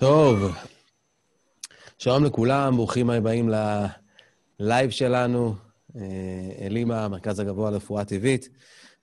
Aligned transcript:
טוב, 0.00 0.52
שלום 1.98 2.24
לכולם, 2.24 2.76
ברוכים 2.76 3.10
הבאים 3.10 3.50
ללייב 4.60 4.90
שלנו, 4.90 5.54
אה, 5.96 6.02
אלימה, 6.60 7.04
המרכז 7.04 7.40
הגבוה 7.40 7.70
לרפואה 7.70 8.04
טבעית. 8.04 8.48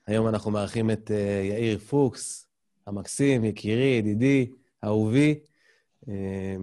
היום 0.06 0.28
אנחנו 0.28 0.50
מארחים 0.50 0.90
את 0.90 1.10
אה, 1.10 1.42
יאיר 1.44 1.78
פוקס, 1.78 2.48
המקסים, 2.86 3.44
יקירי, 3.44 3.84
ידידי, 3.98 4.50
אהובי, 4.84 5.38
אה, 6.08 6.56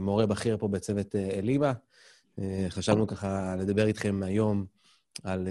מורה 0.00 0.26
בכיר 0.26 0.56
פה 0.56 0.68
בצוות 0.68 1.14
אלימה. 1.14 1.72
חשבנו 2.68 3.06
ככה 3.06 3.56
לדבר 3.58 3.86
איתכם 3.86 4.22
היום 4.22 4.66
על 5.24 5.48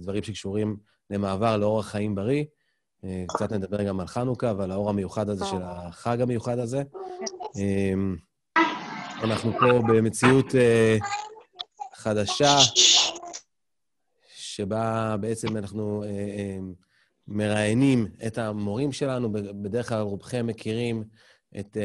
דברים 0.00 0.22
שקשורים 0.22 0.76
למעבר 1.10 1.56
לאורח 1.56 1.88
חיים 1.88 2.14
בריא. 2.14 2.44
קצת 3.28 3.52
נדבר 3.52 3.82
גם 3.82 4.00
על 4.00 4.06
חנוכה 4.06 4.52
ועל 4.56 4.70
האור 4.70 4.90
המיוחד 4.90 5.28
הזה 5.28 5.44
של 5.44 5.62
החג 5.62 6.20
המיוחד 6.20 6.58
הזה. 6.58 6.82
אמ, 7.56 8.16
אנחנו 9.22 9.52
פה 9.52 9.66
במציאות 9.88 10.54
אה, 10.54 10.96
חדשה, 11.94 12.56
שבה 14.34 15.16
בעצם 15.20 15.56
אנחנו 15.56 16.02
אה, 16.02 16.08
אה, 16.08 16.58
מראיינים 17.28 18.06
את 18.26 18.38
המורים 18.38 18.92
שלנו. 18.92 19.32
בדרך 19.32 19.88
כלל 19.88 20.00
רובכם 20.00 20.46
מכירים 20.46 21.04
את 21.60 21.76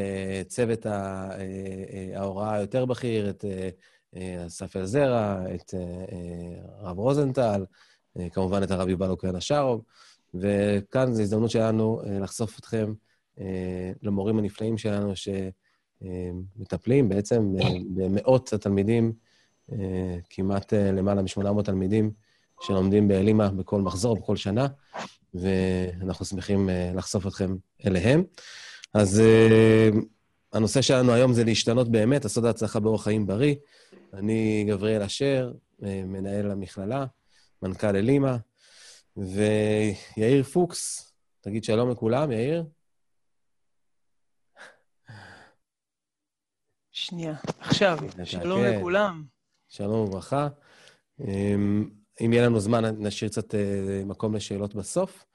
צוות 0.47 0.85
ההוראה 2.15 2.53
היותר 2.53 2.85
בכיר, 2.85 3.29
את 3.29 3.45
אסף 4.47 4.75
אלזרע, 4.75 5.37
את 5.55 5.73
הרב 6.79 6.97
רוזנטל, 6.97 7.65
כמובן 8.31 8.63
את 8.63 8.71
הרב 8.71 8.89
יובל 8.89 9.09
אוקרן 9.09 9.35
השארוב. 9.35 9.81
וכאן 10.41 11.13
זו 11.13 11.21
הזדמנות 11.21 11.51
שלנו 11.51 12.01
אה, 12.05 12.19
לחשוף 12.19 12.59
אתכם 12.59 12.93
אה, 13.39 13.91
למורים 14.01 14.39
הנפלאים 14.39 14.77
שלנו 14.77 15.13
שמטפלים 16.01 17.09
בעצם 17.09 17.53
אה, 17.61 17.69
במאות 17.95 18.53
התלמידים, 18.53 19.13
כמעט 20.29 20.73
למעלה 20.73 21.21
מ-800 21.21 21.63
תלמידים 21.63 22.11
שלומדים 22.61 23.07
באלימה 23.07 23.49
בכל 23.49 23.81
מחזור, 23.81 24.15
בכל 24.15 24.35
שנה, 24.35 24.67
ואנחנו 25.33 26.25
שמחים 26.25 26.69
לחשוף 26.95 27.27
אתכם 27.27 27.55
אליהם. 27.85 28.23
אז 28.93 29.21
הנושא 30.53 30.81
שלנו 30.81 31.13
היום 31.13 31.33
זה 31.33 31.43
להשתנות 31.43 31.91
באמת, 31.91 32.23
לעשות 32.23 32.43
ההצלחה 32.43 32.79
באורח 32.79 33.03
חיים 33.03 33.27
בריא. 33.27 33.55
אני 34.13 34.65
גבריאל 34.69 35.01
אשר, 35.01 35.51
מנהל 35.81 36.51
המכללה, 36.51 37.05
מנכ"ל 37.61 37.95
אלימה, 37.95 38.37
ויאיר 39.17 40.43
פוקס, 40.43 41.13
תגיד 41.41 41.63
שלום 41.63 41.89
לכולם, 41.89 42.31
יאיר. 42.31 42.65
שנייה, 46.91 47.33
עכשיו, 47.59 47.97
שלום 48.23 48.61
כן. 48.61 48.77
לכולם. 48.77 49.23
שלום 49.67 49.99
וברכה. 49.99 50.47
אמ, 51.19 51.89
אם 52.21 52.33
יהיה 52.33 52.45
לנו 52.45 52.59
זמן, 52.59 52.85
נשאיר 52.85 53.29
קצת 53.31 53.55
אה, 53.55 54.03
מקום 54.05 54.35
לשאלות 54.35 54.75
בסוף. 54.75 55.25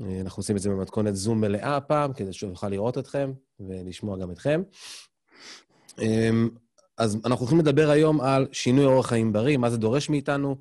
אה, 0.00 0.20
אנחנו 0.20 0.40
עושים 0.40 0.56
את 0.56 0.62
זה 0.62 0.70
במתכונת 0.70 1.16
זום 1.16 1.40
מלאה 1.40 1.76
הפעם, 1.76 2.12
כדי 2.12 2.32
שהוא 2.32 2.50
יוכל 2.50 2.68
לראות 2.68 2.98
אתכם 2.98 3.32
ולשמוע 3.60 4.18
גם 4.18 4.30
אתכם. 4.30 4.62
אז 6.98 7.18
אנחנו 7.24 7.40
הולכים 7.40 7.58
לדבר 7.58 7.90
היום 7.90 8.20
על 8.20 8.46
שינוי 8.52 8.84
אורח 8.84 9.06
חיים 9.06 9.32
בריא, 9.32 9.56
מה 9.56 9.70
זה 9.70 9.76
דורש 9.76 10.08
מאיתנו, 10.08 10.56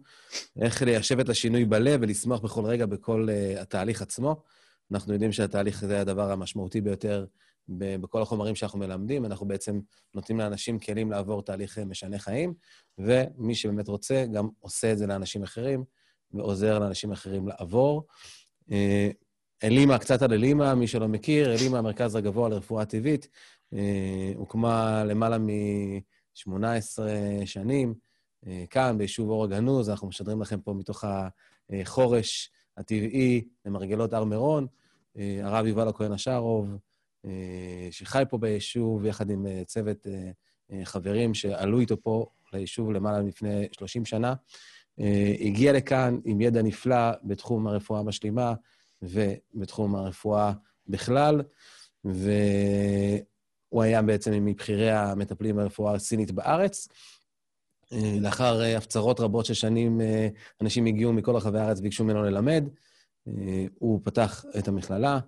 איך 0.62 0.82
ליישב 0.82 1.20
את 1.20 1.30
השינוי 1.30 1.66
בלב 1.66 2.00
ולשמוח 2.04 2.40
בכל 2.40 2.66
רגע 2.66 2.86
בכל 2.86 3.28
uh, 3.30 3.62
התהליך 3.62 4.02
עצמו. 4.02 4.44
אנחנו 4.92 5.14
יודעים 5.14 5.32
שהתהליך 5.32 5.86
זה 5.86 6.02
הדבר 6.02 6.32
המשמעותי 6.32 6.82
ביותר 6.82 7.26
בכל 7.70 8.22
החומרים 8.22 8.56
שאנחנו 8.56 8.80
מלמדים. 8.80 9.26
אנחנו 9.26 9.48
בעצם 9.48 9.80
נותנים 10.14 10.40
לאנשים 10.40 10.80
כלים 10.80 11.12
לעבור 11.12 11.42
תהליך 11.42 11.80
אה, 11.80 11.86
משנה 11.86 12.20
חיים, 12.20 12.54
ומי 12.98 13.56
שבאמת 13.56 13.88
רוצה, 13.88 14.26
גם 14.34 14.50
עושה 14.60 14.92
את 14.92 14.98
זה 14.98 15.08
לאנשים 15.08 15.44
אחרים, 15.44 15.84
ועוזר 16.34 16.80
לאנשים 16.80 17.12
אחרים 17.12 17.48
לעבור. 17.48 18.08
אה, 18.72 19.10
אלימה, 19.64 19.98
קצת 19.98 20.22
על 20.22 20.34
אלימה, 20.34 20.76
מי 20.76 20.88
שלא 20.88 21.08
מכיר, 21.08 21.54
אלימה, 21.54 21.78
המרכז 21.78 22.16
הגבוה 22.16 22.50
לרפואה 22.50 22.86
טבעית, 22.86 23.28
הוקמה 24.36 25.04
למעלה 25.04 25.38
מ... 25.38 25.50
18 26.36 27.12
שנים, 27.46 27.94
אה, 28.48 28.64
כאן, 28.70 28.98
ביישוב 28.98 29.30
אור 29.30 29.44
הגנוז, 29.44 29.90
אנחנו 29.90 30.08
משדרים 30.08 30.42
לכם 30.42 30.60
פה 30.62 30.74
מתוך 30.74 31.04
החורש 31.70 32.52
הטבעי 32.78 33.48
למרגלות 33.66 34.14
הר 34.14 34.24
מירון. 34.24 34.68
אה, 35.18 35.40
הרב 35.44 35.66
יובל 35.66 35.88
הכהן 35.88 36.12
השארוב, 36.12 36.70
אה, 37.26 37.88
שחי 37.92 38.24
פה 38.30 38.38
ביישוב, 38.38 39.06
יחד 39.06 39.30
עם 39.30 39.46
צוות 39.66 40.08
חברים 40.84 41.34
שעלו 41.34 41.80
איתו 41.80 42.02
פה 42.02 42.26
ליישוב 42.54 42.92
למעלה 42.92 43.22
מלפני 43.22 43.68
30 43.72 44.06
שנה, 44.06 44.34
הגיע 45.40 45.74
לכאן 45.74 46.20
עם 46.26 46.42
ידע 46.42 46.62
נפלא 46.62 47.12
בתחום 47.24 47.68
הרפואה 47.68 48.00
המשלימה 48.00 48.54
ובתחום 49.02 49.96
הרפואה 49.96 50.54
בכלל, 50.88 51.42
ו... 52.06 52.32
הוא 53.76 53.84
היה 53.84 54.02
בעצם 54.02 54.46
מבכירי 54.46 54.92
המטפלים 54.92 55.56
ברפואה 55.56 55.94
הסינית 55.94 56.32
בארץ. 56.32 56.88
אה, 57.94 58.18
לאחר 58.22 58.62
אה, 58.62 58.78
הפצרות 58.78 59.20
רבות 59.20 59.46
של 59.46 59.54
שנים, 59.54 60.02
אה, 60.02 60.28
אנשים 60.62 60.86
הגיעו 60.86 61.14
מכל 61.14 61.36
רחבי 61.36 61.60
הארץ 61.60 61.80
וביקשו 61.80 62.04
ממנו 62.04 62.24
ללמד. 62.24 62.64
הוא 63.80 64.02
פתח 64.04 64.46
את 64.60 64.68
המכללה. 64.68 65.20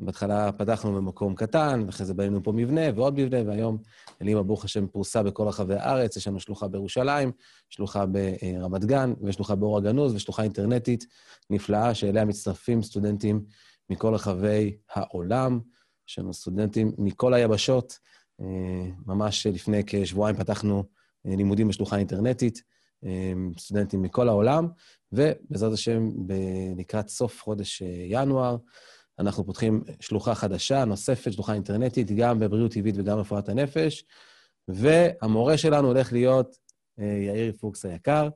בהתחלה 0.00 0.52
פתחנו 0.52 0.94
במקום 0.94 1.34
קטן, 1.34 1.82
ואחרי 1.86 2.06
זה 2.06 2.14
בנינו 2.14 2.42
פה 2.42 2.52
מבנה 2.52 2.80
ועוד 2.94 3.20
מבנה, 3.20 3.38
והיום 3.46 3.78
אלימה, 4.22 4.42
ברוך 4.42 4.64
השם, 4.64 4.86
פרוסה 4.86 5.22
בכל 5.22 5.48
רחבי 5.48 5.74
הארץ. 5.74 6.16
יש 6.16 6.28
לנו 6.28 6.40
שלוחה 6.40 6.68
בירושלים, 6.68 7.32
שלוחה 7.68 8.04
ברמת 8.06 8.84
גן, 8.84 9.12
ושלוחה 9.22 9.54
באור 9.54 9.78
הגנוז, 9.78 10.14
ושלוחה 10.14 10.42
אינטרנטית 10.42 11.06
נפלאה, 11.50 11.94
שאליה 11.94 12.24
מצטרפים 12.24 12.82
סטודנטים 12.82 13.44
מכל 13.90 14.14
רחבי 14.14 14.76
העולם. 14.94 15.60
יש 16.10 16.18
לנו 16.18 16.34
סטודנטים 16.34 16.92
מכל 16.98 17.34
היבשות. 17.34 17.98
אה, 18.40 18.90
ממש 19.06 19.46
לפני 19.46 19.82
כשבועיים 19.86 20.36
פתחנו 20.36 20.84
אה, 21.26 21.36
לימודים 21.36 21.68
בשלוחה 21.68 21.96
אינטרנטית, 21.96 22.62
אה, 23.04 23.32
סטודנטים 23.58 24.02
מכל 24.02 24.28
העולם, 24.28 24.68
ובעזרת 25.12 25.72
השם, 25.72 26.08
לקראת 26.76 27.08
סוף 27.08 27.42
חודש 27.42 27.82
ינואר, 28.08 28.56
אנחנו 29.18 29.46
פותחים 29.46 29.84
שלוחה 30.00 30.34
חדשה, 30.34 30.84
נוספת, 30.84 31.32
שלוחה 31.32 31.54
אינטרנטית, 31.54 32.10
גם 32.10 32.38
בבריאות 32.38 32.72
טבעית 32.72 32.94
וגם 32.98 33.16
ברפואת 33.16 33.48
הנפש, 33.48 34.04
והמורה 34.68 35.58
שלנו 35.58 35.88
הולך 35.88 36.12
להיות 36.12 36.56
יאיר 36.98 37.52
פוקס 37.60 37.84
היקר. 37.84 38.28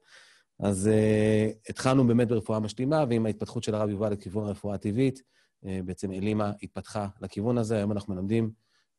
אז 0.61 0.91
uh, 0.93 1.71
התחלנו 1.71 2.07
באמת 2.07 2.29
ברפואה 2.29 2.61
משלימה, 2.61 3.05
ועם 3.09 3.27
ההתפתחות 3.27 3.63
של 3.65 3.75
הרב 3.75 3.89
יובל 3.91 4.13
לכיוון 4.13 4.47
הרפואה 4.47 4.75
הטבעית, 4.75 5.23
בעצם 5.65 6.13
אלימה 6.13 6.53
התפתחה 6.63 7.09
לכיוון 7.21 7.59
הזה. 7.59 7.77
היום 7.77 7.93
אנחנו 7.93 8.15
מלמדים 8.15 8.51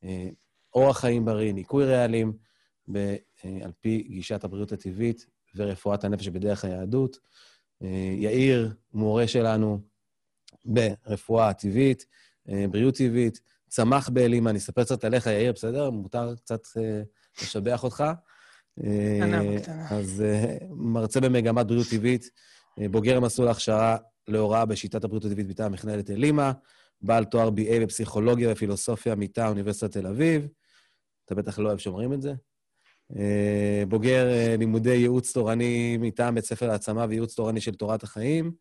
אה, 0.03 0.29
אורח 0.73 0.99
חיים 0.99 1.25
בריא, 1.25 1.53
ניקוי 1.53 1.85
רעלים, 1.85 2.33
אה, 2.95 3.15
על 3.63 3.71
פי 3.81 4.07
גישת 4.09 4.43
הבריאות 4.43 4.71
הטבעית 4.71 5.25
ורפואת 5.55 6.03
הנפש 6.03 6.27
בדרך 6.27 6.65
היהדות. 6.65 7.19
יאיר, 8.17 8.73
מורה 8.93 9.27
שלנו 9.27 9.79
ברפואה 10.65 11.53
טבעית, 11.53 12.05
בריאות 12.45 12.95
טבעית, 12.95 13.41
צמח 13.67 14.09
באלימה. 14.09 14.49
אני 14.49 14.59
אספר 14.59 14.83
קצת 14.83 15.03
עליך, 15.03 15.27
יאיר, 15.27 15.51
בסדר? 15.51 15.89
מותר 15.89 16.35
קצת 16.35 16.61
לשבח 17.41 17.83
אותך. 17.83 18.03
קטנה, 18.75 19.59
קטנה. 19.61 19.89
אז 19.89 20.23
מרצה 20.69 21.19
במגמת 21.19 21.67
בריאות 21.67 21.87
טבעית, 21.91 22.29
בוגר 22.91 23.19
מסלול 23.19 23.47
הכשרה 23.47 23.97
להוראה 24.27 24.65
בשיטת 24.65 25.03
הבריאות 25.03 25.25
הטבעית 25.25 25.47
מטעם 25.47 25.71
מכללת 25.71 26.09
אלימה, 26.09 26.51
בעל 27.01 27.25
תואר 27.25 27.49
BA 27.49 27.81
בפסיכולוגיה 27.81 28.51
ופילוסופיה 28.51 29.15
מטעם 29.15 29.49
אוניברסיטת 29.49 29.91
תל 29.91 30.07
אביב. 30.07 30.47
אתה 31.25 31.35
בטח 31.35 31.59
לא 31.59 31.67
אוהב 31.67 31.77
שאומרים 31.77 32.13
את 32.13 32.22
זה. 32.22 32.33
אה, 33.16 33.83
בוגר 33.87 34.27
אה, 34.27 34.55
לימודי 34.57 34.95
ייעוץ 34.95 35.33
תורני 35.33 35.97
מטעם 35.97 36.35
בית 36.35 36.45
ספר 36.45 36.72
העצמה 36.72 37.05
וייעוץ 37.09 37.35
תורני 37.35 37.61
של 37.61 37.75
תורת 37.75 38.03
החיים, 38.03 38.51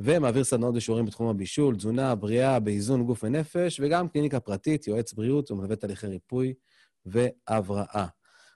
ומעביר 0.00 0.44
סדנאות 0.44 0.74
ושיעורים 0.76 1.06
בתחום 1.06 1.28
הבישול, 1.28 1.76
תזונה, 1.76 2.14
בריאה, 2.14 2.60
באיזון 2.60 3.04
גוף 3.04 3.24
ונפש, 3.24 3.80
וגם 3.80 4.08
קליניקה 4.08 4.40
פרטית, 4.40 4.86
יועץ 4.86 5.12
בריאות 5.12 5.50
ומלווה 5.50 5.76
תהליכי 5.76 6.06
ריפוי 6.06 6.54
והבראה. 7.06 8.06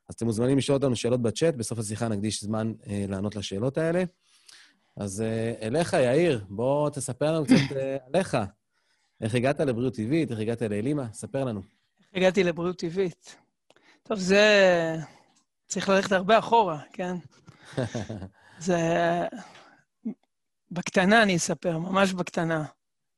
אז 0.09 0.15
אתם 0.15 0.27
מוזמנים 0.27 0.59
לשאול 0.59 0.77
אותנו 0.77 0.97
שאלות 0.97 1.23
בצ'אט, 1.23 1.55
בסוף 1.55 1.79
השיחה 1.79 2.09
נקדיש 2.09 2.45
זמן 2.45 2.73
אה, 2.87 3.05
לענות 3.09 3.37
לשאלות 3.37 3.79
האלה. 3.79 4.05
אז 4.97 5.21
אה, 5.21 5.55
אליך, 5.63 5.93
יאיר, 5.93 6.45
בוא 6.49 6.91
תספר 6.91 7.33
לנו 7.33 7.45
קצת 7.45 7.77
אה, 7.77 7.97
עליך. 8.07 8.37
איך 9.21 9.35
הגעת 9.35 9.61
לבריאות 9.61 9.95
טבעית, 9.95 10.31
איך 10.31 10.39
הגעת 10.41 10.63
לאלימה? 10.63 11.13
ספר 11.13 11.45
לנו. 11.45 11.61
איך 11.61 12.09
הגעתי 12.15 12.45
לבריאות 12.45 12.79
טבעית? 12.79 13.37
טוב, 14.03 14.19
זה... 14.19 14.97
צריך 15.67 15.89
ללכת 15.89 16.13
הרבה 16.13 16.39
אחורה, 16.39 16.81
כן? 16.93 17.17
זה... 18.59 18.79
בקטנה 20.71 21.23
אני 21.23 21.37
אספר, 21.37 21.79
ממש 21.79 22.13
בקטנה. 22.13 22.65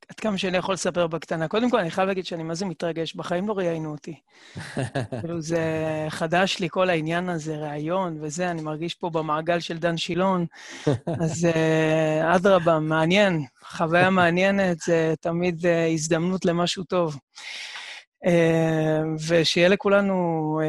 עד 0.09 0.19
כמה 0.19 0.37
שאני 0.37 0.57
יכול 0.57 0.73
לספר 0.73 1.07
בקטנה. 1.07 1.47
קודם 1.47 1.69
כל, 1.69 1.79
אני 1.79 1.91
חייב 1.91 2.07
להגיד 2.07 2.25
שאני 2.25 2.43
מה 2.43 2.55
זה 2.55 2.65
מתרגש, 2.65 3.15
בחיים 3.15 3.47
לא 3.47 3.53
ראיינו 3.53 3.91
אותי. 3.91 4.19
כאילו, 5.19 5.41
זה 5.41 5.61
חדש 6.09 6.59
לי, 6.59 6.69
כל 6.69 6.89
העניין 6.89 7.29
הזה, 7.29 7.57
ראיון 7.57 8.17
וזה, 8.21 8.51
אני 8.51 8.61
מרגיש 8.61 8.95
פה 8.95 9.09
במעגל 9.09 9.59
של 9.59 9.77
דן 9.77 9.97
שילון. 9.97 10.45
אז 11.23 11.45
אה, 11.45 12.35
אדרבה, 12.35 12.79
מעניין, 12.79 13.45
חוויה 13.63 14.09
מעניינת, 14.09 14.79
זה 14.79 15.13
תמיד 15.21 15.65
uh, 15.65 15.93
הזדמנות 15.93 16.45
למשהו 16.45 16.83
טוב. 16.83 17.17
Uh, 18.25 18.29
ושיהיה 19.27 19.69
לכולנו... 19.69 20.61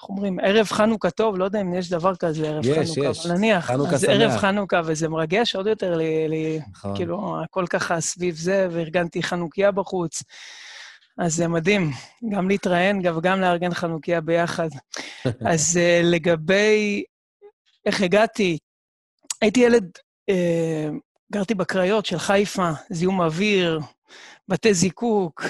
איך 0.00 0.08
אומרים, 0.08 0.38
ערב 0.42 0.66
חנוכה 0.66 1.10
טוב, 1.10 1.38
לא 1.38 1.44
יודע 1.44 1.60
אם 1.60 1.74
יש 1.74 1.90
דבר 1.90 2.16
כזה, 2.16 2.48
ערב 2.48 2.66
יש, 2.66 2.90
חנוכה, 2.90 3.10
יש. 3.10 3.26
אבל 3.26 3.34
נניח. 3.34 3.66
חנוכה 3.66 3.94
אז 3.94 4.00
שמח. 4.00 4.10
ערב 4.10 4.36
חנוכה, 4.36 4.80
וזה 4.84 5.08
מרגש 5.08 5.56
עוד 5.56 5.66
יותר 5.66 5.96
לי, 5.96 6.28
לי 6.28 6.60
נכון. 6.70 6.96
כאילו, 6.96 7.42
הכל 7.44 7.66
ככה 7.66 8.00
סביב 8.00 8.34
זה, 8.34 8.68
וארגנתי 8.70 9.22
חנוכיה 9.22 9.70
בחוץ. 9.70 10.22
אז 11.18 11.34
זה 11.34 11.48
מדהים, 11.48 11.90
גם 12.30 12.48
להתראיין 12.48 13.06
וגם 13.16 13.40
לארגן 13.40 13.74
חנוכיה 13.74 14.20
ביחד. 14.20 14.68
אז 15.52 15.76
uh, 15.76 16.06
לגבי 16.06 17.02
איך 17.86 18.00
הגעתי, 18.00 18.58
הייתי 19.40 19.60
ילד, 19.60 19.90
uh, 20.30 20.34
גרתי 21.32 21.54
בקריות 21.54 22.06
של 22.06 22.18
חיפה, 22.18 22.70
זיהום 22.90 23.20
אוויר, 23.20 23.80
בתי 24.48 24.74
זיקוק, 24.74 25.44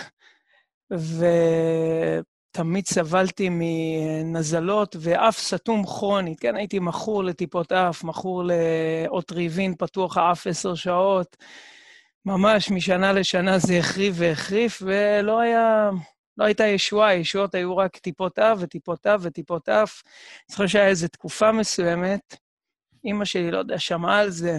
ותמיד 2.51 2.87
סבלתי 2.87 3.49
מנזלות 3.51 4.97
ואף 5.01 5.39
סתום 5.39 5.87
כרונית. 5.87 6.41
כן, 6.41 6.57
הייתי 6.57 6.79
מכור 6.79 7.25
לטיפות 7.25 7.73
אף, 7.73 8.05
מכור 8.05 8.45
לאוטריבין 8.45 9.75
פתוח 9.79 10.17
האף 10.17 10.47
עשר 10.47 10.75
שעות. 10.75 11.37
ממש 12.27 12.71
משנה 12.71 13.13
לשנה 13.13 13.59
זה 13.59 13.79
החריף 13.79 14.15
והחריף, 14.19 14.83
ולא 14.87 15.41
היה... 15.41 15.91
לא 16.39 16.45
הייתה 16.45 16.67
ישועה, 16.67 17.15
ישועות 17.15 17.55
היו 17.55 17.77
רק 17.77 17.97
טיפות 17.97 18.39
אף 18.39 18.59
וטיפות 18.61 19.07
אף 19.07 19.21
וטיפות 19.23 19.69
אף. 19.69 20.03
אני 20.05 20.45
זוכר 20.51 20.67
שהיה 20.67 20.89
איזו 20.89 21.09
תקופה 21.09 21.53
מסוימת, 21.53 22.37
אימא 23.05 23.25
שלי, 23.25 23.51
לא 23.51 23.59
יודע, 23.59 23.79
שמעה 23.79 24.19
על 24.19 24.31
זה, 24.31 24.59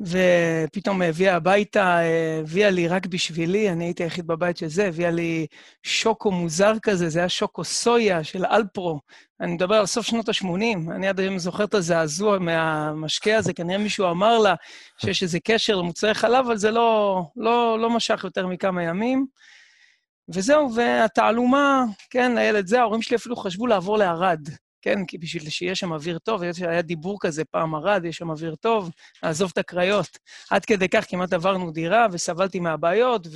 ופתאום 0.00 1.02
הביאה 1.02 1.36
הביתה, 1.36 1.98
הביאה 2.40 2.70
לי 2.70 2.88
רק 2.88 3.06
בשבילי, 3.06 3.70
אני 3.70 3.84
הייתי 3.84 4.02
היחיד 4.02 4.26
בבית 4.26 4.56
של 4.56 4.68
זה, 4.68 4.86
הביאה 4.86 5.10
לי 5.10 5.46
שוקו 5.82 6.30
מוזר 6.30 6.72
כזה, 6.82 7.08
זה 7.08 7.18
היה 7.18 7.28
שוקו 7.28 7.64
סויה 7.64 8.24
של 8.24 8.44
אלפרו. 8.44 9.00
אני 9.40 9.52
מדבר 9.52 9.74
על 9.74 9.86
סוף 9.86 10.06
שנות 10.06 10.28
ה-80, 10.28 10.92
אני 10.94 11.08
עד 11.08 11.20
היום 11.20 11.38
זוכר 11.38 11.64
את 11.64 11.74
הזעזוע 11.74 12.38
מהמשקה 12.38 13.36
הזה, 13.36 13.52
כנראה 13.52 13.78
מישהו 13.78 14.10
אמר 14.10 14.38
לה 14.38 14.54
שיש 14.98 15.22
איזה 15.22 15.38
קשר 15.44 15.76
למוצרי 15.76 16.14
חלב, 16.14 16.46
אבל 16.46 16.56
זה 16.56 16.70
לא, 16.70 17.22
לא, 17.36 17.78
לא 17.80 17.90
משך 17.90 18.24
יותר 18.24 18.46
מכמה 18.46 18.82
ימים. 18.82 19.26
וזהו, 20.28 20.74
והתעלומה, 20.74 21.84
כן, 22.10 22.34
לילד 22.34 22.66
זה, 22.66 22.80
ההורים 22.80 23.02
שלי 23.02 23.16
אפילו 23.16 23.36
חשבו 23.36 23.66
לעבור 23.66 23.98
לערד. 23.98 24.48
כן, 24.82 25.04
כי 25.06 25.18
בשביל 25.18 25.48
שיהיה 25.50 25.74
שם 25.74 25.92
אוויר 25.92 26.18
טוב, 26.18 26.42
היה 26.42 26.82
דיבור 26.82 27.18
כזה 27.20 27.44
פעם 27.44 27.74
ערד, 27.74 28.04
יש 28.04 28.16
שם 28.16 28.30
אוויר 28.30 28.54
טוב, 28.54 28.90
לעזוב 29.22 29.50
את 29.52 29.58
הקריות. 29.58 30.18
עד 30.50 30.64
כדי 30.64 30.88
כך 30.88 31.04
כמעט 31.08 31.32
עברנו 31.32 31.70
דירה 31.70 32.06
וסבלתי 32.12 32.60
מהבעיות, 32.60 33.26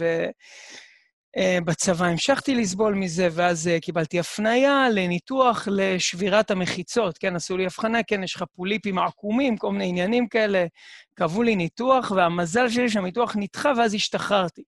ובצבא 1.36 2.06
המשכתי 2.06 2.54
לסבול 2.54 2.94
מזה, 2.94 3.28
ואז 3.32 3.70
קיבלתי 3.82 4.20
הפנייה 4.20 4.86
לניתוח 4.94 5.68
לשבירת 5.70 6.50
המחיצות. 6.50 7.18
כן, 7.18 7.36
עשו 7.36 7.56
לי 7.56 7.64
הבחנה, 7.64 8.02
כן, 8.02 8.22
יש 8.22 8.36
לך 8.36 8.44
פוליפים 8.56 8.98
עקומים, 8.98 9.56
כל 9.56 9.72
מיני 9.72 9.88
עניינים 9.88 10.28
כאלה. 10.28 10.66
קבעו 11.14 11.42
לי 11.42 11.56
ניתוח, 11.56 12.10
והמזל 12.10 12.68
שלי 12.68 12.90
שהניתוח 12.90 13.36
נדחה, 13.36 13.72
ואז 13.76 13.94
השתחררתי. 13.94 14.62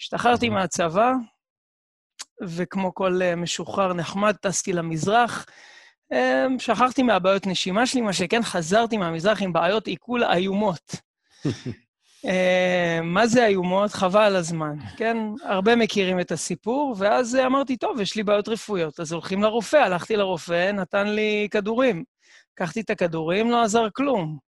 השתחררתי 0.00 0.48
מהצבא, 0.48 1.12
וכמו 2.42 2.94
כל 2.94 3.20
משוחרר 3.36 3.92
נחמד, 3.92 4.36
טסתי 4.36 4.72
למזרח. 4.72 5.46
שכחתי 6.58 7.02
מהבעיות 7.02 7.46
נשימה 7.46 7.86
שלי, 7.86 8.00
מה 8.00 8.12
שכן 8.12 8.42
חזרתי 8.42 8.96
מהמזרח 8.96 9.42
עם 9.42 9.52
בעיות 9.52 9.86
עיכול 9.86 10.24
איומות. 10.24 10.94
מה 13.02 13.26
זה 13.26 13.46
איומות? 13.46 13.90
חבל 13.90 14.22
על 14.22 14.36
הזמן, 14.36 14.76
כן? 14.96 15.16
הרבה 15.42 15.76
מכירים 15.76 16.20
את 16.20 16.32
הסיפור, 16.32 16.94
ואז 16.98 17.36
אמרתי, 17.46 17.76
טוב, 17.76 18.00
יש 18.00 18.16
לי 18.16 18.22
בעיות 18.22 18.48
רפואיות, 18.48 19.00
אז 19.00 19.12
הולכים 19.12 19.42
לרופא. 19.42 19.76
הלכתי 19.76 20.16
לרופא, 20.16 20.72
נתן 20.72 21.06
לי 21.08 21.48
כדורים. 21.50 22.04
לקחתי 22.52 22.80
את 22.80 22.90
הכדורים, 22.90 23.50
לא 23.50 23.62
עזר 23.62 23.88
כלום. 23.92 24.38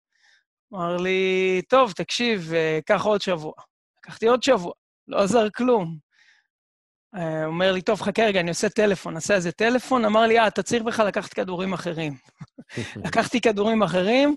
אמר 0.74 0.96
לי, 0.96 1.62
טוב, 1.68 1.92
תקשיב, 1.92 2.52
קח 2.86 3.04
עוד 3.04 3.20
שבוע. 3.20 3.52
לקחתי 3.98 4.26
עוד 4.26 4.42
שבוע, 4.42 4.72
לא 5.08 5.22
עזר 5.22 5.50
כלום. 5.50 6.09
הוא 7.14 7.44
אומר 7.44 7.72
לי, 7.72 7.82
טוב, 7.82 8.00
חכה 8.00 8.22
רגע, 8.22 8.40
אני 8.40 8.48
עושה 8.48 8.68
טלפון, 8.68 9.16
עשה 9.16 9.34
איזה 9.34 9.52
טלפון, 9.52 10.04
אמר 10.04 10.20
לי, 10.20 10.38
אה, 10.38 10.46
אתה 10.46 10.62
צריך 10.62 10.82
בכלל 10.82 11.06
לקחת 11.06 11.32
כדורים 11.32 11.72
אחרים. 11.72 12.16
לקחתי 13.04 13.40
כדורים 13.40 13.82
אחרים, 13.82 14.36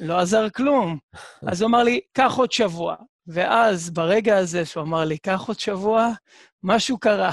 לא 0.00 0.18
עזר 0.18 0.50
כלום. 0.50 0.98
אז 1.46 1.62
הוא 1.62 1.68
אמר 1.68 1.82
לי, 1.82 2.00
קח 2.12 2.34
עוד 2.36 2.52
שבוע. 2.52 2.96
ואז, 3.26 3.90
ברגע 3.90 4.36
הזה 4.36 4.64
שהוא 4.64 4.82
אמר 4.82 5.04
לי, 5.04 5.18
קח 5.18 5.44
עוד 5.46 5.60
שבוע, 5.60 6.08
משהו 6.62 6.98
קרה. 6.98 7.32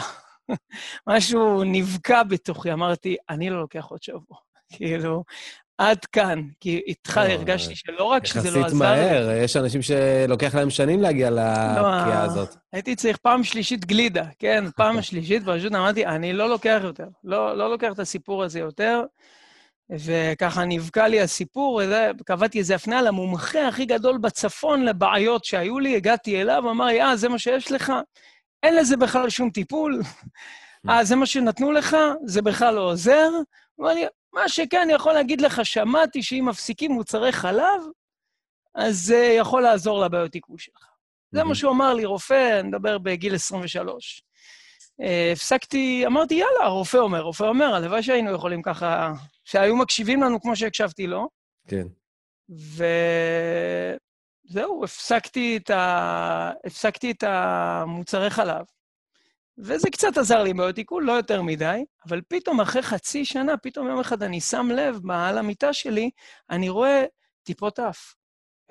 משהו 1.10 1.64
נבקע 1.64 2.24
בתוכי. 2.24 2.74
אמרתי, 2.74 3.18
אני 3.30 3.50
לא 3.50 3.60
לוקח 3.60 3.86
עוד 3.86 4.04
שבוע. 4.04 4.38
כאילו, 4.74 5.24
עד 5.80 6.06
כאן, 6.06 6.42
כי 6.60 6.82
איתך 6.88 7.18
הרגשתי 7.18 7.76
שלא 7.76 8.04
רק 8.04 8.26
שזה 8.26 8.40
לא 8.40 8.50
עזר... 8.50 8.60
יחסית 8.60 8.80
מהר, 8.80 9.32
יש 9.32 9.58
אנשים 9.58 9.82
שלוקח 9.82 10.56
להם 10.56 10.70
שנים 10.70 11.02
להגיע 11.02 11.30
לפקיעה 11.30 12.24
הזאת. 12.24 12.56
הייתי 12.74 12.96
צריך 12.96 13.18
פעם 13.18 13.44
שלישית 13.44 13.86
גלידה, 13.86 14.24
כן? 14.40 14.64
פעם 14.76 15.02
שלישית, 15.08 15.44
פשוט 15.46 15.76
אמרתי, 15.76 16.06
אני 16.06 16.34
לא 16.34 16.50
לוקח 16.50 16.80
יותר, 16.84 17.08
לא, 17.24 17.58
לא 17.58 17.70
לוקח 17.70 17.92
את 17.94 18.00
הסיפור 18.00 18.44
הזה 18.44 18.60
יותר. 18.60 19.04
וככה 19.90 20.66
נבקע 20.66 21.08
לי 21.08 21.22
הסיפור, 21.22 21.82
קבעתי 22.26 22.60
איזה 22.60 22.76
הפניה 22.76 23.02
למומחה 23.02 23.68
הכי 23.68 23.86
גדול 23.86 24.18
בצפון 24.18 24.86
לבעיות 24.86 25.46
שהיו 25.46 25.80
לי, 25.80 25.96
הגעתי 25.96 26.42
אליו, 26.42 26.70
אמר 26.72 26.86
לי, 26.86 27.02
אה, 27.02 27.16
זה 27.16 27.30
מה 27.30 27.40
שיש 27.40 27.72
לך? 27.72 27.94
אין 28.64 28.76
לזה 28.76 28.98
בכלל 28.98 29.30
שום 29.30 29.50
טיפול. 29.50 30.02
אה, 30.90 31.04
זה 31.04 31.16
מה 31.16 31.26
שנתנו 31.26 31.72
לך? 31.72 31.98
זה 32.26 32.42
בכלל 32.42 32.76
לא 32.76 32.82
עוזר? 32.82 33.30
הוא 33.76 33.86
אמר 33.86 33.94
לי, 33.94 34.06
מה 34.34 34.50
שכן, 34.50 34.82
אני 34.82 34.94
יכול 34.94 35.14
להגיד 35.14 35.42
לך, 35.42 35.66
שמעתי 35.66 36.24
שאם 36.24 36.46
מפסיקים 36.50 36.92
מוצרי 36.92 37.32
חלב, 37.32 37.82
אז 38.76 39.00
זה 39.00 39.36
יכול 39.38 39.62
לעזור 39.62 40.02
לבעיות 40.02 40.36
עיכול 40.36 40.58
שלך. 40.58 40.86
זה 41.32 41.44
מה 41.44 41.56
שהוא 41.56 41.72
אמר 41.72 41.94
לי, 41.94 42.06
רופא, 42.06 42.60
אני 42.60 42.68
מדבר 42.68 42.98
בגיל 42.98 43.36
23. 43.36 44.24
הפסקתי, 45.32 46.04
אמרתי, 46.06 46.34
יאללה, 46.34 46.64
הרופא 46.64 46.98
אומר, 46.98 47.22
רופא 47.22 47.44
אומר, 47.44 47.76
הלוואי 47.76 48.04
שהיינו 48.04 48.32
יכולים 48.32 48.62
ככה, 48.62 49.14
שהיו 49.44 49.76
מקשיבים 49.76 50.24
לנו 50.24 50.42
כמו 50.42 50.56
שהקשבתי 50.56 51.08
לו. 51.08 51.30
כן. 51.68 51.88
וזהו, 54.50 54.84
הפסקתי 54.84 55.58
את, 55.58 55.70
ה... 55.70 56.52
הפסקתי 56.66 57.12
את 57.12 57.24
המוצרי 57.24 58.30
חלב. 58.30 58.66
וזה 59.60 59.90
קצת 59.90 60.18
עזר 60.18 60.44
לי 60.44 60.54
בעיות 60.54 60.78
עיכול, 60.78 61.04
לא 61.04 61.12
יותר 61.12 61.42
מדי, 61.42 61.86
אבל 62.08 62.22
פתאום 62.28 62.62
אחרי 62.62 62.82
חצי 62.82 63.26
שנה, 63.26 63.58
פתאום 63.58 63.88
יום 63.88 64.00
אחד 64.00 64.24
אני 64.24 64.42
שם 64.42 64.70
לב, 64.76 65.00
מעל 65.04 65.38
המיטה 65.38 65.74
שלי, 65.74 66.10
אני 66.50 66.70
רואה 66.70 67.06
טיפות 67.44 67.80
אף. 67.80 68.14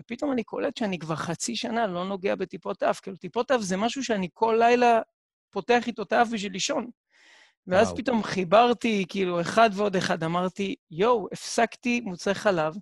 ופתאום 0.00 0.32
אני 0.32 0.44
קולט 0.44 0.76
שאני 0.76 0.98
כבר 0.98 1.16
חצי 1.16 1.56
שנה 1.56 1.86
לא 1.86 2.04
נוגע 2.04 2.34
בטיפות 2.34 2.82
אף. 2.82 3.00
כאילו, 3.00 3.16
טיפות 3.16 3.50
אף 3.50 3.60
זה 3.60 3.76
משהו 3.76 4.04
שאני 4.04 4.28
כל 4.32 4.56
לילה 4.58 5.00
פותח 5.50 5.86
איתו 5.86 6.02
את 6.02 6.12
האף 6.12 6.28
בשביל 6.32 6.52
לישון. 6.52 6.90
ואז 7.66 7.86
וואו. 7.86 7.96
פתאום 7.96 8.22
חיברתי, 8.22 9.04
כאילו, 9.08 9.40
אחד 9.40 9.70
ועוד 9.72 9.96
אחד, 9.96 10.24
אמרתי, 10.24 10.74
יואו, 10.90 11.28
הפסקתי 11.32 12.00
מוצרי 12.00 12.34
חלב, 12.34 12.74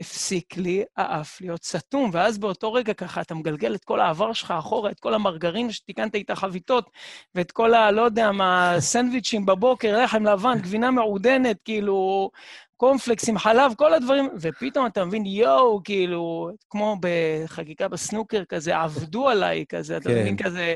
הפסיק 0.00 0.56
לי 0.56 0.84
האף 0.96 1.40
להיות 1.40 1.64
סתום, 1.64 2.10
ואז 2.12 2.38
באותו 2.38 2.72
רגע 2.72 2.94
ככה 2.94 3.20
אתה 3.20 3.34
מגלגל 3.34 3.74
את 3.74 3.84
כל 3.84 4.00
העבר 4.00 4.32
שלך 4.32 4.50
אחורה, 4.50 4.90
את 4.90 5.00
כל 5.00 5.14
המרגרינה 5.14 5.72
שתיקנת 5.72 6.14
איתה 6.14 6.34
חביתות, 6.34 6.90
ואת 7.34 7.52
כל 7.52 7.74
ה... 7.74 7.90
לא 7.90 8.02
יודע 8.02 8.32
מה, 8.32 8.74
סנדוויצ'ים 8.78 9.46
בבוקר, 9.46 10.02
לחם 10.02 10.26
לבן, 10.26 10.58
גבינה 10.64 10.90
מעודנת, 10.90 11.56
כאילו, 11.64 12.30
קורנפלקס 12.76 13.28
עם 13.28 13.38
חלב, 13.38 13.72
כל 13.76 13.94
הדברים, 13.94 14.28
ופתאום 14.40 14.86
אתה 14.86 15.04
מבין, 15.04 15.26
יואו, 15.26 15.80
כאילו, 15.84 16.50
כמו 16.70 16.96
בחקיקה 17.00 17.88
בסנוקר 17.88 18.44
כזה, 18.44 18.76
עבדו 18.76 19.28
עליי 19.28 19.64
כזה, 19.68 19.96
אתה 19.96 20.08
מבין 20.10 20.36
כזה... 20.36 20.74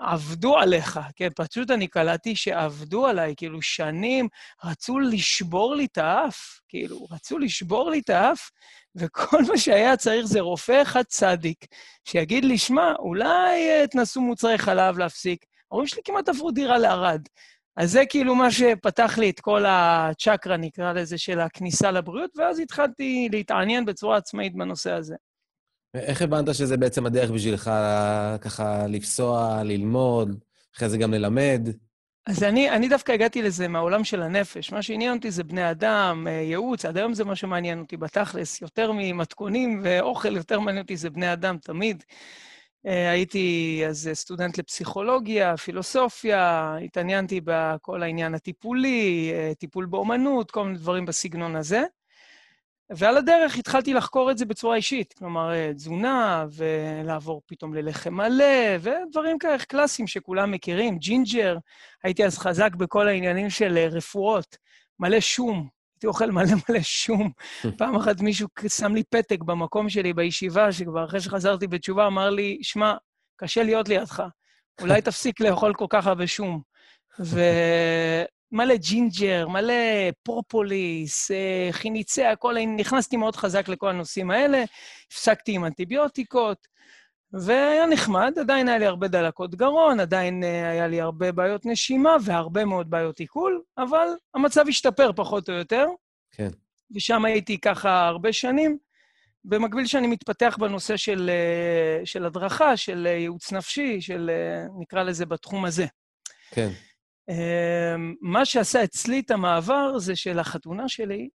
עבדו 0.00 0.58
עליך, 0.58 1.00
כן? 1.16 1.28
פשוט 1.36 1.70
אני 1.70 1.86
קלטתי 1.86 2.36
שעבדו 2.36 3.06
עליי, 3.06 3.34
כאילו 3.36 3.62
שנים 3.62 4.28
רצו 4.64 4.98
לשבור 4.98 5.74
לי 5.74 5.84
את 5.84 5.98
האף, 5.98 6.60
כאילו, 6.68 7.06
רצו 7.10 7.38
לשבור 7.38 7.90
לי 7.90 7.98
את 7.98 8.10
האף, 8.10 8.50
וכל 8.96 9.42
מה 9.48 9.58
שהיה 9.58 9.96
צריך 9.96 10.26
זה 10.26 10.40
רופא 10.40 10.82
אחד 10.82 11.02
צדיק, 11.02 11.66
שיגיד 12.04 12.44
לי, 12.44 12.58
שמע, 12.58 12.92
אולי 12.98 13.86
תנסו 13.90 14.20
מוצרי 14.20 14.58
חלב 14.58 14.98
להפסיק. 14.98 15.44
ההורים 15.70 15.88
שלי 15.88 16.02
כמעט 16.04 16.28
עברו 16.28 16.50
דירה 16.50 16.78
לערד. 16.78 17.22
אז 17.76 17.90
זה 17.90 18.02
כאילו 18.08 18.34
מה 18.34 18.50
שפתח 18.50 19.18
לי 19.18 19.30
את 19.30 19.40
כל 19.40 19.64
הצ'קרה, 19.68 20.56
נקרא 20.56 20.92
לזה, 20.92 21.18
של 21.18 21.40
הכניסה 21.40 21.90
לבריאות, 21.90 22.30
ואז 22.36 22.58
התחלתי 22.58 23.28
להתעניין 23.32 23.84
בצורה 23.84 24.16
עצמאית 24.16 24.54
בנושא 24.54 24.92
הזה. 24.92 25.14
איך 25.94 26.22
הבנת 26.22 26.54
שזה 26.54 26.76
בעצם 26.76 27.06
הדרך 27.06 27.30
בשבילך 27.30 27.70
ככה 28.40 28.86
לפסוע, 28.86 29.62
ללמוד, 29.64 30.38
אחרי 30.76 30.88
זה 30.88 30.98
גם 30.98 31.14
ללמד? 31.14 31.68
אז 32.26 32.42
אני, 32.42 32.70
אני 32.70 32.88
דווקא 32.88 33.12
הגעתי 33.12 33.42
לזה 33.42 33.68
מהעולם 33.68 34.04
של 34.04 34.22
הנפש. 34.22 34.72
מה 34.72 34.82
שעניין 34.82 35.16
אותי 35.16 35.30
זה 35.30 35.44
בני 35.44 35.70
אדם, 35.70 36.26
אה, 36.26 36.32
ייעוץ, 36.32 36.84
עד 36.84 36.96
היום 36.96 37.14
זה 37.14 37.24
מה 37.24 37.36
שמעניין 37.36 37.80
אותי 37.80 37.96
בתכלס. 37.96 38.62
יותר 38.62 38.92
ממתכונים 38.94 39.80
ואוכל, 39.84 40.36
יותר 40.36 40.60
מעניין 40.60 40.82
אותי 40.82 40.96
זה 40.96 41.10
בני 41.10 41.32
אדם 41.32 41.58
תמיד. 41.58 42.04
אה, 42.86 43.10
הייתי 43.10 43.82
אז 43.88 44.10
סטודנט 44.12 44.58
לפסיכולוגיה, 44.58 45.56
פילוסופיה, 45.56 46.76
התעניינתי 46.84 47.40
בכל 47.44 48.02
העניין 48.02 48.34
הטיפולי, 48.34 49.30
אה, 49.34 49.52
טיפול 49.58 49.86
באומנות, 49.86 50.50
כל 50.50 50.64
מיני 50.64 50.78
דברים 50.78 51.06
בסגנון 51.06 51.56
הזה. 51.56 51.84
ועל 52.90 53.16
הדרך 53.16 53.56
התחלתי 53.56 53.94
לחקור 53.94 54.30
את 54.30 54.38
זה 54.38 54.44
בצורה 54.44 54.76
אישית, 54.76 55.12
כלומר, 55.12 55.52
אה, 55.52 55.72
תזונה, 55.74 56.46
ולעבור 56.56 57.42
פתאום 57.46 57.74
ללחם 57.74 58.14
מלא, 58.14 58.76
ודברים 58.80 59.38
כאלה 59.38 59.58
קלאסיים 59.58 60.06
שכולם 60.06 60.50
מכירים, 60.50 60.98
ג'ינג'ר. 60.98 61.56
הייתי 62.02 62.24
אז 62.24 62.38
חזק 62.38 62.74
בכל 62.74 63.08
העניינים 63.08 63.50
של 63.50 63.78
רפואות, 63.92 64.56
מלא 65.00 65.20
שום, 65.20 65.68
הייתי 65.94 66.06
אוכל 66.06 66.30
מלא 66.30 66.44
מלא 66.68 66.80
שום. 66.82 67.30
פעם 67.78 67.96
אחת 67.96 68.20
מישהו 68.20 68.48
שם 68.68 68.94
לי 68.94 69.02
פתק 69.10 69.38
במקום 69.42 69.88
שלי 69.88 70.12
בישיבה, 70.12 70.72
שכבר 70.72 71.04
אחרי 71.04 71.20
שחזרתי 71.20 71.66
בתשובה, 71.66 72.06
אמר 72.06 72.30
לי, 72.30 72.58
שמע, 72.62 72.94
קשה 73.36 73.62
להיות 73.62 73.88
לידך, 73.88 74.22
אולי 74.80 75.02
תפסיק 75.06 75.40
לאכול 75.40 75.74
כל 75.74 75.86
כך 75.90 76.06
הרבה 76.06 76.26
שום. 76.26 76.62
ומלא 78.54 78.76
ג'ינג'ר, 78.76 79.48
מלא 79.48 79.74
פרופוליס, 80.22 81.30
אה, 81.30 81.68
אכינצאה, 81.70 82.30
הכל, 82.30 82.54
נכנסתי 82.76 83.16
מאוד 83.16 83.36
חזק 83.36 83.68
לכל 83.68 83.88
הנושאים 83.88 84.30
האלה, 84.30 84.64
הפסקתי 85.10 85.52
עם 85.52 85.64
אנטיביוטיקות, 85.64 86.68
והיה 87.32 87.86
נחמד, 87.86 88.32
עדיין 88.40 88.68
היה 88.68 88.78
לי 88.78 88.86
הרבה 88.86 89.08
דלקות 89.08 89.54
גרון, 89.54 90.00
עדיין 90.00 90.42
אה, 90.42 90.46
היה 90.46 90.86
לי 90.86 91.00
הרבה 91.00 91.32
בעיות 91.32 91.66
נשימה 91.66 92.16
והרבה 92.24 92.64
מאוד 92.64 92.90
בעיות 92.90 93.20
עיכול, 93.20 93.62
אבל 93.78 94.08
המצב 94.34 94.64
השתפר 94.68 95.12
פחות 95.12 95.48
או 95.48 95.54
יותר. 95.54 95.86
כן. 96.30 96.48
ושם 96.94 97.24
הייתי 97.24 97.60
ככה 97.60 98.06
הרבה 98.06 98.32
שנים, 98.32 98.78
במקביל 99.44 99.86
שאני 99.86 100.06
מתפתח 100.06 100.56
בנושא 100.60 100.96
של, 100.96 101.30
uh, 101.30 102.06
של 102.06 102.24
הדרכה, 102.24 102.76
של 102.76 103.06
ייעוץ 103.06 103.52
נפשי, 103.52 104.00
של, 104.00 104.30
נקרא 104.80 105.02
לזה, 105.02 105.26
בתחום 105.26 105.64
הזה. 105.64 105.86
כן. 106.50 106.70
Uh, 107.30 107.34
מה 108.20 108.44
שעשה 108.44 108.84
אצלי 108.84 109.20
את 109.20 109.30
המעבר 109.30 109.98
זה 109.98 110.16
שלחתונה 110.16 110.88
שלי 110.88 111.28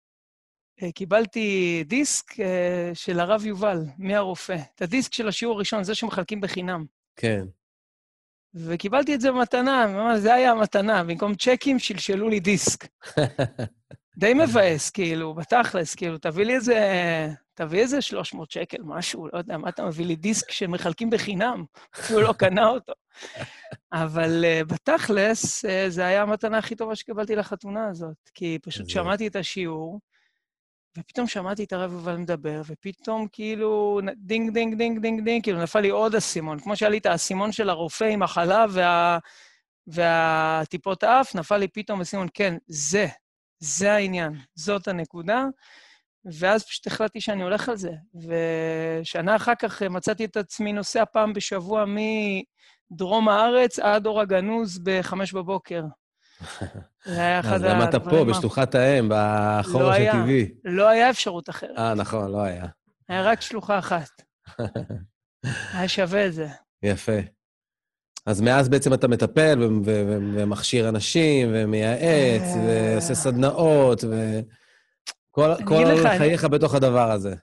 אה, 0.84 0.92
קיבלתי 0.92 1.84
דיסק 1.88 2.40
אה, 2.40 2.92
של 2.94 3.20
הרב 3.20 3.46
יובל, 3.46 3.80
מי 3.98 4.16
הרופא. 4.16 4.58
את 4.76 4.82
הדיסק 4.82 5.14
של 5.14 5.28
השיעור 5.28 5.56
הראשון, 5.56 5.84
זה 5.84 5.96
שמחלקים 5.96 6.42
בחינם. 6.42 6.86
כן. 7.16 7.46
וקיבלתי 8.54 9.16
את 9.16 9.22
זה 9.22 9.32
במתנה, 9.32 9.88
ממש, 9.88 10.20
זה 10.20 10.34
היה 10.34 10.52
המתנה. 10.52 11.04
במקום 11.04 11.36
צ'קים, 11.36 11.80
שלשלו 11.80 12.30
לי 12.30 12.40
דיסק. 12.40 12.88
די 14.18 14.34
מבאס, 14.34 14.90
כאילו, 14.90 15.34
בתכלס, 15.34 15.96
כאילו, 15.96 16.18
תביא 16.18 16.46
לי 16.46 16.56
איזה... 16.56 17.28
תביא 17.54 17.80
איזה 17.80 18.02
300 18.02 18.52
שקל, 18.52 18.78
משהו, 18.84 19.28
לא 19.34 19.38
יודע, 19.38 19.58
מה 19.58 19.70
אתה 19.70 19.86
מביא 19.86 20.06
לי 20.06 20.16
דיסק 20.16 20.52
שמחלקים 20.52 21.10
בחינם? 21.10 21.66
אפילו 22.00 22.22
לא 22.22 22.34
קנה 22.34 22.68
אותו. 22.68 22.94
אבל 23.94 24.46
אה, 24.46 24.66
בתכלס, 24.66 25.66
אה, 25.66 25.70
זה 25.88 26.06
היה 26.06 26.22
המתנה 26.22 26.58
הכי 26.58 26.76
טובה 26.76 26.96
שקיבלתי 26.96 27.36
לחתונה 27.36 27.88
הזאת, 27.88 28.30
כי 28.34 28.60
פשוט 28.64 28.90
שמעתי 28.90 29.28
את 29.28 29.36
השיעור, 29.36 30.00
ופתאום 30.98 31.28
שמעתי 31.28 31.64
את 31.64 31.74
הרב 31.74 31.92
יובל 31.92 32.18
מדבר, 32.18 32.62
ופתאום 32.66 33.28
כאילו 33.32 34.00
דינג, 34.16 34.54
דינג, 34.54 34.78
דינג, 34.78 35.00
דינג, 35.00 35.24
דינג, 35.24 35.44
כאילו 35.44 35.62
נפל 35.62 35.80
לי 35.80 35.90
עוד 35.90 36.16
אסימון. 36.16 36.60
כמו 36.60 36.76
שהיה 36.76 36.90
לי 36.90 36.98
את 36.98 37.06
האסימון 37.06 37.52
של 37.52 37.70
הרופא 37.70 38.04
עם 38.04 38.24
החלב 38.24 38.70
וה... 38.74 39.18
והטיפות 39.88 41.04
האף, 41.04 41.36
נפל 41.36 41.58
לי 41.58 41.68
פתאום 41.68 42.02
אסימון, 42.02 42.28
כן, 42.34 42.58
זה, 42.68 43.08
זה 43.60 43.94
העניין, 43.94 44.34
זאת 44.56 44.88
הנקודה. 44.88 45.46
ואז 46.40 46.64
פשוט 46.66 46.88
החלטתי 46.88 47.22
שאני 47.22 47.44
הולך 47.44 47.70
על 47.70 47.78
זה. 47.78 47.92
ושנה 48.16 49.36
אחר 49.36 49.56
כך 49.60 49.84
מצאתי 49.84 50.26
את 50.26 50.38
עצמי 50.38 50.74
נוסע 50.74 51.04
פעם 51.06 51.34
בשבוע 51.34 51.86
מדרום 52.92 53.30
הארץ 53.30 53.80
עד 53.80 54.06
אור 54.06 54.22
הגנוז 54.22 54.80
בחמש 54.84 55.34
בבוקר. 55.34 55.84
זה 57.06 57.22
היה 57.22 57.40
אחד 57.40 57.54
הדברים... 57.54 57.72
אז 57.72 57.78
למה 57.82 57.90
אתה 57.90 58.00
פה, 58.00 58.26
בשלוחת 58.26 58.76
האם, 58.76 59.10
בחורש 59.10 59.84
לא 59.84 59.94
הטבעי? 59.94 60.50
לא 60.64 60.88
היה 60.88 61.10
אפשרות 61.10 61.50
אחרת. 61.50 61.78
אה, 61.78 61.94
נכון, 61.94 62.32
לא 62.32 62.42
היה. 62.42 62.66
היה 63.10 63.22
רק 63.22 63.42
שלוחה 63.42 63.80
אחת. 63.80 64.10
היה 65.74 65.88
שווה 65.88 66.26
את 66.26 66.34
זה. 66.34 66.48
יפה. 66.84 67.37
אז 68.28 68.42
מאז 68.42 68.70
בעצם 68.70 68.94
אתה 68.94 69.08
מטפל 69.08 69.60
ומכשיר 69.84 70.90
אנשים, 70.90 71.50
ומייעץ, 71.54 72.42
אה. 72.42 72.92
ועושה 72.94 73.16
סדנאות, 73.16 74.04
וכל 74.04 75.54
חייך 76.18 76.46
בתוך 76.46 76.76
הדבר 76.76 77.12
הזה. 77.12 77.36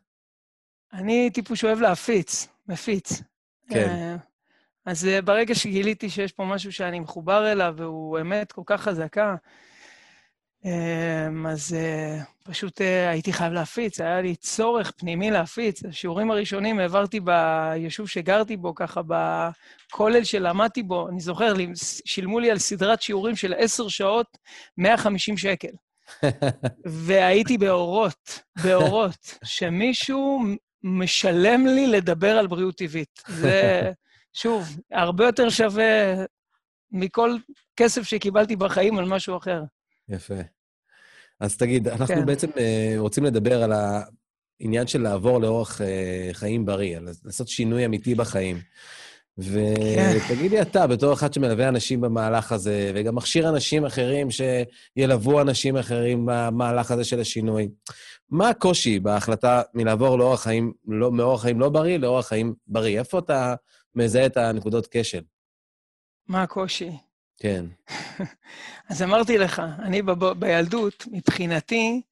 אני 0.93 1.31
טיפוס 1.31 1.59
שאוהב 1.59 1.81
להפיץ, 1.81 2.49
מפיץ. 2.69 3.23
כן. 3.69 3.89
אה, 3.89 4.17
אז 4.87 5.07
אה, 5.07 5.23
ברגע 5.23 5.55
שגיליתי 5.55 6.11
שיש 6.11 6.33
פה 6.33 6.45
משהו 6.45 6.73
שאני 6.73 7.01
מחובר 7.01 7.53
אליו, 7.53 7.75
והוא 7.77 8.21
אמת 8.21 8.53
כל 8.53 8.63
כך 8.67 8.83
חזקה, 8.83 9.37
אז 11.47 11.75
אה, 11.75 12.19
פשוט 12.45 12.81
אה, 12.81 13.11
הייתי 13.11 13.33
חייב 13.33 13.53
להפיץ, 13.53 14.01
היה 14.01 14.21
לי 14.21 14.37
צורך 14.37 14.91
פנימי 14.91 15.31
להפיץ. 15.31 15.85
השיעורים 15.85 16.31
הראשונים 16.31 16.79
העברתי 16.79 17.21
ביישוב 17.21 18.09
שגרתי 18.09 18.57
בו, 18.57 18.75
ככה 18.75 19.01
בכולל 19.03 20.25
שלמדתי 20.25 20.83
בו, 20.83 21.09
אני 21.09 21.21
זוכר, 21.21 21.55
שילמו 22.05 22.41
לי 22.41 22.51
על 22.51 22.59
סדרת 22.59 23.03
שיעורים 23.03 23.37
של 23.37 23.55
עשר 23.59 23.89
שעות, 23.89 24.39
150 24.79 25.37
שקל. 25.37 25.69
והייתי 27.07 27.59
באורות, 27.59 28.41
באורות, 28.63 29.39
שמישהו 29.45 30.43
משלם 30.83 31.67
לי 31.67 31.87
לדבר 31.87 32.39
על 32.39 32.47
בריאות 32.47 32.77
טבעית. 32.77 33.23
זה... 33.29 33.91
שוב, 34.33 34.69
הרבה 34.93 35.27
יותר 35.27 35.49
שווה 35.49 36.15
מכל 36.93 37.37
כסף 37.77 38.03
שקיבלתי 38.03 38.57
בחיים 38.57 38.99
על 38.99 39.05
משהו 39.05 39.37
אחר. 39.37 39.63
יפה. 40.09 40.54
אז 41.41 41.57
תגיד, 41.57 41.89
אנחנו 41.89 42.15
כן. 42.15 42.27
בעצם 42.27 42.49
uh, 42.49 42.59
רוצים 42.99 43.25
לדבר 43.25 43.63
על 43.63 43.73
העניין 44.61 44.87
של 44.87 45.03
לעבור 45.03 45.41
לאורך 45.41 45.81
uh, 45.81 45.85
חיים 46.35 46.67
בריא, 46.67 46.97
על 46.97 47.09
לעשות 47.25 47.49
שינוי 47.49 47.85
אמיתי 47.85 48.15
בחיים. 48.15 48.59
ותגיד 49.39 50.51
לי 50.51 50.63
אתה, 50.63 50.87
בתור 50.87 51.13
אחד 51.13 51.33
שמלווה 51.33 51.69
אנשים 51.69 52.01
במהלך 52.01 52.53
הזה, 52.53 52.93
וגם 52.95 53.15
מכשיר 53.15 53.49
אנשים 53.49 53.85
אחרים 53.85 54.29
שילוו 54.31 55.41
אנשים 55.41 55.77
אחרים 55.77 56.27
במהלך 56.27 56.91
הזה 56.91 57.05
של 57.05 57.21
השינוי, 57.21 57.69
מה 58.31 58.49
הקושי 58.49 59.01
בהחלטה 59.01 59.63
מלעבור 59.75 60.19
לאורח 60.19 60.43
חיים, 60.43 60.73
לא, 60.89 61.13
מאורח 61.13 61.43
חיים 61.43 61.61
לא 61.61 61.69
בריא 61.69 61.97
לאורח 61.99 62.29
חיים 62.29 62.55
בריא? 62.67 62.99
איפה 62.99 63.19
אתה 63.19 63.55
מזהה 63.95 64.27
את 64.27 64.37
הנקודות 64.37 64.89
כשל. 64.91 65.23
מה 66.29 66.43
הקושי? 66.43 66.91
כן. 67.37 67.65
אז 68.91 69.03
אמרתי 69.03 69.39
לך, 69.39 69.63
אני 69.79 70.03
ב- 70.03 70.33
בילדות, 70.39 71.05
מבחינתי, 71.11 72.03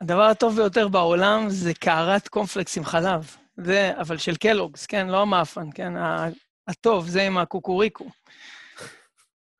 הדבר 0.00 0.22
הטוב 0.22 0.56
ביותר 0.56 0.88
בעולם 0.88 1.48
זה 1.48 1.74
קערת 1.74 2.28
קומפלקס 2.28 2.78
עם 2.78 2.84
חלב. 2.84 3.36
זה, 3.56 3.92
אבל 4.00 4.16
של 4.16 4.36
קלוגס, 4.36 4.86
כן? 4.86 5.06
לא 5.06 5.22
המאפן, 5.22 5.68
כן? 5.74 5.92
הטוב, 6.68 7.08
זה 7.08 7.22
עם 7.22 7.38
הקוקוריקו. 7.38 8.06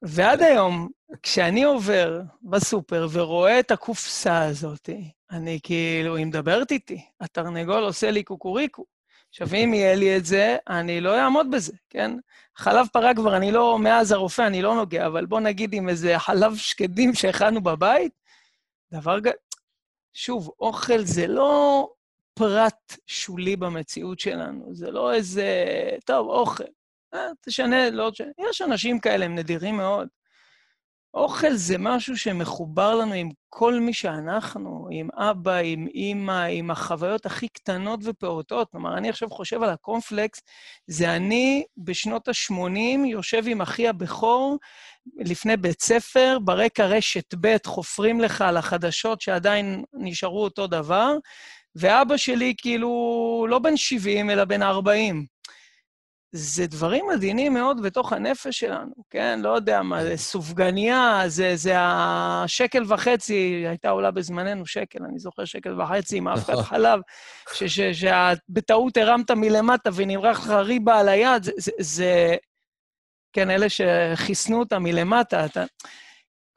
ועד 0.03 0.43
היום, 0.43 0.89
כשאני 1.23 1.65
עובר 1.65 2.21
בסופר 2.43 3.07
ורואה 3.13 3.61
את 3.61 3.71
הקופסה 3.71 4.45
הזאת, 4.45 4.91
אני 5.31 5.59
כאילו, 5.63 6.17
היא 6.17 6.27
מדברת 6.27 6.73
איתי, 6.73 7.05
התרנגול 7.21 7.83
עושה 7.83 8.11
לי 8.11 8.23
קוקוריקו. 8.23 8.85
עכשיו, 9.41 9.49
אם 9.55 9.75
יהיה 9.75 9.95
לי 9.95 10.17
את 10.17 10.25
זה, 10.25 10.57
אני 10.69 11.01
לא 11.01 11.21
אעמוד 11.21 11.51
בזה, 11.51 11.73
כן? 11.91 12.11
חלב 12.57 12.87
פרה 12.93 13.15
כבר, 13.15 13.37
אני 13.37 13.53
לא, 13.53 13.79
מאז 13.79 14.13
הרופא 14.13 14.43
אני 14.43 14.63
לא 14.63 14.75
נוגע, 14.75 15.07
אבל 15.07 15.27
בוא 15.27 15.41
נגיד 15.41 15.73
עם 15.73 15.89
איזה 15.89 16.19
חלב 16.19 16.57
שקדים 16.57 17.15
שהכנו 17.15 17.61
בבית, 17.61 18.13
דבר 18.93 19.21
ג... 19.21 19.31
שוב, 20.13 20.51
אוכל 20.61 21.05
זה 21.05 21.27
לא 21.27 21.89
פרט 22.35 22.97
שולי 23.07 23.57
במציאות 23.57 24.21
שלנו, 24.21 24.75
זה 24.75 24.91
לא 24.91 25.15
איזה, 25.15 25.55
טוב, 26.07 26.29
אוכל. 26.29 26.65
אה, 27.15 27.29
תשנה, 27.41 27.91
לא 27.91 28.11
תשנה. 28.11 28.31
יש 28.51 28.63
אנשים 28.63 29.01
כאלה, 29.01 29.25
הם 29.25 29.35
נדירים 29.35 29.77
מאוד. 29.77 30.09
אוכל 31.17 31.55
זה 31.55 31.79
משהו 31.79 32.17
שמחובר 32.17 32.95
לנו 32.95 33.13
עם 33.13 33.29
כל 33.49 33.81
מי 33.81 33.93
שאנחנו, 33.93 34.89
עם 34.91 35.09
אבא, 35.15 35.57
עם 35.57 35.87
אימא, 35.95 36.45
עם 36.51 36.71
החוויות 36.71 37.27
הכי 37.27 37.49
קטנות 37.49 38.01
ופעוטות. 38.03 38.71
כלומר, 38.71 38.99
אני 38.99 39.09
עכשיו 39.09 39.31
חושב 39.31 39.63
על 39.63 39.71
הקורנפלקס, 39.71 40.43
זה 40.87 41.17
אני 41.17 41.65
בשנות 41.77 42.29
ה-80 42.29 43.07
יושב 43.07 43.43
עם 43.47 43.61
אחי 43.61 43.89
הבכור 43.89 44.59
לפני 45.17 45.57
בית 45.57 45.83
ספר, 45.83 46.39
ברקע 46.45 46.87
רשת 46.87 47.35
ב' 47.41 47.57
חופרים 47.67 48.21
לך 48.21 48.43
על 48.43 48.57
החדשות 48.57 49.21
שעדיין 49.21 49.85
נשארו 49.95 50.45
אותו 50.45 50.67
דבר, 50.67 51.17
ואבא 51.77 52.17
שלי 52.17 52.55
כאילו 52.59 53.47
לא 53.49 53.59
בן 53.59 53.77
70, 53.77 54.31
אלא 54.31 54.45
בן 54.45 54.63
40. 54.63 55.36
זה 56.37 56.67
דברים 56.67 57.11
עדינים 57.11 57.55
מאוד 57.55 57.83
בתוך 57.83 58.13
הנפש 58.13 58.59
שלנו, 58.59 58.93
כן? 59.11 59.41
לא 59.43 59.49
יודע 59.49 59.83
מה, 59.83 60.05
זה 60.05 60.17
סופגניה, 60.17 61.23
זה, 61.27 61.57
זה 61.57 61.73
השקל 61.79 62.85
וחצי, 62.89 63.65
הייתה 63.69 63.91
עולה 63.91 64.11
בזמננו 64.11 64.67
שקל, 64.67 64.99
אני 65.09 65.19
זוכר 65.19 65.45
שקל 65.45 65.81
וחצי 65.81 66.17
עם 66.17 66.29
אבקת 66.29 66.59
חלב, 66.59 67.01
שבטעות 67.53 68.97
הרמת 68.97 69.31
מלמטה 69.31 69.91
ונמרח 69.95 70.41
לך 70.41 70.51
ריבה 70.51 71.01
על 71.01 71.09
היד, 71.09 71.43
זה, 71.43 71.53
זה, 71.57 71.73
זה... 71.79 72.37
כן, 73.33 73.51
אלה 73.51 73.67
שחיסנו 73.69 74.59
אותה 74.59 74.79
מלמטה, 74.79 75.45
אתה... 75.45 75.65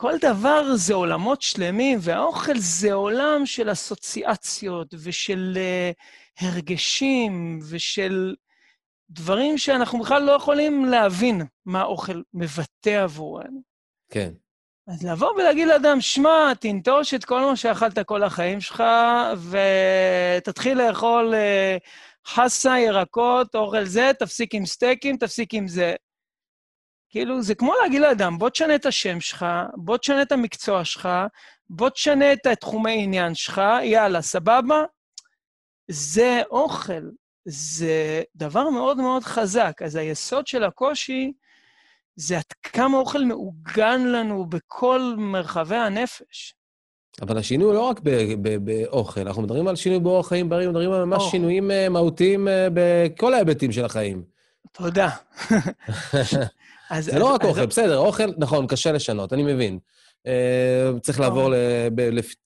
כל 0.02 0.14
דבר 0.22 0.76
זה 0.76 0.94
עולמות 0.94 1.42
שלמים, 1.42 2.00
והאוכל 2.02 2.58
זה 2.58 2.94
עולם 2.94 3.46
של 3.46 3.72
אסוציאציות 3.72 4.94
ושל 5.04 5.58
uh, 5.58 6.46
הרגשים 6.46 7.60
ושל 7.70 8.36
דברים 9.10 9.58
שאנחנו 9.58 10.00
בכלל 10.00 10.24
לא 10.24 10.32
יכולים 10.32 10.86
להבין 10.86 11.42
מה 11.66 11.82
האוכל 11.82 12.22
מבטא 12.34 13.04
עבורנו. 13.04 13.62
כן. 14.12 14.32
אז 14.88 15.04
לבוא 15.04 15.32
ולהגיד 15.32 15.68
לאדם, 15.68 16.02
שמע, 16.02 16.54
תנטוש 16.60 17.14
את 17.14 17.26
כל 17.26 17.42
מה 17.42 17.56
שאכלת 17.56 18.00
כל 18.00 18.24
החיים 18.24 18.62
שלך, 18.62 18.84
ותתחיל 19.50 20.78
לאכול 20.78 21.34
uh, 21.34 22.30
חסה, 22.30 22.80
ירקות, 22.80 23.56
אוכל 23.56 23.86
זה, 23.86 24.12
תפסיק 24.20 24.56
עם 24.56 24.66
סטייקים, 24.66 25.18
תפסיק 25.18 25.54
עם 25.54 25.68
זה. 25.68 25.96
כאילו, 27.10 27.42
זה 27.42 27.56
כמו 27.56 27.74
להגיד 27.82 28.02
לאדם, 28.02 28.38
בוא 28.38 28.50
תשנה 28.50 28.76
את 28.76 28.86
השם 28.86 29.22
שלך, 29.22 29.46
בוא 29.76 29.98
תשנה 29.98 30.22
את 30.22 30.32
המקצוע 30.32 30.86
שלך, 30.86 31.10
בוא 31.70 31.90
תשנה 31.90 32.34
את 32.34 32.46
התחומי 32.46 33.04
עניין 33.04 33.36
שלך, 33.36 33.62
יאללה, 33.84 34.22
סבבה? 34.22 34.84
זה 35.92 36.42
אוכל, 36.52 37.10
זה 37.46 38.22
דבר 38.36 38.70
מאוד 38.70 38.98
מאוד 38.98 39.24
חזק. 39.24 39.82
אז 39.86 39.96
היסוד 39.96 40.48
של 40.48 40.64
הקושי 40.64 41.34
זה 42.16 42.38
עד 42.38 42.54
כמה 42.64 42.98
אוכל 42.98 43.24
מעוגן 43.24 44.02
לנו 44.08 44.46
בכל 44.46 45.14
מרחבי 45.18 45.76
הנפש. 45.76 46.56
אבל 47.22 47.38
השינוי 47.38 47.68
הוא 47.68 47.74
לא 47.74 47.82
רק 47.82 48.00
באוכל, 48.64 49.22
אנחנו 49.22 49.42
מדברים 49.42 49.68
על 49.68 49.76
שינוי 49.76 50.00
באורח 50.00 50.28
חיים 50.28 50.50
בריא, 50.50 50.70
מדברים 50.70 50.92
על 50.92 51.06
ממש 51.06 51.24
שינויים 51.32 51.72
אה, 51.72 51.90
מהותיים 51.90 52.48
אה, 52.48 52.68
בכל 52.74 53.34
ההיבטים 53.34 53.72
של 53.72 53.86
החיים. 53.86 54.24
תודה. 54.72 55.10
אז, 56.90 57.06
זה 57.06 57.12
לא 57.12 57.16
אז, 57.16 57.20
לא 57.20 57.34
רק 57.34 57.42
אז... 57.42 57.50
אוכל, 57.50 57.66
בסדר, 57.66 57.98
אוכל, 57.98 58.32
נכון, 58.38 58.68
קשה 58.68 58.92
לשנות, 58.92 59.34
אני 59.34 59.44
מבין. 59.44 59.80
Uh, 60.28 61.00
צריך 61.00 61.20
לעבור 61.20 61.54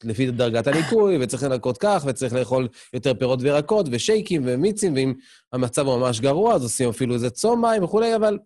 לפי, 0.04 0.32
דרגת 0.32 0.68
הניקוי, 0.68 1.18
וצריך 1.22 1.44
לנקות 1.44 1.78
כך, 1.78 2.04
וצריך 2.08 2.34
לאכול 2.34 2.68
יותר 2.94 3.14
פירות 3.14 3.40
וירקות, 3.42 3.86
ושייקים 3.92 4.42
ומיצים, 4.46 4.94
ואם 4.96 5.14
המצב 5.54 5.88
הוא 5.88 5.98
ממש 5.98 6.20
גרוע, 6.20 6.56
אז 6.56 6.64
עושים 6.64 6.90
אפילו 6.90 7.14
איזה 7.14 7.30
צום 7.30 7.62
מים 7.62 7.84
וכולי, 7.84 8.16
אבל 8.16 8.40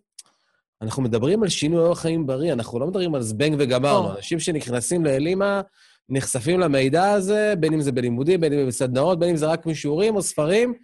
אנחנו 0.82 1.02
מדברים 1.02 1.42
על 1.42 1.48
שינוי 1.48 1.80
אורח 1.80 2.00
חיים 2.00 2.26
בריא, 2.26 2.52
אנחנו 2.52 2.78
לא 2.78 2.86
מדברים 2.86 3.14
על 3.14 3.22
זבנג 3.22 3.56
וגמרנו. 3.58 4.16
אנשים 4.16 4.40
שנכנסים 4.40 5.04
לאלימה, 5.04 5.60
נחשפים 6.08 6.60
למידע 6.60 7.10
הזה, 7.10 7.54
בין 7.60 7.72
אם 7.72 7.80
זה 7.80 7.92
בלימודים, 7.92 8.40
בין 8.40 8.52
אם 8.52 8.58
זה 8.60 8.66
בסדנאות, 8.66 9.18
בין 9.18 9.28
אם 9.28 9.36
זה 9.36 9.46
רק 9.46 9.66
משיעורים 9.66 10.16
או 10.16 10.22
ספרים, 10.22 10.74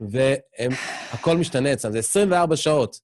והכול 0.00 1.36
משתנה 1.36 1.72
אצלם, 1.72 1.92
זה 1.92 1.98
24 1.98 2.56
שעות. 2.56 3.00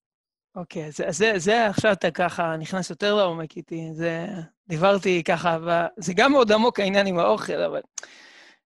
אוקיי, 0.56 0.86
אז 0.86 1.16
זה, 1.16 1.32
זה 1.36 1.66
עכשיו 1.66 1.92
אתה 1.92 2.10
ככה 2.10 2.56
נכנס 2.56 2.90
יותר 2.90 3.14
לעומק 3.14 3.56
איתי. 3.56 3.88
זה, 3.94 4.26
דיברתי 4.68 5.22
ככה, 5.24 5.58
זה 5.96 6.12
גם 6.16 6.32
מאוד 6.32 6.52
עמוק 6.52 6.80
העניין 6.80 7.06
עם 7.06 7.18
האוכל, 7.18 7.62
אבל 7.62 7.80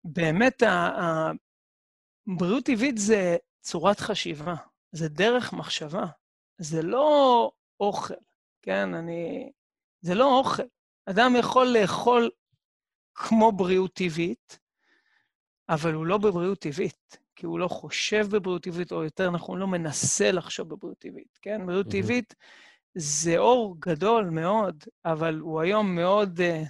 באמת, 0.04 0.62
בריאות 2.26 2.64
טבעית 2.64 2.98
זה 2.98 3.36
צורת 3.60 4.00
חשיבה, 4.00 4.54
זה 4.92 5.08
דרך 5.08 5.52
מחשבה. 5.52 6.04
זה 6.58 6.82
לא 6.82 7.50
אוכל, 7.80 8.14
כן? 8.62 8.94
אני... 8.94 9.50
זה 10.00 10.14
לא 10.14 10.38
אוכל. 10.38 10.62
אדם 11.06 11.36
יכול 11.38 11.66
לאכול 11.66 12.30
כמו 13.14 13.52
בריאות 13.52 13.94
טבעית, 13.94 14.58
אבל 15.68 15.94
הוא 15.94 16.06
לא 16.06 16.18
בבריאות 16.18 16.58
טבעית. 16.58 17.18
כי 17.36 17.46
הוא 17.46 17.58
לא 17.58 17.68
חושב 17.68 18.26
בבריאות 18.30 18.62
טבעית, 18.62 18.92
או 18.92 19.04
יותר 19.04 19.30
נכון, 19.30 19.58
לא 19.58 19.66
מנסה 19.66 20.32
לחשוב 20.32 20.68
בבריאות 20.68 20.98
טבעית, 20.98 21.38
כן? 21.42 21.66
בריאות 21.66 21.86
טבעית 21.90 22.34
זה 22.94 23.38
אור 23.38 23.76
גדול 23.78 24.24
מאוד, 24.24 24.84
אבל 25.04 25.38
הוא 25.38 25.60
היום 25.60 25.94
מאוד 25.94 26.40
uh, 26.40 26.68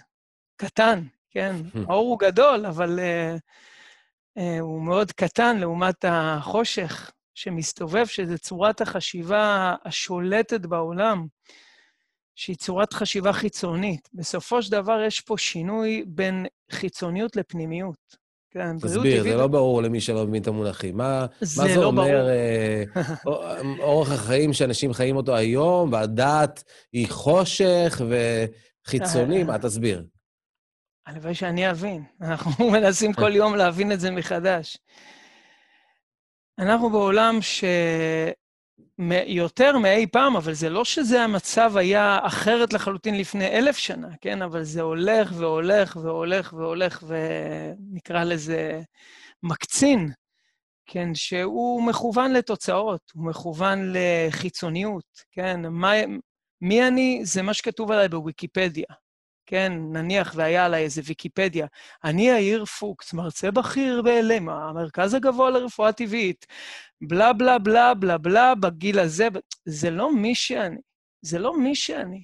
קטן, 0.56 1.04
כן? 1.30 1.56
האור 1.88 2.10
הוא 2.10 2.18
גדול, 2.18 2.66
אבל 2.66 2.98
uh, 2.98 3.38
uh, 4.38 4.42
הוא 4.60 4.82
מאוד 4.82 5.12
קטן 5.12 5.58
לעומת 5.58 6.04
החושך 6.08 7.10
שמסתובב, 7.34 8.06
שזה 8.06 8.38
צורת 8.38 8.80
החשיבה 8.80 9.74
השולטת 9.84 10.60
בעולם, 10.60 11.26
שהיא 12.34 12.56
צורת 12.56 12.92
חשיבה 12.92 13.32
חיצונית. 13.32 14.08
בסופו 14.14 14.62
של 14.62 14.72
דבר 14.72 15.00
יש 15.06 15.20
פה 15.20 15.38
שינוי 15.38 16.04
בין 16.06 16.46
חיצוניות 16.70 17.36
לפנימיות. 17.36 18.23
כן, 18.54 18.78
תסביר, 18.78 19.22
זה 19.22 19.36
לא 19.36 19.46
ברור 19.46 19.82
למי 19.82 20.00
שלא 20.00 20.26
מבין 20.26 20.42
את 20.42 20.46
המונחים. 20.46 20.96
מה 20.96 21.26
זה, 21.40 21.62
מה 21.62 21.68
זה 21.68 21.80
לא 21.80 21.86
אומר 21.86 22.28
אה, 22.28 22.84
אורח 23.78 24.12
החיים 24.12 24.52
שאנשים 24.52 24.92
חיים 24.92 25.16
אותו 25.16 25.36
היום, 25.36 25.92
והדת 25.92 26.64
היא 26.92 27.08
חושך 27.08 28.02
וחיצוני? 28.86 29.42
מה, 29.42 29.58
תסביר. 29.58 30.04
הלוואי 31.06 31.34
שאני 31.34 31.70
אבין. 31.70 32.02
אנחנו 32.20 32.70
מנסים 32.72 33.12
כל 33.12 33.36
יום 33.36 33.54
להבין 33.54 33.92
את 33.92 34.00
זה 34.00 34.10
מחדש. 34.10 34.78
אנחנו 36.58 36.90
בעולם 36.90 37.38
ש... 37.40 37.64
יותר 39.26 39.78
מאי 39.78 40.06
פעם, 40.06 40.36
אבל 40.36 40.54
זה 40.54 40.70
לא 40.70 40.84
שזה 40.84 41.22
המצב 41.22 41.76
היה 41.76 42.18
אחרת 42.22 42.72
לחלוטין 42.72 43.18
לפני 43.18 43.46
אלף 43.46 43.76
שנה, 43.76 44.08
כן? 44.20 44.42
אבל 44.42 44.62
זה 44.62 44.82
הולך 44.82 45.32
והולך 45.36 45.96
והולך 45.96 46.52
והולך, 46.52 47.04
ונקרא 47.06 48.24
לזה 48.24 48.80
מקצין, 49.42 50.12
כן? 50.86 51.14
שהוא 51.14 51.82
מכוון 51.82 52.32
לתוצאות, 52.32 53.00
הוא 53.14 53.26
מכוון 53.26 53.92
לחיצוניות, 53.92 55.04
כן? 55.32 55.60
מה, 55.66 55.92
מי 56.60 56.88
אני? 56.88 57.20
זה 57.24 57.42
מה 57.42 57.54
שכתוב 57.54 57.90
עליי 57.90 58.08
בוויקיפדיה. 58.08 58.86
כן, 59.46 59.72
נניח 59.92 60.32
והיה 60.36 60.64
עליי 60.64 60.84
איזה 60.84 61.02
ויקיפדיה, 61.04 61.66
אני 62.04 62.22
יאיר 62.22 62.64
פוקס, 62.64 63.12
מרצה 63.12 63.50
בכיר 63.50 64.02
באלם, 64.02 64.48
המרכז 64.48 65.14
הגבוה 65.14 65.50
לרפואה 65.50 65.92
טבעית, 65.92 66.46
בלה 67.00 67.32
בלה 67.32 67.58
בלה 67.58 67.94
בלה 67.94 68.18
בלה 68.18 68.54
בגיל 68.54 68.98
הזה, 68.98 69.28
זה 69.64 69.90
לא 69.90 70.14
מי 70.14 70.34
שאני, 70.34 70.80
זה 71.22 71.38
לא 71.38 71.58
מי 71.58 71.74
שאני. 71.74 72.22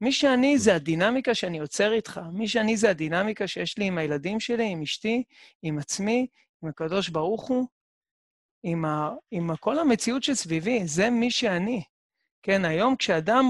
מי 0.00 0.12
שאני 0.12 0.58
זה 0.58 0.74
הדינמיקה 0.74 1.34
שאני 1.34 1.58
יוצר 1.58 1.92
איתך, 1.92 2.20
מי 2.32 2.48
שאני 2.48 2.76
זה 2.76 2.90
הדינמיקה 2.90 3.46
שיש 3.46 3.78
לי 3.78 3.84
עם 3.84 3.98
הילדים 3.98 4.40
שלי, 4.40 4.68
עם 4.70 4.82
אשתי, 4.82 5.22
עם 5.62 5.78
עצמי, 5.78 6.26
עם 6.62 6.68
הקדוש 6.68 7.08
ברוך 7.08 7.48
הוא, 7.48 7.66
עם, 8.62 8.84
ה, 8.84 9.10
עם 9.30 9.56
כל 9.56 9.78
המציאות 9.78 10.22
שסביבי, 10.22 10.86
זה 10.86 11.10
מי 11.10 11.30
שאני. 11.30 11.82
כן, 12.42 12.64
היום 12.64 12.96
כשאדם 12.96 13.44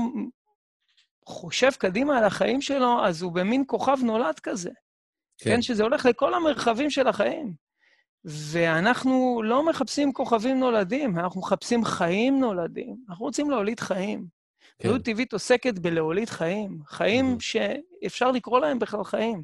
חושב 1.26 1.70
קדימה 1.70 2.18
על 2.18 2.24
החיים 2.24 2.60
שלו, 2.60 3.04
אז 3.04 3.22
הוא 3.22 3.32
במין 3.32 3.64
כוכב 3.66 3.98
נולד 4.02 4.40
כזה. 4.40 4.70
כן. 5.38 5.50
כן, 5.50 5.62
שזה 5.62 5.82
הולך 5.82 6.06
לכל 6.06 6.34
המרחבים 6.34 6.90
של 6.90 7.08
החיים. 7.08 7.54
ואנחנו 8.24 9.42
לא 9.44 9.66
מחפשים 9.66 10.12
כוכבים 10.12 10.60
נולדים, 10.60 11.18
אנחנו 11.18 11.40
מחפשים 11.40 11.84
חיים 11.84 12.40
נולדים. 12.40 12.96
אנחנו 13.08 13.24
רוצים 13.24 13.50
להוליד 13.50 13.80
חיים. 13.80 14.26
כן. 14.78 14.88
בריאות 14.88 15.04
טבעית 15.04 15.32
עוסקת 15.32 15.78
בלהוליד 15.78 16.30
חיים, 16.30 16.78
חיים 16.86 17.40
שאפשר 17.40 18.30
לקרוא 18.30 18.60
להם 18.60 18.78
בכלל 18.78 19.04
חיים. 19.04 19.42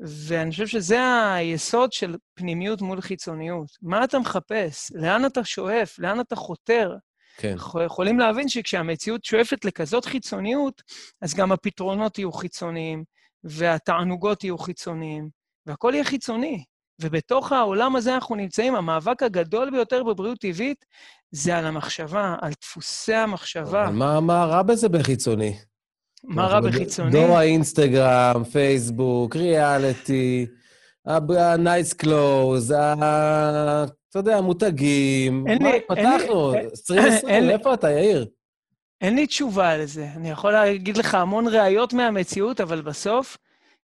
ואני 0.00 0.50
חושב 0.50 0.66
שזה 0.66 0.98
היסוד 1.34 1.92
של 1.92 2.16
פנימיות 2.34 2.82
מול 2.82 3.00
חיצוניות. 3.00 3.68
מה 3.82 4.04
אתה 4.04 4.18
מחפש? 4.18 4.92
לאן 4.94 5.26
אתה 5.26 5.44
שואף? 5.44 5.98
לאן 5.98 6.20
אתה 6.20 6.36
חותר? 6.36 6.96
כן. 7.36 7.52
אנחנו 7.52 7.82
יכולים 7.82 8.18
להבין 8.18 8.48
שכשהמציאות 8.48 9.24
שואפת 9.24 9.64
לכזאת 9.64 10.04
חיצוניות, 10.04 10.82
אז 11.22 11.34
גם 11.34 11.52
הפתרונות 11.52 12.18
יהיו 12.18 12.32
חיצוניים, 12.32 13.04
והתענוגות 13.44 14.44
יהיו 14.44 14.58
חיצוניים, 14.58 15.28
והכל 15.66 15.90
יהיה 15.94 16.04
חיצוני. 16.04 16.64
ובתוך 17.00 17.52
העולם 17.52 17.96
הזה 17.96 18.14
אנחנו 18.14 18.34
נמצאים, 18.34 18.74
המאבק 18.74 19.22
הגדול 19.22 19.70
ביותר 19.70 20.02
בבריאות 20.04 20.38
טבעית 20.38 20.84
זה 21.30 21.56
על 21.56 21.66
המחשבה, 21.66 22.36
על 22.40 22.52
דפוסי 22.62 23.14
המחשבה. 23.14 23.90
מה, 23.90 24.20
מה 24.20 24.44
רע 24.44 24.62
בזה 24.62 24.88
בחיצוני? 24.88 25.56
מה 26.24 26.46
רע 26.46 26.60
בחיצוני? 26.60 27.10
דור 27.10 27.38
האינסטגרם, 27.38 28.44
פייסבוק, 28.52 29.36
ריאליטי, 29.36 30.46
ה-nice 31.06 31.94
clothes, 32.02 32.74
אתה 34.14 34.20
יודע, 34.20 34.40
מותגים. 34.40 35.46
אין 35.46 35.62
לי... 35.62 35.80
פתחנו, 35.88 36.54
2020, 36.54 37.50
איפה 37.50 37.74
אתה, 37.74 37.90
יאיר? 37.90 38.26
אין 39.00 39.14
לי 39.14 39.26
תשובה 39.26 39.76
לזה. 39.76 40.08
אני 40.16 40.30
יכול 40.30 40.52
להגיד 40.52 40.96
לך 40.96 41.14
המון 41.14 41.48
ראיות 41.48 41.92
מהמציאות, 41.92 42.60
אבל 42.60 42.82
בסוף, 42.82 43.36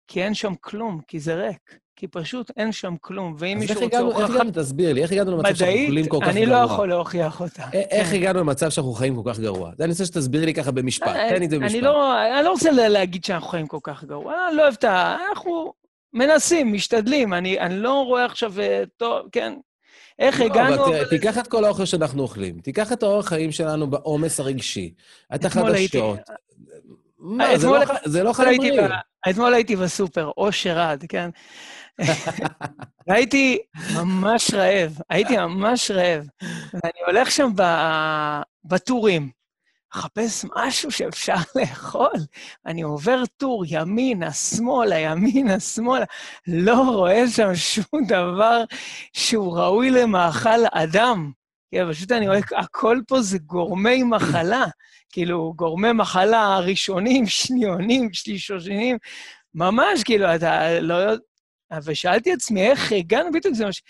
כי 0.08 0.22
אין 0.22 0.34
שם 0.34 0.54
כלום, 0.60 1.00
כי 1.06 1.20
זה 1.20 1.34
ריק. 1.34 1.78
כי 1.96 2.06
פשוט 2.06 2.50
אין 2.56 2.72
שם 2.72 2.94
כלום. 3.00 3.34
ואם 3.38 3.58
מישהו 3.58 3.80
רוצה 3.80 3.98
הוכחה... 3.98 4.24
אז 4.24 4.30
איך 4.30 4.34
הגענו, 4.34 4.50
תסביר 4.54 4.92
לי, 4.92 5.02
איך 5.02 5.12
הגענו 5.12 5.36
למצב 5.36 5.54
שאנחנו 5.54 5.82
אוכלים 5.82 6.08
כל 6.08 6.18
כך 6.20 6.26
גרוע? 6.26 6.30
אני 6.30 6.46
לא 6.46 6.56
יכול 6.56 6.88
להוכיח 6.88 7.40
אותה. 7.40 7.62
איך 7.72 8.08
כן. 8.08 8.16
הגענו 8.16 8.40
למצב 8.40 8.70
שאנחנו 8.70 8.92
חיים 8.92 9.22
כל 9.22 9.32
כך 9.32 9.40
גרוע? 9.40 9.70
זה 9.78 9.84
אני 9.84 9.90
רוצה 9.90 10.06
שתסביר 10.06 10.44
לי 10.44 10.54
ככה 10.54 10.70
במשפט, 10.70 11.08
אה, 11.08 11.28
תן 11.28 11.38
לי 11.38 11.44
את 11.44 11.50
זה 11.50 11.58
במשפט. 11.58 11.74
אני 11.74 11.80
לא, 11.80 12.22
אני 12.38 12.44
לא 12.44 12.50
רוצה 12.50 12.70
להגיד 12.70 13.24
שאנחנו 13.24 13.48
חיים 13.48 13.66
כל 13.66 13.78
כך 13.82 14.04
גרוע, 14.04 14.34
אני 14.48 14.56
לא 14.56 14.62
אוהב 14.62 14.74
את 14.74 14.84
ה... 14.84 15.16
אנחנו 15.30 15.72
מנסים, 16.12 16.72
משתדלים, 16.72 17.34
אני, 17.34 17.58
לא 17.70 17.92
רואה 17.92 18.24
עכשיו, 18.24 18.60
אה, 18.60 18.82
טוב, 18.96 19.28
כן, 19.32 19.54
איך 20.20 20.40
לא, 20.40 20.44
הגענו... 20.44 20.86
אבל 20.86 21.04
תיקח 21.04 21.38
את 21.38 21.46
כל 21.46 21.64
האוכל 21.64 21.84
שאנחנו 21.84 22.22
אוכלים, 22.22 22.60
תיקח 22.60 22.92
את 22.92 23.02
האורח 23.02 23.28
חיים 23.28 23.52
שלנו 23.52 23.90
בעומס 23.90 24.40
הרגשי, 24.40 24.94
את 25.34 25.44
החדשות. 25.44 26.18
מה, 27.18 27.58
זה 27.58 27.66
לא, 27.66 27.80
זה 28.04 28.22
לא 28.22 28.32
חיים 28.32 28.58
בריאים. 28.58 28.90
אתמול 29.30 29.54
הייתי 29.54 29.76
בסופר, 29.76 30.30
אושר 30.36 30.78
עד, 30.78 31.04
כן? 31.08 31.30
והייתי 33.06 33.58
ממש 33.94 34.54
רעב, 34.54 34.98
הייתי 35.10 35.36
ממש 35.36 35.90
רעב. 35.90 36.26
ואני 36.72 37.00
הולך 37.06 37.30
שם 37.30 37.50
בטורים, 38.64 39.30
מחפש 39.94 40.44
משהו 40.56 40.90
שאפשר 40.90 41.34
לאכול. 41.56 42.12
אני 42.66 42.82
עובר 42.82 43.22
טור 43.36 43.64
ימינה, 43.66 44.32
שמאלה, 44.32 44.98
ימינה, 44.98 45.60
שמאלה, 45.60 46.04
לא 46.46 46.74
רואה 46.74 47.28
שם 47.28 47.54
שום 47.54 48.06
דבר 48.06 48.64
שהוא 49.12 49.58
ראוי 49.58 49.90
למאכל 49.90 50.66
אדם. 50.72 51.32
כן, 51.70 51.92
פשוט 51.92 52.12
אני 52.12 52.28
רואה, 52.28 52.40
הכל 52.56 53.00
פה 53.08 53.22
זה 53.22 53.38
גורמי 53.38 54.02
מחלה. 54.02 54.64
כאילו, 55.12 55.52
גורמי 55.56 55.92
מחלה 55.92 56.58
ראשונים, 56.58 57.26
שניונים, 57.26 58.12
שלישונים, 58.12 58.98
ממש, 59.54 60.04
כאילו, 60.04 60.34
אתה 60.34 60.80
לא 60.80 60.94
יודע... 60.94 61.22
ושאלתי 61.84 62.32
עצמי, 62.32 62.70
איך 62.70 62.92
הגענו, 62.92 63.32
בדיוק 63.32 63.54
זה 63.54 63.64
מה 63.64 63.72
ש... 63.72 63.82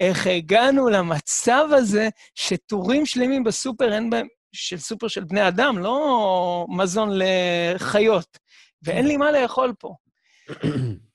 איך 0.00 0.26
הגענו 0.26 0.88
למצב 0.88 1.68
הזה 1.72 2.08
שטורים 2.34 3.06
שלמים 3.06 3.44
בסופר 3.44 3.92
אין 3.92 4.10
בהם, 4.10 4.26
של 4.56 4.78
סופר 4.78 5.08
של 5.08 5.24
בני 5.24 5.48
אדם, 5.48 5.78
לא 5.78 6.66
מזון 6.68 7.10
לחיות, 7.14 8.38
ואין 8.82 9.06
לי 9.06 9.16
מה 9.16 9.32
לאכול 9.32 9.72
פה. 9.78 9.94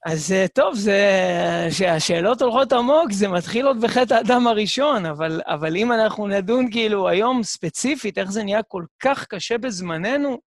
אז 0.05 0.31
אה, 0.31 0.45
טוב, 0.47 0.75
זה... 0.75 0.99
שהשאלות 1.71 2.41
הולכות 2.41 2.73
עמוק, 2.73 3.11
זה 3.11 3.27
מתחיל 3.27 3.67
עוד 3.67 3.81
בחטא 3.81 4.13
האדם 4.13 4.47
הראשון, 4.47 5.05
אבל, 5.05 5.41
אבל 5.45 5.77
אם 5.77 5.91
אנחנו 5.91 6.27
נדון 6.27 6.71
כאילו 6.71 7.09
היום 7.09 7.43
ספציפית, 7.43 8.17
איך 8.17 8.31
זה 8.31 8.43
נהיה 8.43 8.63
כל 8.63 8.85
כך 8.99 9.25
קשה 9.25 9.57
בזמננו, 9.57 10.37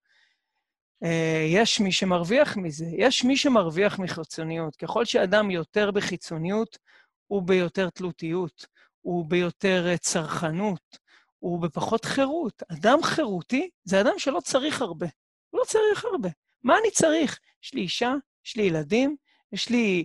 אה, 1.04 1.46
יש 1.48 1.80
מי 1.80 1.92
שמרוויח 1.92 2.56
מזה. 2.56 2.86
יש 2.98 3.24
מי 3.24 3.36
שמרוויח 3.36 3.98
מחיצוניות. 3.98 4.76
ככל 4.76 5.04
שאדם 5.04 5.50
יותר 5.50 5.90
בחיצוניות, 5.90 6.78
הוא 7.26 7.42
ביותר 7.42 7.90
תלותיות, 7.90 8.66
הוא 9.00 9.24
ביותר 9.28 9.86
אה, 9.88 9.96
צרכנות, 9.96 11.03
הוא 11.44 11.60
בפחות 11.60 12.04
חירות. 12.04 12.62
אדם 12.72 13.02
חירותי 13.02 13.70
זה 13.84 14.00
אדם 14.00 14.18
שלא 14.18 14.40
צריך 14.40 14.82
הרבה. 14.82 15.06
הוא 15.50 15.60
לא 15.60 15.64
צריך 15.64 16.04
הרבה. 16.04 16.28
מה 16.62 16.78
אני 16.78 16.90
צריך? 16.90 17.38
יש 17.64 17.74
לי 17.74 17.80
אישה, 17.80 18.14
יש 18.46 18.56
לי 18.56 18.62
ילדים, 18.62 19.16
יש 19.52 19.68
לי 19.68 20.04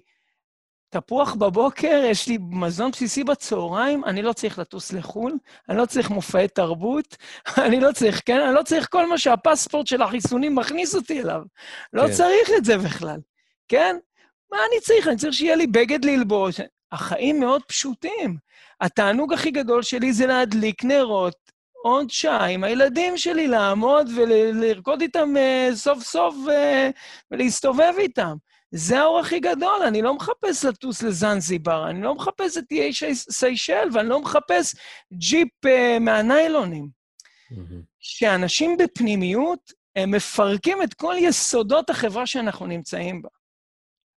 תפוח 0.89 1.35
בבוקר, 1.35 2.01
יש 2.05 2.27
לי 2.27 2.37
מזון 2.41 2.91
בסיסי 2.91 3.23
בצהריים, 3.23 4.05
אני 4.05 4.21
לא 4.21 4.33
צריך 4.33 4.59
לטוס 4.59 4.91
לחו"ל, 4.91 5.33
אני 5.69 5.77
לא 5.77 5.85
צריך 5.85 6.09
מופעי 6.09 6.47
תרבות, 6.47 7.17
אני 7.65 7.79
לא 7.79 7.91
צריך, 7.91 8.21
כן? 8.25 8.41
אני 8.41 8.55
לא 8.55 8.63
צריך 8.63 8.87
כל 8.89 9.09
מה 9.09 9.17
שהפספורט 9.17 9.87
של 9.87 10.01
החיסונים 10.01 10.55
מכניס 10.55 10.95
אותי 10.95 11.21
אליו. 11.21 11.41
לא 11.93 12.07
כן. 12.07 12.13
צריך 12.13 12.49
את 12.57 12.65
זה 12.65 12.77
בכלל, 12.77 13.19
כן? 13.67 13.95
מה 14.51 14.57
אני 14.71 14.81
צריך? 14.81 15.07
אני 15.07 15.17
צריך 15.17 15.33
שיהיה 15.33 15.55
לי 15.55 15.67
בגד 15.67 16.05
ללבוש. 16.05 16.59
החיים 16.91 17.39
מאוד 17.39 17.63
פשוטים. 17.63 18.37
התענוג 18.81 19.33
הכי 19.33 19.51
גדול 19.51 19.81
שלי 19.83 20.13
זה 20.13 20.25
להדליק 20.25 20.83
נרות 20.83 21.51
עוד 21.81 22.09
שעה 22.09 22.45
עם 22.45 22.63
הילדים 22.63 23.17
שלי, 23.17 23.47
לעמוד 23.47 24.09
ולרקוד 24.15 25.01
איתם 25.01 25.33
uh, 25.35 25.75
סוף 25.75 26.03
סוף 26.03 26.35
uh, 26.47 26.51
ולהסתובב 27.31 27.93
איתם. 27.97 28.35
זה 28.71 28.99
האור 28.99 29.19
הכי 29.19 29.39
גדול, 29.39 29.81
אני 29.87 30.01
לא 30.01 30.13
מחפש 30.13 30.65
לטוס 30.65 31.03
לזנזיבר, 31.03 31.89
אני 31.89 32.01
לא 32.01 32.15
מחפש 32.15 32.57
את 32.57 32.63
איי 32.71 32.91
סיישל, 33.13 33.89
ואני 33.93 34.09
לא 34.09 34.21
מחפש 34.21 34.75
ג'יפ 35.13 35.65
uh, 35.65 35.99
מהניילונים. 35.99 36.89
שאנשים 37.99 38.77
בפנימיות, 38.77 39.73
הם 39.95 40.11
מפרקים 40.11 40.81
את 40.83 40.93
כל 40.93 41.15
יסודות 41.17 41.89
החברה 41.89 42.25
שאנחנו 42.25 42.65
נמצאים 42.65 43.21
בה. 43.21 43.29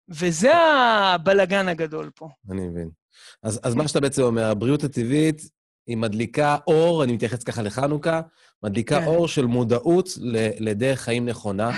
וזה 0.08 0.56
הבלגן 0.56 1.68
הגדול 1.68 2.10
פה. 2.14 2.28
אני 2.50 2.68
מבין. 2.68 3.01
אז, 3.42 3.60
אז 3.62 3.74
מה 3.74 3.88
שאתה 3.88 4.00
בעצם 4.00 4.22
אומר, 4.22 4.44
הבריאות 4.44 4.84
הטבעית 4.84 5.42
היא 5.86 5.96
מדליקה 5.96 6.56
אור, 6.66 7.04
אני 7.04 7.12
מתייחס 7.12 7.42
ככה 7.42 7.62
לחנוכה, 7.62 8.20
מדליקה 8.62 9.00
כן. 9.00 9.06
אור 9.06 9.28
של 9.28 9.46
מודעות 9.46 10.08
לדרך 10.58 11.00
חיים 11.00 11.28
נכונה, 11.28 11.70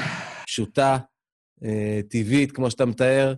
פשוטה, 0.47 0.99
אה, 1.65 2.01
טבעית, 2.11 2.53
כמו 2.53 2.71
שאתה 2.71 2.85
מתאר. 2.85 3.35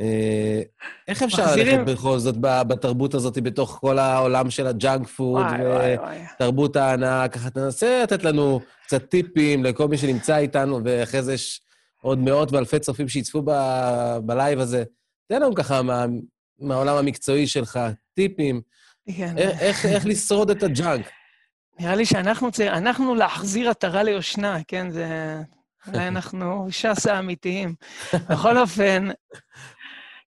אה, 0.00 0.62
איך 1.08 1.22
אפשר 1.22 1.42
מחזירים... 1.42 1.78
ללכת 1.80 1.92
בכל 1.92 2.18
זאת 2.18 2.34
בתרבות 2.40 3.14
הזאת, 3.14 3.38
בתוך 3.38 3.78
כל 3.80 3.98
העולם 3.98 4.50
של 4.50 4.66
הג'אנק 4.66 5.06
פוד 5.08 5.46
ותרבות 6.36 6.76
ההנאה? 6.76 7.28
ככה 7.28 7.50
תנסה 7.50 8.00
לתת 8.02 8.24
לנו 8.24 8.60
קצת 8.86 9.10
טיפים 9.10 9.64
לכל 9.64 9.88
מי 9.88 9.96
שנמצא 9.96 10.36
איתנו, 10.36 10.80
ואחרי 10.84 11.22
זה 11.22 11.34
יש 11.34 11.60
עוד 12.02 12.18
מאות 12.18 12.52
ואלפי 12.52 12.78
צופים 12.78 13.08
שיצפו 13.08 13.42
ב- 13.44 14.18
בלייב 14.22 14.60
הזה. 14.60 14.84
תן 15.28 15.42
לנו 15.42 15.54
ככה 15.54 15.82
מה, 15.82 16.06
מהעולם 16.60 16.96
המקצועי 16.96 17.46
שלך, 17.46 17.80
טיפים, 18.14 18.60
כן. 19.16 19.38
איך, 19.38 19.60
איך, 19.60 19.86
איך 19.86 20.06
לשרוד 20.06 20.50
את 20.50 20.62
הג'אנק. 20.62 21.10
נראה 21.80 21.94
לי 21.94 22.06
שאנחנו 22.06 22.52
צריכים, 22.52 22.72
אנחנו 22.74 23.14
להחזיר 23.14 23.70
עטרה 23.70 24.02
ליושנה, 24.02 24.58
כן? 24.68 24.90
זה... 24.90 25.40
אולי 25.86 26.08
אנחנו 26.08 26.66
ש"ס 26.70 27.06
האמיתיים. 27.06 27.74
בכל 28.30 28.58
אופן, 28.58 29.08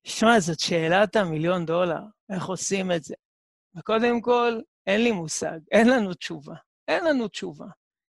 שמע, 0.04 0.40
זאת 0.40 0.60
שאלת 0.60 1.16
המיליון 1.16 1.66
דולר, 1.66 2.02
איך 2.30 2.46
עושים 2.46 2.92
את 2.92 3.04
זה? 3.04 3.16
וקודם 3.78 4.22
כל, 4.22 4.60
אין 4.88 5.04
לי 5.04 5.12
מושג, 5.12 5.60
אין 5.72 5.90
לנו 5.90 6.14
תשובה. 6.14 6.56
אין 6.88 7.06
לנו 7.06 7.28
תשובה. 7.28 7.66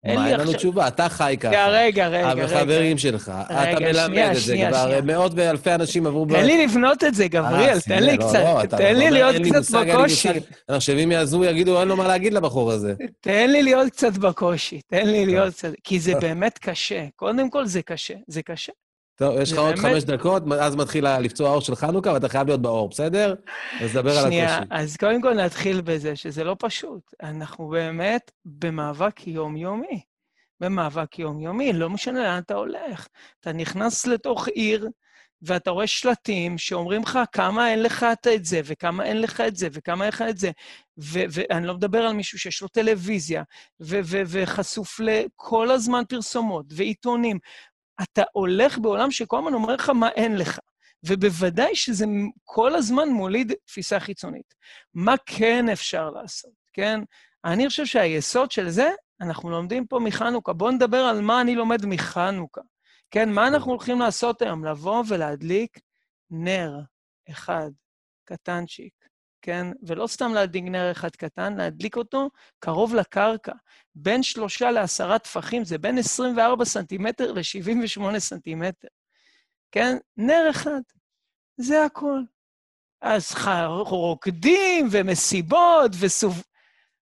אין 0.04 0.40
לנו 0.40 0.54
תשובה, 0.54 0.88
אתה 0.88 1.10
חי 1.10 1.36
ככה. 1.40 1.68
רגע, 1.68 2.08
רגע, 2.08 2.32
רגע. 2.32 2.44
החברים 2.44 2.98
שלך, 2.98 3.32
אתה 3.46 3.80
מלמד 3.80 4.30
את 4.32 4.42
זה, 4.42 4.58
כבר 4.70 5.00
מאות 5.04 5.32
ואלפי 5.36 5.74
אנשים 5.74 6.08
עברו... 6.08 6.26
תן 6.26 6.46
לי 6.46 6.66
לבנות 6.66 7.04
את 7.04 7.16
זה, 7.16 7.28
גבריאל, 7.28 7.76
אה, 7.76 7.82
תן 7.82 8.04
לי 8.04 8.18
לא, 8.18 8.24
קצת, 8.28 8.40
לא, 8.72 8.78
תן 8.78 8.96
לי 8.96 9.12
להיות 9.12 9.36
קצת 9.36 9.76
בקושי. 9.76 10.30
עכשיו, 10.68 11.00
אם 11.04 11.12
יעזרו, 11.12 11.46
יגידו, 11.46 11.80
אין 11.80 11.88
לו 11.88 11.98
מה 11.98 12.08
להגיד 12.08 12.34
לבחור 12.34 12.72
הזה. 12.72 12.94
תן 13.22 13.50
לי 13.50 13.64
להיות 13.64 13.92
קצת 13.92 14.18
בקושי, 14.18 14.82
תן 14.88 15.08
לי 15.08 15.26
להיות 15.26 15.54
קצת... 15.54 15.72
כי 15.84 16.00
זה 16.00 16.14
באמת 16.16 16.58
קשה. 16.58 17.06
קודם 17.16 17.50
כל, 17.50 17.66
זה 17.66 17.82
קשה, 17.82 18.14
זה 18.28 18.42
קשה. 18.42 18.72
טוב, 19.18 19.40
יש 19.42 19.52
לך 19.52 19.58
עוד 19.60 19.76
חמש 19.76 20.04
דקות, 20.04 20.44
אז 20.62 20.76
מתחיל 20.76 21.18
לפצוע 21.18 21.50
האור 21.50 21.62
של 21.62 21.76
חנוכה, 21.76 22.14
ואתה 22.14 22.30
חייב 22.30 22.48
להיות 22.48 22.62
באור, 22.62 22.90
בסדר? 22.90 23.36
אז 23.82 23.94
דבר 23.94 24.12
על 24.12 24.18
הקושי. 24.18 24.28
שנייה, 24.28 24.60
אז 24.70 24.98
קודם 24.98 25.22
כל 25.22 25.34
נתחיל 25.34 25.82
בזה 25.82 26.16
שזה 26.16 26.44
לא 26.44 26.56
פשוט. 26.60 27.02
אנחנו 27.24 27.68
באמת 27.68 28.32
במאבק 28.46 29.28
יומיומי. 29.28 30.02
במאבק 30.60 31.20
יומיומי, 31.20 31.74
לא 31.74 31.90
משנה 31.90 32.24
לאן 32.24 32.40
אתה 32.40 32.54
הולך. 32.54 33.08
אתה 33.40 33.52
נכנס 33.52 34.08
לתוך 34.08 34.48
עיר, 34.48 34.90
ואתה 35.42 35.72
רואה 35.72 35.88
שלטים 35.88 36.58
שאומרים 36.58 37.02
לך 37.02 37.20
כמה 37.32 37.70
אין 37.72 37.84
לך 37.84 38.06
את 38.34 38.46
זה, 38.46 38.62
וכמה 38.66 39.06
אין 39.06 39.22
לך 39.22 39.42
את 39.42 39.56
זה, 39.56 39.68
וכמה 39.72 40.04
אין 40.04 40.14
לך 40.14 40.24
את 40.30 40.38
זה. 40.38 40.52
ואני 40.98 41.68
לא 41.68 41.74
מדבר 41.74 42.00
על 42.00 42.14
מישהו 42.14 42.40
שיש 42.40 42.62
לו 42.62 42.68
טלוויזיה, 42.68 43.44
וחשוף 43.80 45.00
לכל 45.00 45.72
הזמן 45.72 46.04
פרסומות 46.10 46.66
ועיתונים. 46.70 47.40
אתה 48.02 48.24
הולך 48.32 48.78
בעולם 48.78 49.12
שכל 49.12 49.38
הזמן 49.38 49.54
אומר 49.54 49.76
לך 49.76 49.90
מה 49.90 50.10
אין 50.10 50.38
לך. 50.38 50.60
ובוודאי 51.04 51.76
שזה 51.76 52.06
כל 52.44 52.76
הזמן 52.76 53.10
מוליד 53.10 53.54
תפיסה 53.66 54.00
חיצונית. 54.00 54.54
מה 54.94 55.16
כן 55.26 55.70
אפשר 55.70 56.10
לעשות, 56.10 56.52
כן? 56.74 57.00
אני 57.46 57.70
חושב 57.70 57.86
שהיסוד 57.86 58.52
של 58.52 58.70
זה 58.70 58.90
אנחנו 59.22 59.50
לומדים 59.50 59.88
פה 59.88 60.00
מחנוכה. 60.00 60.54
בואו 60.54 60.72
נדבר 60.72 60.98
על 60.98 61.22
מה 61.22 61.42
אני 61.42 61.56
לומד 61.56 61.86
מחנוכה. 61.86 62.62
כן, 63.12 63.30
מה 63.30 63.48
אנחנו 63.48 63.72
הולכים 63.72 64.00
לעשות 64.00 64.42
היום? 64.42 64.66
לבוא 64.66 65.04
ולהדליק 65.08 65.80
נר 66.32 66.80
אחד, 67.30 67.70
קטנצ'יק, 68.26 68.94
כן? 69.48 69.68
ולא 69.84 70.08
סתם 70.08 70.34
להדליק 70.34 70.64
נר 70.64 70.92
אחד 70.92 71.10
קטן, 71.10 71.58
להדליק 71.58 71.98
אותו 71.98 72.30
קרוב 72.60 72.96
לקרקע. 72.96 73.52
בין 73.96 74.24
שלושה 74.24 74.72
לעשרה 74.72 75.20
טפחים, 75.20 75.66
זה 75.66 75.78
בין 75.78 75.98
24 75.98 76.66
סנטימטר 76.66 77.32
ל-78 77.32 78.20
סנטימטר. 78.20 78.88
כן? 79.72 79.98
נר 80.18 80.48
אחד. 80.50 80.82
זה 81.58 81.86
הכול. 81.86 82.26
אז 83.02 83.32
רוקדים 83.86 84.88
ומסיבות 84.92 85.92
וסוב... 86.00 86.44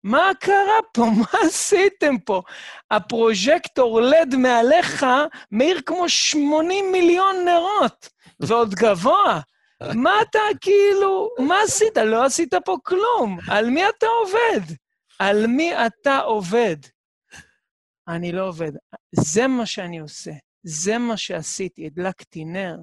מה 0.05 0.31
קרה 0.41 0.79
פה? 0.93 1.05
מה 1.21 1.39
עשיתם 1.47 2.19
פה? 2.19 2.43
הפרוז'קטור 2.91 4.01
לד 4.01 4.35
מעליך 4.35 5.07
מאיר 5.53 5.81
כמו 5.87 6.09
80 6.09 6.93
מיליון 6.93 7.37
נרות, 7.45 8.09
ועוד 8.41 8.75
גבוה. 8.75 9.41
מה 9.95 10.13
אתה 10.23 10.39
כאילו, 10.61 11.29
מה 11.39 11.57
עשית? 11.65 11.97
לא 11.97 12.25
עשית 12.25 12.55
פה 12.65 12.77
כלום. 12.83 13.39
על 13.49 13.71
מי 13.71 13.89
אתה 13.89 14.07
עובד? 14.07 14.75
על 15.19 15.47
מי 15.47 15.87
אתה 15.87 16.19
עובד? 16.19 16.77
אני 18.09 18.33
לא 18.33 18.49
עובד. 18.49 18.73
זה 19.13 19.47
מה 19.47 19.67
שאני 19.67 19.99
עושה. 19.99 20.33
זה 20.63 20.99
מה 20.99 21.17
שעשיתי, 21.17 21.87
הדלקתי 21.87 22.45
נר. 22.45 22.77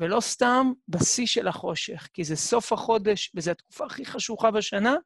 ולא 0.00 0.20
סתם 0.20 0.72
בשיא 0.88 1.26
של 1.26 1.48
החושך, 1.48 2.08
כי 2.12 2.24
זה 2.24 2.36
סוף 2.36 2.72
החודש, 2.72 3.32
וזו 3.34 3.50
התקופה 3.50 3.86
הכי 3.86 4.04
חשוכה 4.04 4.50
בשנה, 4.50 4.96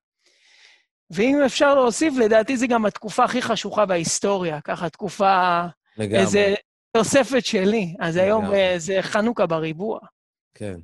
ואם 1.10 1.42
אפשר 1.46 1.74
להוסיף, 1.74 2.14
לדעתי 2.18 2.56
זה 2.56 2.66
גם 2.66 2.86
התקופה 2.86 3.24
הכי 3.24 3.42
חשוכה 3.42 3.86
בהיסטוריה, 3.86 4.60
ככה 4.60 4.90
תקופה... 4.90 5.62
לגמרי. 5.96 6.18
איזה 6.18 6.54
תוספת 6.96 7.46
שלי. 7.46 7.94
אז 8.00 8.16
לגמרי. 8.16 8.30
היום 8.30 8.54
אה, 8.54 8.74
זה 8.78 8.98
חנוכה 9.00 9.46
בריבוע. 9.46 9.98
כן. 10.54 10.80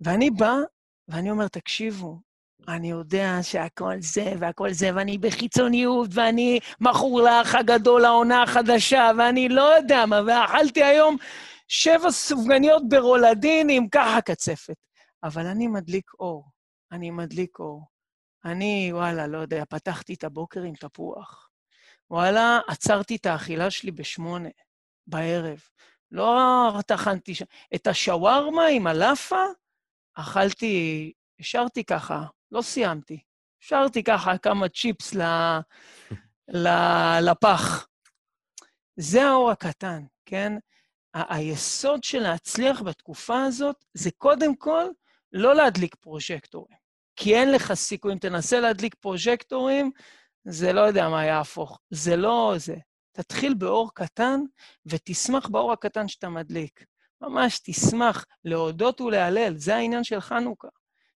ואני 0.00 0.30
בא, 0.30 0.54
ואני 1.08 1.30
אומר, 1.30 1.48
תקשיבו, 1.48 2.20
אני 2.68 2.90
יודע 2.90 3.38
שהכל 3.42 3.94
זה 4.00 4.32
והכל 4.38 4.72
זה, 4.72 4.90
ואני 4.94 5.18
בחיצוניות, 5.18 6.10
ואני 6.12 6.60
מכור 6.80 7.20
לאח 7.20 7.54
הגדול, 7.54 8.04
העונה 8.04 8.42
החדשה, 8.42 9.10
ואני 9.18 9.48
לא 9.48 9.62
יודע 9.62 10.06
מה, 10.06 10.20
ואכלתי 10.26 10.84
היום 10.84 11.16
שבע 11.68 12.10
סופגניות 12.10 12.88
ברולדין 12.88 13.70
עם 13.70 13.88
ככה 13.88 14.20
קצפת. 14.20 14.76
אבל 15.22 15.46
אני 15.46 15.66
מדליק 15.66 16.10
אור. 16.20 16.44
אני 16.92 17.10
מדליק 17.10 17.58
אור. 17.58 17.86
אני, 18.44 18.90
וואלה, 18.92 19.26
לא 19.26 19.38
יודע, 19.38 19.64
פתחתי 19.68 20.14
את 20.14 20.24
הבוקר 20.24 20.62
עם 20.62 20.74
תפוח. 20.74 21.50
וואלה, 22.10 22.60
עצרתי 22.68 23.16
את 23.16 23.26
האכילה 23.26 23.70
שלי 23.70 23.90
בשמונה 23.90 24.48
בערב. 25.06 25.58
לא 26.10 26.80
טחנתי 26.86 27.34
ש... 27.34 27.42
את 27.74 27.86
השווארמה 27.86 28.66
עם 28.66 28.86
הלאפה, 28.86 29.44
אכלתי, 30.20 31.12
השארתי 31.40 31.84
ככה, 31.84 32.24
לא 32.52 32.62
סיימתי. 32.62 33.20
השארתי 33.62 34.02
ככה 34.02 34.38
כמה 34.38 34.68
צ'יפס 34.68 35.14
ל... 35.14 35.22
ל... 36.48 36.68
לפח. 37.20 37.86
זה 38.96 39.24
האור 39.24 39.50
הקטן, 39.50 40.02
כן? 40.26 40.52
היסוד 41.14 42.04
של 42.04 42.18
להצליח 42.18 42.82
בתקופה 42.82 43.44
הזאת 43.44 43.84
זה 43.94 44.10
קודם 44.18 44.56
כל 44.56 44.84
לא 45.32 45.54
להדליק 45.54 45.94
פרוז'קטורים. 45.94 46.76
כי 47.16 47.36
אין 47.36 47.52
לך 47.52 47.74
סיכוי, 47.74 48.12
אם 48.12 48.18
תנסה 48.18 48.60
להדליק 48.60 48.94
פרוז'קטורים, 48.94 49.90
זה 50.44 50.72
לא 50.72 50.80
יודע 50.80 51.08
מה 51.08 51.24
יהפוך. 51.24 51.80
זה 51.90 52.16
לא 52.16 52.54
זה. 52.56 52.76
תתחיל 53.12 53.54
באור 53.54 53.90
קטן 53.94 54.40
ותשמח 54.86 55.48
באור 55.48 55.72
הקטן 55.72 56.08
שאתה 56.08 56.28
מדליק. 56.28 56.84
ממש 57.20 57.60
תשמח, 57.64 58.24
להודות 58.44 59.00
ולהלל, 59.00 59.56
זה 59.56 59.76
העניין 59.76 60.04
של 60.04 60.20
חנוכה. 60.20 60.68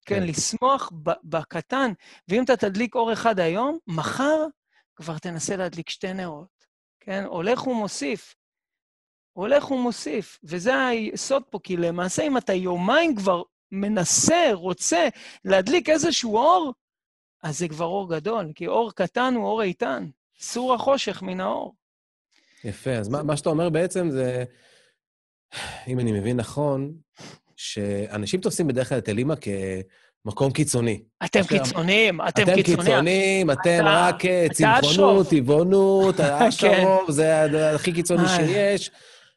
כן, 0.05 0.21
כן 0.21 0.27
לשמוח 0.27 0.93
בקטן, 1.25 1.93
ואם 2.29 2.45
אתה 2.45 2.57
תדליק 2.57 2.95
אור 2.95 3.13
אחד 3.13 3.41
היום, 3.41 3.79
מחר 3.87 4.47
כבר 4.97 5.19
תנסה 5.19 5.57
להדליק 5.57 5.91
שתי 5.91 6.13
נרות. 6.13 6.67
כן, 7.01 7.25
הולך 7.25 7.67
ומוסיף. 7.67 8.35
הולך 9.33 9.71
ומוסיף, 9.71 10.39
וזה 10.45 10.87
היסוד 10.87 11.43
פה, 11.51 11.59
כי 11.63 11.77
למעשה 11.77 12.23
אם 12.23 12.37
אתה 12.37 12.53
יומיים 12.53 13.17
כבר 13.17 13.43
מנסה, 13.73 14.51
רוצה 14.53 15.09
להדליק 15.45 15.89
איזשהו 15.89 16.37
אור, 16.37 16.75
אז 17.43 17.59
זה 17.59 17.69
כבר 17.69 17.85
אור 17.85 18.11
גדול, 18.11 18.53
כי 18.55 18.67
אור 18.67 18.93
קטן 18.93 19.35
הוא 19.37 19.47
אור 19.47 19.63
איתן. 19.63 20.07
סור 20.41 20.75
החושך 20.75 21.23
מן 21.23 21.41
האור. 21.41 21.75
יפה, 22.65 22.91
אז 22.91 23.09
מה, 23.09 23.23
מה 23.23 23.37
שאתה 23.37 23.49
אומר 23.49 23.71
בעצם 23.71 24.11
זה, 24.11 24.45
אם 25.89 26.01
אני 26.01 26.13
מבין 26.13 26.37
נכון, 26.37 26.93
שאנשים 27.57 28.41
תופסים 28.41 28.67
בדרך 28.67 28.89
כלל 28.89 28.99
את 28.99 29.09
אלימה 29.09 29.35
כמקום 30.25 30.53
קיצוני. 30.53 31.03
אתם 31.25 31.43
קיצוניים, 31.43 32.21
אתם 32.21 32.45
קיצוניים. 32.45 32.61
אתם 32.61 32.83
קיצוניים, 32.83 33.51
אתם 33.51 33.81
רק 33.85 34.23
צמחונות, 34.53 35.29
טבעונות, 35.29 36.21
האשרוב, 36.21 37.05
כן. 37.07 37.13
זה 37.13 37.75
הכי 37.75 37.93
קיצוני 37.93 38.29
שיש. 38.29 38.91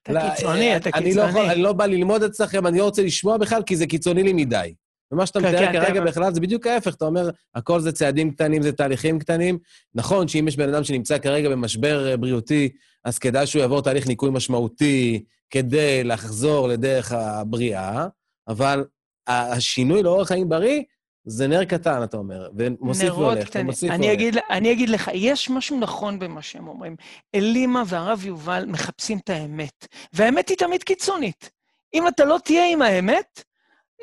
אתה 0.03 0.29
קיצוני, 0.29 0.71
אה, 0.71 0.77
אתה 0.77 0.89
אני 0.93 1.03
קיצוני. 1.05 1.25
לא 1.25 1.29
יכול, 1.29 1.45
אני 1.45 1.61
לא 1.61 1.73
בא 1.73 1.85
ללמוד 1.85 2.23
אצלכם, 2.23 2.67
אני 2.67 2.79
לא 2.79 2.83
רוצה 2.83 3.03
לשמוע 3.03 3.37
בכלל, 3.37 3.63
כי 3.63 3.75
זה 3.75 3.85
קיצוני 3.85 4.23
לי 4.23 4.33
מדי. 4.33 4.73
ומה 5.13 5.25
שאתה 5.25 5.39
כן, 5.39 5.47
מתאר 5.47 5.65
כן, 5.65 5.73
כרגע 5.73 5.99
כן. 5.99 6.05
בכלל 6.05 6.33
זה 6.33 6.41
בדיוק 6.41 6.67
ההפך, 6.67 6.95
אתה 6.95 7.05
אומר, 7.05 7.29
הכל 7.55 7.79
זה 7.79 7.91
צעדים 7.91 8.31
קטנים, 8.31 8.61
זה 8.61 8.71
תהליכים 8.71 9.19
קטנים. 9.19 9.57
נכון 9.95 10.27
שאם 10.27 10.47
יש 10.47 10.57
בן 10.57 10.73
אדם 10.73 10.83
שנמצא 10.83 11.17
כרגע 11.17 11.49
במשבר 11.49 12.11
אה, 12.11 12.17
בריאותי, 12.17 12.69
אז 13.05 13.19
כדאי 13.19 13.47
שהוא 13.47 13.61
יעבור 13.61 13.81
תהליך 13.81 14.07
ניקוי 14.07 14.29
משמעותי 14.29 15.23
כדי 15.49 16.03
לחזור 16.03 16.67
לדרך 16.67 17.11
הבריאה, 17.11 18.07
אבל 18.47 18.85
השינוי 19.27 20.03
לאורח 20.03 20.27
חיים 20.27 20.49
בריא 20.49 20.81
זה 21.25 21.47
נר 21.47 21.65
קטן, 21.65 22.03
אתה 22.03 22.17
אומר, 22.17 22.49
ומוסיף 22.57 23.13
והולך, 23.13 23.49
ומוסיף 23.55 23.89
והולך. 23.89 24.05
אגיד, 24.05 24.37
אני 24.49 24.71
אגיד 24.71 24.89
לך, 24.89 25.11
יש 25.13 25.49
משהו 25.49 25.79
נכון 25.79 26.19
במה 26.19 26.41
שהם 26.41 26.67
אומרים. 26.67 26.95
אלימה 27.35 27.83
והרב 27.87 28.25
יובל 28.25 28.65
מחפשים 28.65 29.17
את 29.17 29.29
האמת, 29.29 29.87
והאמת 30.13 30.49
היא 30.49 30.57
תמיד 30.57 30.83
קיצונית. 30.83 31.49
אם 31.93 32.07
אתה 32.07 32.25
לא 32.25 32.37
תהיה 32.43 32.71
עם 32.71 32.81
האמת, 32.81 33.43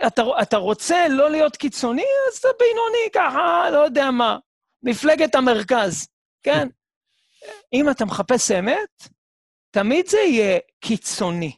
אתה, 0.07 0.23
אתה 0.43 0.57
רוצה 0.57 1.09
לא 1.09 1.31
להיות 1.31 1.57
קיצוני, 1.57 2.05
אז 2.29 2.39
אתה 2.39 2.49
בינוני 2.59 3.11
ככה, 3.15 3.71
לא 3.71 3.79
יודע 3.79 4.11
מה, 4.11 4.39
מפלגת 4.83 5.35
המרכז, 5.35 6.09
כן? 6.43 6.69
אם 7.73 7.91
אתה 7.91 8.05
מחפש 8.05 8.51
אמת, 8.51 9.09
תמיד 9.71 10.07
זה 10.09 10.19
יהיה 10.19 10.59
קיצוני, 10.81 11.57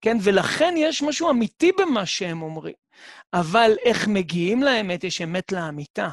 כן? 0.00 0.16
ולכן 0.22 0.74
יש 0.76 1.02
משהו 1.02 1.30
אמיתי 1.30 1.72
במה 1.72 2.06
שהם 2.06 2.42
אומרים. 2.42 2.74
אבל 3.32 3.76
איך 3.84 4.08
מגיעים 4.08 4.62
לאמת? 4.62 5.04
יש 5.04 5.20
אמת 5.20 5.52
לאמיתה. 5.52 6.08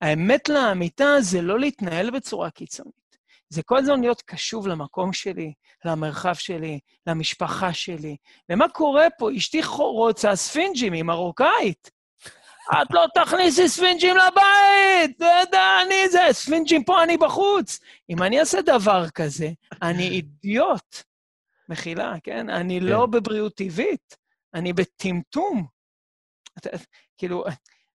האמת 0.00 0.48
לאמיתה 0.48 1.20
זה 1.20 1.42
לא 1.42 1.60
להתנהל 1.60 2.10
בצורה 2.10 2.50
קיצונית. 2.50 3.07
זה 3.50 3.62
כל 3.62 3.76
הזמן 3.76 4.00
להיות 4.00 4.22
קשוב 4.22 4.68
למקום 4.68 5.12
שלי, 5.12 5.52
למרחב 5.84 6.34
שלי, 6.34 6.80
למשפחה 7.06 7.72
שלי. 7.72 8.16
ומה 8.48 8.68
קורה 8.68 9.06
פה? 9.18 9.28
אשתי 9.36 9.60
רוצה 9.76 10.36
ספינג'ים, 10.36 10.92
היא 10.92 11.02
מרוקאית. 11.02 11.90
את 12.82 12.88
לא 12.90 13.04
תכניסי 13.14 13.68
ספינג'ים 13.68 14.16
לבית! 14.16 15.22
אני 15.82 16.08
זה, 16.08 16.20
ספינג'ים 16.32 16.84
פה, 16.84 17.02
אני 17.02 17.16
בחוץ. 17.16 17.80
אם 18.10 18.22
אני 18.22 18.40
אעשה 18.40 18.62
דבר 18.62 19.10
כזה, 19.10 19.48
אני 19.82 20.08
אידיוט. 20.08 20.96
מחילה, 21.68 22.14
כן? 22.22 22.50
אני 22.50 22.80
לא 22.80 22.86
כן. 22.86 22.92
לא 22.92 23.06
בבריאות 23.06 23.54
טבעית, 23.54 24.16
אני 24.54 24.72
בטמטום. 24.72 25.66
כאילו, 27.18 27.44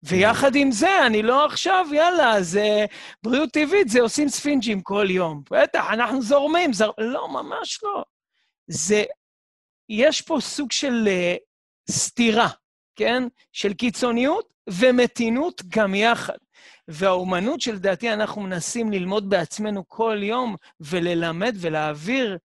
ויחד 0.04 0.56
עם 0.56 0.72
זה, 0.72 1.06
אני 1.06 1.22
לא 1.22 1.46
עכשיו, 1.46 1.88
יאללה, 1.94 2.42
זה 2.42 2.86
בריאות 3.24 3.50
טבעית, 3.52 3.90
זה 3.90 4.02
עושים 4.02 4.30
ספינג'ים 4.30 4.82
כל 4.82 5.08
יום. 5.10 5.44
בטח, 5.52 5.86
אנחנו 5.90 6.22
זורמים, 6.22 6.74
זר... 6.74 6.92
לא, 6.98 7.28
ממש 7.30 7.80
לא. 7.84 8.04
זה, 8.68 9.04
יש 9.90 10.22
פה 10.22 10.38
סוג 10.42 10.72
של 10.72 11.08
uh, 11.08 11.40
סתירה, 11.92 12.48
כן? 12.96 13.24
של 13.54 13.74
קיצוניות 13.74 14.54
ומתינות 14.70 15.62
גם 15.68 15.96
יחד. 15.96 16.38
והאומנות 16.88 17.62
שלדעתי 17.62 18.14
אנחנו 18.14 18.42
מנסים 18.42 18.92
ללמוד 18.92 19.30
בעצמנו 19.30 19.88
כל 19.88 20.20
יום 20.22 20.56
וללמד 20.80 21.56
ולהעביר 21.60 22.38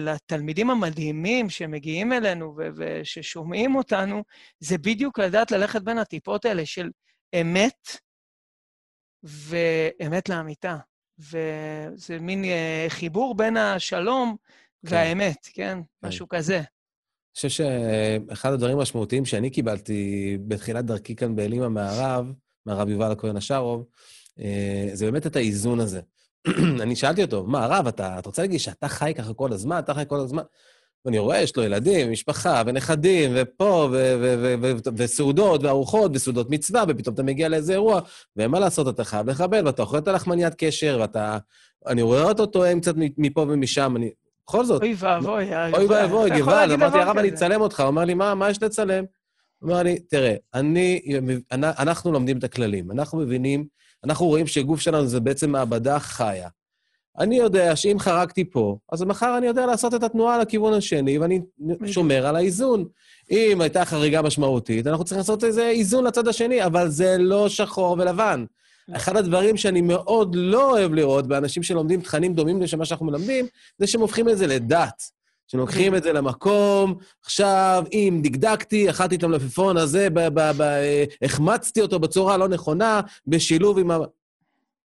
לתלמידים 0.00 0.70
המדהימים 0.70 1.50
שמגיעים 1.50 2.12
אלינו 2.12 2.56
וששומעים 2.76 3.74
אותנו, 3.74 4.22
זה 4.60 4.78
בדיוק 4.78 5.18
לדעת 5.18 5.50
ללכת 5.50 5.82
בין 5.82 5.98
הטיפות 5.98 6.44
האלה 6.44 6.66
של 6.66 6.90
אמת 7.40 7.88
ואמת 9.22 10.28
לאמיתה. 10.28 10.76
וזה 11.18 12.18
מין 12.20 12.44
אה, 12.44 12.86
חיבור 12.88 13.34
בין 13.34 13.56
השלום 13.56 14.36
כן. 14.86 14.94
והאמת, 14.94 15.48
כן? 15.54 15.78
כן? 16.00 16.08
משהו 16.08 16.28
כזה. 16.28 16.56
אני 16.56 17.36
חושב 17.36 17.48
שאחד 17.48 18.52
הדברים 18.52 18.78
המשמעותיים 18.78 19.24
שאני 19.24 19.50
קיבלתי 19.50 20.38
בתחילת 20.46 20.84
דרכי 20.84 21.16
כאן 21.16 21.36
באלימה 21.36 21.68
מהרב, 21.68 22.26
מהרב 22.66 22.88
יובל 22.88 23.12
הכהן 23.12 23.36
השארוב, 23.36 23.86
אה, 24.38 24.88
זה 24.92 25.06
באמת 25.10 25.26
את 25.26 25.36
האיזון 25.36 25.80
הזה. 25.80 26.00
אני 26.82 26.96
שאלתי 26.96 27.22
אותו, 27.22 27.44
מה, 27.46 27.64
הרב, 27.64 27.86
אתה, 27.86 28.18
אתה 28.18 28.28
רוצה 28.28 28.42
להגיד 28.42 28.60
שאתה 28.60 28.88
חי 28.88 29.12
ככה 29.16 29.34
כל 29.34 29.52
הזמן? 29.52 29.78
אתה 29.78 29.94
חי 29.94 30.02
כל 30.08 30.20
הזמן? 30.20 30.42
ואני 31.04 31.18
רואה, 31.18 31.40
יש 31.40 31.56
לו 31.56 31.62
ילדים, 31.62 32.12
משפחה, 32.12 32.62
ונכדים, 32.66 33.32
ופה, 33.34 33.88
וסעודות, 34.96 35.62
וארוחות, 35.62 36.10
וסעודות 36.14 36.50
מצווה, 36.50 36.84
ופתאום 36.88 37.14
אתה 37.14 37.22
מגיע 37.22 37.48
לאיזה 37.48 37.72
אירוע, 37.72 38.00
ומה 38.36 38.60
לעשות, 38.60 38.88
אתה 38.88 39.04
חייב 39.04 39.30
לכבד, 39.30 39.62
ואתה 39.66 39.82
אוכל 39.82 39.98
את 39.98 40.08
הלחמניית 40.08 40.54
קשר, 40.58 40.98
ואתה... 41.00 41.38
אני 41.86 42.02
רואה 42.02 42.22
אותו 42.22 42.46
טועם 42.46 42.80
קצת 42.80 42.94
מפה 43.18 43.40
ומשם, 43.40 43.96
אני... 43.96 44.10
בכל 44.46 44.64
זאת... 44.64 44.82
אוי 44.82 44.94
ואבוי, 44.98 45.50
אוי 45.74 45.86
ואבוי, 45.86 46.30
גוואלד, 46.40 46.72
אמרתי, 46.72 46.98
הרב, 46.98 47.18
אני 47.18 47.28
אצלם 47.28 47.60
אותך. 47.60 47.80
הוא 47.80 47.88
אמר 47.88 48.04
לי, 48.04 48.14
מה 48.14 48.50
יש 48.50 48.62
לצלם? 48.62 49.04
הוא 49.58 49.70
אמר 49.70 49.82
לי, 49.82 49.98
תראה, 49.98 50.34
אני, 50.54 51.00
אנחנו 51.52 52.12
לומדים 52.12 52.38
את 52.38 52.44
הכללים, 52.44 52.90
אנחנו 52.90 53.18
מבינים 53.18 53.66
אנחנו 54.04 54.26
רואים 54.26 54.46
שגוף 54.46 54.80
שלנו 54.80 55.06
זה 55.06 55.20
בעצם 55.20 55.50
מעבדה 55.50 55.98
חיה. 55.98 56.48
אני 57.18 57.36
יודע 57.36 57.76
שאם 57.76 57.96
חרגתי 57.98 58.44
פה, 58.44 58.76
אז 58.92 59.02
מחר 59.02 59.38
אני 59.38 59.46
יודע 59.46 59.66
לעשות 59.66 59.94
את 59.94 60.02
התנועה 60.02 60.38
לכיוון 60.38 60.74
השני, 60.74 61.18
ואני 61.18 61.40
שומר 61.86 62.26
על 62.26 62.36
האיזון. 62.36 62.84
אם 63.30 63.60
הייתה 63.60 63.84
חריגה 63.84 64.22
משמעותית, 64.22 64.86
אנחנו 64.86 65.04
צריכים 65.04 65.18
לעשות 65.18 65.44
איזה 65.44 65.68
איזון 65.68 66.04
לצד 66.04 66.28
השני, 66.28 66.64
אבל 66.66 66.88
זה 66.88 67.16
לא 67.18 67.48
שחור 67.48 67.96
ולבן. 67.98 68.44
אחד 68.92 69.16
הדברים 69.16 69.56
שאני 69.56 69.80
מאוד 69.80 70.34
לא 70.34 70.70
אוהב 70.70 70.94
לראות 70.94 71.26
באנשים 71.26 71.62
שלומדים 71.62 72.00
תכנים 72.00 72.34
דומים 72.34 72.60
למה 72.72 72.84
שאנחנו 72.84 73.06
מלמדים, 73.06 73.46
זה 73.78 73.86
שהם 73.86 74.00
הופכים 74.00 74.28
את 74.28 74.38
זה 74.38 74.46
לדת. 74.46 75.02
שלוקחים 75.46 75.94
את 75.94 76.02
זה 76.02 76.12
למקום, 76.12 76.94
עכשיו, 77.24 77.84
אם 77.92 78.20
דקדקתי, 78.22 78.90
אכלתי 78.90 79.16
את 79.16 79.22
המלפפון 79.22 79.76
הזה, 79.76 80.08
החמצתי 81.22 81.80
אותו 81.80 81.98
בצורה 81.98 82.34
הלא 82.34 82.48
נכונה, 82.48 83.00
בשילוב 83.26 83.78
עם 83.78 83.90
ה... 83.90 83.98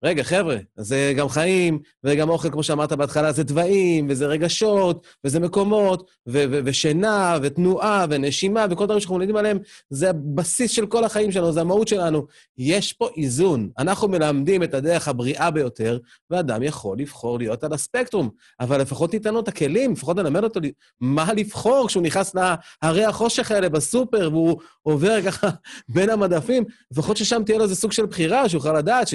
רגע, 0.04 0.22
חבר'ה, 0.22 0.56
זה 0.76 1.12
גם 1.16 1.28
חיים, 1.28 1.78
וגם 2.04 2.28
אוכל, 2.28 2.50
כמו 2.50 2.62
שאמרת 2.62 2.92
בהתחלה, 2.92 3.32
זה 3.32 3.44
תוואים, 3.44 4.06
וזה 4.10 4.26
רגשות, 4.26 5.06
וזה 5.24 5.40
מקומות, 5.40 6.10
ו- 6.28 6.44
ו- 6.50 6.60
ושינה, 6.64 7.38
ותנועה, 7.42 8.06
ונשימה, 8.10 8.66
וכל 8.70 8.84
דברים 8.84 9.00
שאנחנו 9.00 9.16
מלמדים 9.16 9.36
עליהם, 9.36 9.58
זה 9.90 10.10
הבסיס 10.10 10.70
של 10.70 10.86
כל 10.86 11.04
החיים 11.04 11.32
שלנו, 11.32 11.52
זה 11.52 11.60
המהות 11.60 11.88
שלנו. 11.88 12.26
יש 12.58 12.92
פה 12.92 13.08
איזון. 13.16 13.70
אנחנו 13.78 14.08
מלמדים 14.08 14.62
את 14.62 14.74
הדרך 14.74 15.08
הבריאה 15.08 15.50
ביותר, 15.50 15.98
ואדם 16.30 16.62
יכול 16.62 16.98
לבחור 16.98 17.38
להיות 17.38 17.64
על 17.64 17.72
הספקטרום, 17.72 18.30
אבל 18.60 18.80
לפחות 18.80 19.10
תיתן 19.10 19.34
לו 19.34 19.40
את 19.40 19.48
הכלים, 19.48 19.92
לפחות 19.92 20.16
נלמד 20.16 20.44
אותו 20.44 20.60
מה 21.00 21.32
לבחור 21.32 21.88
כשהוא 21.88 22.02
נכנס 22.02 22.34
להרי 22.82 23.04
החושך 23.04 23.50
האלה 23.50 23.68
בסופר, 23.68 24.28
והוא 24.32 24.60
עובר 24.82 25.22
ככה 25.22 25.48
בין 25.94 26.10
המדפים, 26.10 26.64
לפחות 26.90 27.16
ששם 27.16 27.42
תהיה 27.46 27.58
לו 27.58 27.64
איזה 27.64 27.74
סוג 27.74 27.92
של 27.92 28.06
בחירה, 28.06 28.48
שהוא 28.48 28.58
יוכל 28.58 28.78
לדעת 28.78 29.08
ש... 29.08 29.14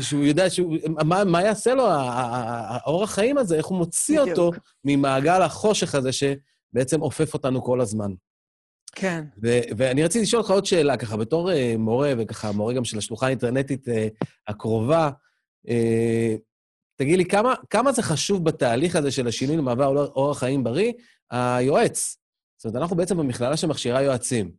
שהוא 0.00 0.21
יודע 0.24 0.50
שהוא... 0.50 0.76
מה, 1.04 1.24
מה 1.24 1.42
יעשה 1.42 1.74
לו 1.74 1.84
האורח 1.88 3.10
חיים 3.10 3.38
הזה, 3.38 3.56
איך 3.56 3.66
הוא 3.66 3.78
מוציא 3.78 4.20
בדיוק. 4.20 4.38
אותו 4.38 4.60
ממעגל 4.84 5.42
החושך 5.42 5.94
הזה 5.94 6.10
שבעצם 6.12 7.02
אופף 7.02 7.34
אותנו 7.34 7.64
כל 7.64 7.80
הזמן. 7.80 8.12
כן. 8.94 9.24
ו- 9.42 9.60
ואני 9.76 10.04
רציתי 10.04 10.22
לשאול 10.22 10.40
אותך 10.42 10.50
עוד 10.50 10.66
שאלה, 10.66 10.96
ככה, 10.96 11.16
בתור 11.16 11.50
uh, 11.50 11.54
מורה, 11.78 12.12
וככה, 12.18 12.52
מורה 12.52 12.74
גם 12.74 12.84
של 12.84 12.98
השלוחה 12.98 13.26
האינטרנטית 13.26 13.88
uh, 13.88 13.92
הקרובה, 14.48 15.10
uh, 15.66 15.70
תגיד 16.96 17.18
לי, 17.18 17.24
כמה, 17.24 17.54
כמה 17.70 17.92
זה 17.92 18.02
חשוב 18.02 18.44
בתהליך 18.44 18.96
הזה 18.96 19.10
של 19.10 19.26
השינוי 19.26 19.56
למעבר 19.56 19.86
אורח 20.06 20.38
חיים 20.38 20.64
בריא, 20.64 20.92
היועץ? 21.30 22.16
זאת 22.56 22.64
אומרת, 22.64 22.82
אנחנו 22.82 22.96
בעצם 22.96 23.16
במכללה 23.16 23.56
שמכשירה 23.56 24.02
יועצים. 24.02 24.52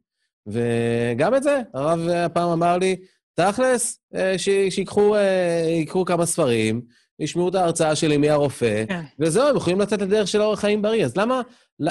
וגם 0.48 1.36
את 1.36 1.44
זה, 1.44 1.62
הרב 1.74 2.00
הפעם 2.10 2.50
אמר 2.50 2.78
לי, 2.78 2.96
תכלס, 3.34 4.00
אה, 4.16 4.36
שיקחו 4.70 5.16
אה, 5.16 6.06
כמה 6.06 6.26
ספרים, 6.26 6.82
ישמעו 7.20 7.50
את 7.50 7.56
ההרצאה 7.56 7.96
שלי 7.96 8.18
מי 8.18 8.30
הרופא, 8.30 8.86
כן. 8.88 9.04
וזהו, 9.20 9.48
הם 9.48 9.56
יכולים 9.56 9.82
לצאת 9.82 10.02
לדרך 10.02 10.28
של 10.28 10.42
אורח 10.42 10.60
חיים 10.60 10.82
בריא. 10.82 11.06
אז 11.06 11.18
למה, 11.18 11.42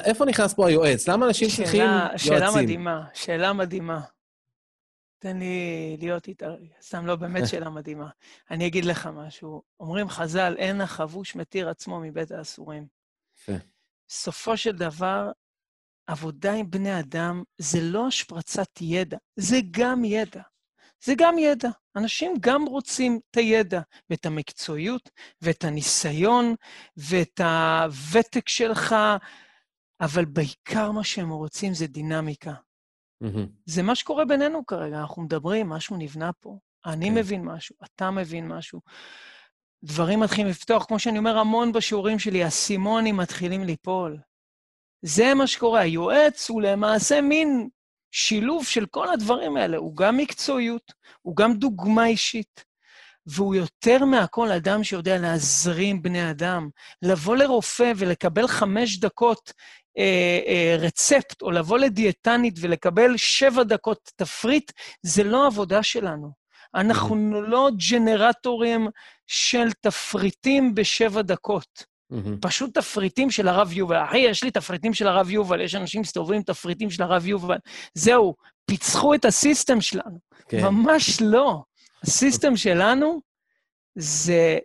איפה 0.05 0.25
נכנס 0.25 0.55
פה 0.55 0.69
היועץ? 0.69 1.09
למה 1.09 1.27
אנשים 1.27 1.49
צריכים 1.49 1.81
יועצים? 1.81 2.19
שאלה 2.19 2.51
מדהימה, 2.63 3.05
שאלה 3.15 3.53
מדהימה. 3.53 4.01
תן 5.19 5.39
לי 5.39 5.97
להיות 6.01 6.29
איתה. 6.29 6.47
סתם, 6.83 7.07
לא, 7.07 7.17
באמת 7.17 7.49
שאלה 7.49 7.71
מדהימה. 7.79 8.09
אני 8.51 8.67
אגיד 8.67 8.85
לך 8.85 9.09
משהו. 9.13 9.63
אומרים 9.81 10.09
חז"ל, 10.09 10.55
אין 10.59 10.81
החבוש 10.81 11.37
מתיר 11.37 11.69
עצמו 11.69 12.01
מבית 12.01 12.31
האסורים. 12.31 12.87
בסופו 14.09 14.57
של 14.57 14.73
דבר, 14.73 15.31
עבודה 16.07 16.53
עם 16.53 16.71
בני 16.71 17.01
אדם 17.01 17.43
זה 17.59 17.79
לא 17.83 18.07
השפרצת 18.07 18.69
ידע, 18.81 19.17
זה 19.37 19.57
גם 19.71 20.05
ידע. 20.05 20.43
זה 21.05 21.15
גם 21.19 21.39
ידע. 21.39 21.69
אנשים 21.97 22.35
גם 22.41 22.65
רוצים 22.65 23.21
את 23.31 23.37
הידע 23.37 23.81
ואת 24.11 24.27
המקצועיות 24.27 25.11
ואת 25.43 25.65
הניסיון 25.65 26.55
ואת 26.97 27.41
הוותק 27.41 28.49
שלך, 28.49 28.95
אבל 30.01 30.25
בעיקר 30.25 30.91
מה 30.91 31.05
שהם 31.05 31.31
רוצים 31.31 31.75
זה 31.75 31.87
דינמיקה. 31.87 32.55
Mm-hmm. 33.25 33.47
זה 33.65 33.83
מה 33.83 33.95
שקורה 33.95 34.25
בינינו 34.25 34.67
כרגע, 34.67 35.01
אנחנו 35.01 35.23
מדברים, 35.23 35.69
משהו 35.69 35.97
נבנה 35.97 36.31
פה. 36.41 36.59
אני 36.87 37.09
כן. 37.09 37.15
מבין 37.15 37.45
משהו, 37.45 37.77
אתה 37.85 38.11
מבין 38.11 38.49
משהו. 38.49 38.81
דברים 39.85 40.21
מתחילים 40.21 40.51
לפתוח, 40.51 40.85
כמו 40.85 40.99
שאני 40.99 41.19
אומר 41.19 41.39
המון 41.39 41.73
בשיעורים 41.73 42.19
שלי, 42.19 42.45
האסימונים 42.45 43.17
מתחילים 43.17 43.65
ליפול. 43.65 44.19
זה 45.03 45.35
מה 45.35 45.47
שקורה. 45.47 45.81
היועץ 45.81 46.51
הוא 46.51 46.63
למעשה 46.63 47.21
מין 47.21 47.69
שילוב 48.13 48.67
של 48.67 48.87
כל 48.87 49.09
הדברים 49.13 49.57
האלה. 49.57 49.77
הוא 49.77 49.97
גם 49.97 50.17
מקצועיות, 50.17 50.93
הוא 51.23 51.37
גם 51.37 51.55
דוגמה 51.55 52.07
אישית, 52.07 52.65
והוא 53.27 53.55
יותר 53.55 54.05
מהכל 54.05 54.51
אדם 54.53 54.85
שיודע 54.85 55.19
להזרים 55.19 56.03
בני 56.03 56.31
אדם. 56.31 56.69
לבוא 57.03 57.37
לרופא 57.37 57.93
ולקבל 57.97 58.47
חמש 58.47 58.99
דקות 58.99 59.53
אה, 59.99 60.41
אה, 60.47 60.77
רצפט, 60.79 61.43
או 61.43 61.51
לבוא 61.51 61.79
לדיאטנית 61.79 62.55
ולקבל 62.61 63.17
שבע 63.17 63.63
דקות 63.63 64.11
תפריט, 64.17 64.73
זה 65.03 65.25
לא 65.25 65.47
עבודה 65.47 65.83
שלנו. 65.83 66.33
אנחנו 66.75 67.43
לא 67.43 67.71
ג'נרטורים 67.91 68.89
של 69.27 69.73
תפריטים 69.81 70.75
בשבע 70.75 71.23
דקות. 71.23 71.92
Mm-hmm. 72.13 72.39
פשוט 72.41 72.79
תפריטים 72.79 73.31
של 73.31 73.49
הרב 73.49 73.73
יובל. 73.73 73.97
אחי, 73.97 74.19
יש 74.19 74.45
לי 74.45 74.51
תפריטים 74.51 74.95
של 74.95 75.07
הרב 75.07 75.31
יובל, 75.31 75.61
יש 75.61 75.75
אנשים 75.75 76.01
מסתובבים 76.01 76.37
עם 76.37 76.43
תפריטים 76.43 76.91
של 76.91 77.03
הרב 77.03 77.27
יובל. 77.27 77.57
זהו, 77.95 78.35
פיצחו 78.67 79.15
את 79.15 79.25
הסיסטם 79.25 79.81
שלנו. 79.81 80.19
כן. 80.49 80.65
ממש 80.65 81.23
לא. 81.23 81.63
הסיסטם 82.03 82.57
שלנו 82.57 83.21
זה, 83.95 84.59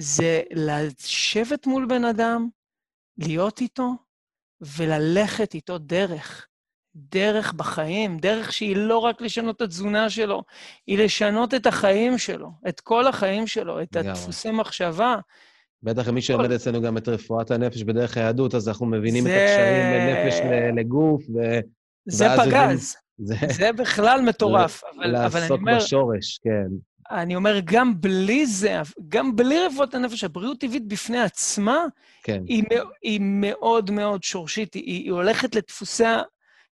זה 0.00 0.42
לשבת 0.50 1.66
מול 1.66 1.86
בן 1.86 2.04
אדם, 2.04 2.48
להיות 3.18 3.60
איתו 3.60 3.90
וללכת 4.60 5.54
איתו 5.54 5.78
דרך. 5.78 6.46
דרך 6.96 7.52
בחיים, 7.52 8.18
דרך 8.18 8.52
שהיא 8.52 8.76
לא 8.76 8.98
רק 8.98 9.20
לשנות 9.20 9.56
את 9.56 9.60
התזונה 9.60 10.10
שלו, 10.10 10.42
היא 10.86 10.98
לשנות 10.98 11.54
את 11.54 11.66
החיים 11.66 12.18
שלו, 12.18 12.50
את 12.68 12.80
כל 12.80 13.06
החיים 13.06 13.46
שלו, 13.46 13.82
את 13.82 13.96
הדפוסי 13.96 14.50
מחשבה, 14.50 15.16
בטח 15.84 16.08
מי 16.08 16.22
שלומד 16.22 16.52
אצלנו 16.52 16.82
גם 16.82 16.96
את 16.96 17.08
רפואת 17.08 17.50
הנפש 17.50 17.82
בדרך 17.82 18.16
היהדות, 18.16 18.54
אז 18.54 18.68
אנחנו 18.68 18.86
מבינים 18.86 19.24
זה... 19.24 19.30
את 19.30 19.50
הקשרים 19.50 19.92
בין 19.92 20.16
נפש 20.16 20.40
לגוף, 20.76 21.22
ו... 21.34 21.60
זה 22.06 22.26
פגז. 22.44 22.94
זה... 23.18 23.34
זה 23.52 23.72
בכלל 23.82 24.20
מטורף. 24.22 24.82
אבל, 24.84 25.16
אבל 25.16 25.40
אני 25.40 25.50
אומר... 25.50 25.72
לעסוק 25.72 25.86
בשורש, 25.86 26.38
כן. 26.38 26.66
אני 27.10 27.36
אומר, 27.36 27.60
גם 27.64 28.00
בלי 28.00 28.46
זה, 28.46 28.80
גם 29.08 29.36
בלי 29.36 29.58
רפואת 29.66 29.94
הנפש, 29.94 30.24
הבריאות 30.24 30.60
טבעית 30.60 30.88
בפני 30.88 31.20
עצמה, 31.20 31.78
כן. 32.22 32.42
היא, 32.46 32.64
היא 33.02 33.20
מאוד 33.22 33.90
מאוד 33.90 34.22
שורשית, 34.22 34.74
היא, 34.74 34.84
היא 34.84 35.12
הולכת 35.12 35.54
לדפוסי, 35.54 36.04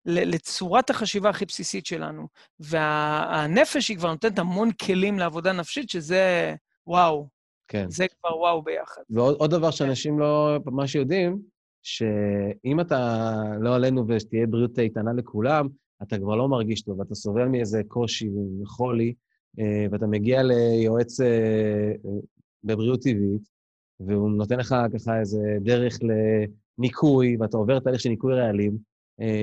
לצורת 0.06 0.90
החשיבה 0.90 1.30
הכי 1.30 1.44
בסיסית 1.44 1.86
שלנו. 1.86 2.26
והנפש 2.60 3.88
היא 3.88 3.96
כבר 3.96 4.10
נותנת 4.10 4.38
המון 4.38 4.72
כלים 4.72 5.18
לעבודה 5.18 5.52
נפשית, 5.52 5.90
שזה 5.90 6.54
וואו. 6.86 7.39
כן. 7.70 7.90
זה 7.90 8.06
כבר 8.08 8.38
וואו 8.38 8.62
ביחד. 8.62 9.02
ועוד 9.10 9.50
דבר 9.50 9.70
שאנשים 9.70 10.18
לא 10.18 10.58
ממש 10.66 10.94
יודעים, 10.94 11.38
שאם 11.82 12.80
אתה 12.80 13.32
לא 13.60 13.74
עלינו 13.74 14.04
ושתהיה 14.08 14.46
בריאות 14.46 14.78
איתנה 14.78 15.12
לכולם, 15.12 15.68
אתה 16.02 16.18
כבר 16.18 16.36
לא 16.36 16.48
מרגיש 16.48 16.82
טוב, 16.82 17.00
אתה 17.00 17.14
סובל 17.14 17.48
מאיזה 17.48 17.82
קושי 17.88 18.28
וחולי, 18.62 19.14
אה, 19.58 19.86
ואתה 19.90 20.06
מגיע 20.06 20.42
ליועץ 20.42 21.20
אה, 21.20 21.26
אה, 21.26 22.20
בבריאות 22.64 23.02
טבעית, 23.02 23.48
והוא 24.00 24.30
נותן 24.30 24.58
לך 24.58 24.74
ככה 24.94 25.20
איזה 25.20 25.56
דרך 25.60 25.98
לניקוי, 26.78 27.36
ואתה 27.40 27.56
עובר 27.56 27.80
תהליך 27.80 28.00
של 28.00 28.08
ניקוי 28.08 28.34
רעלים, 28.34 28.90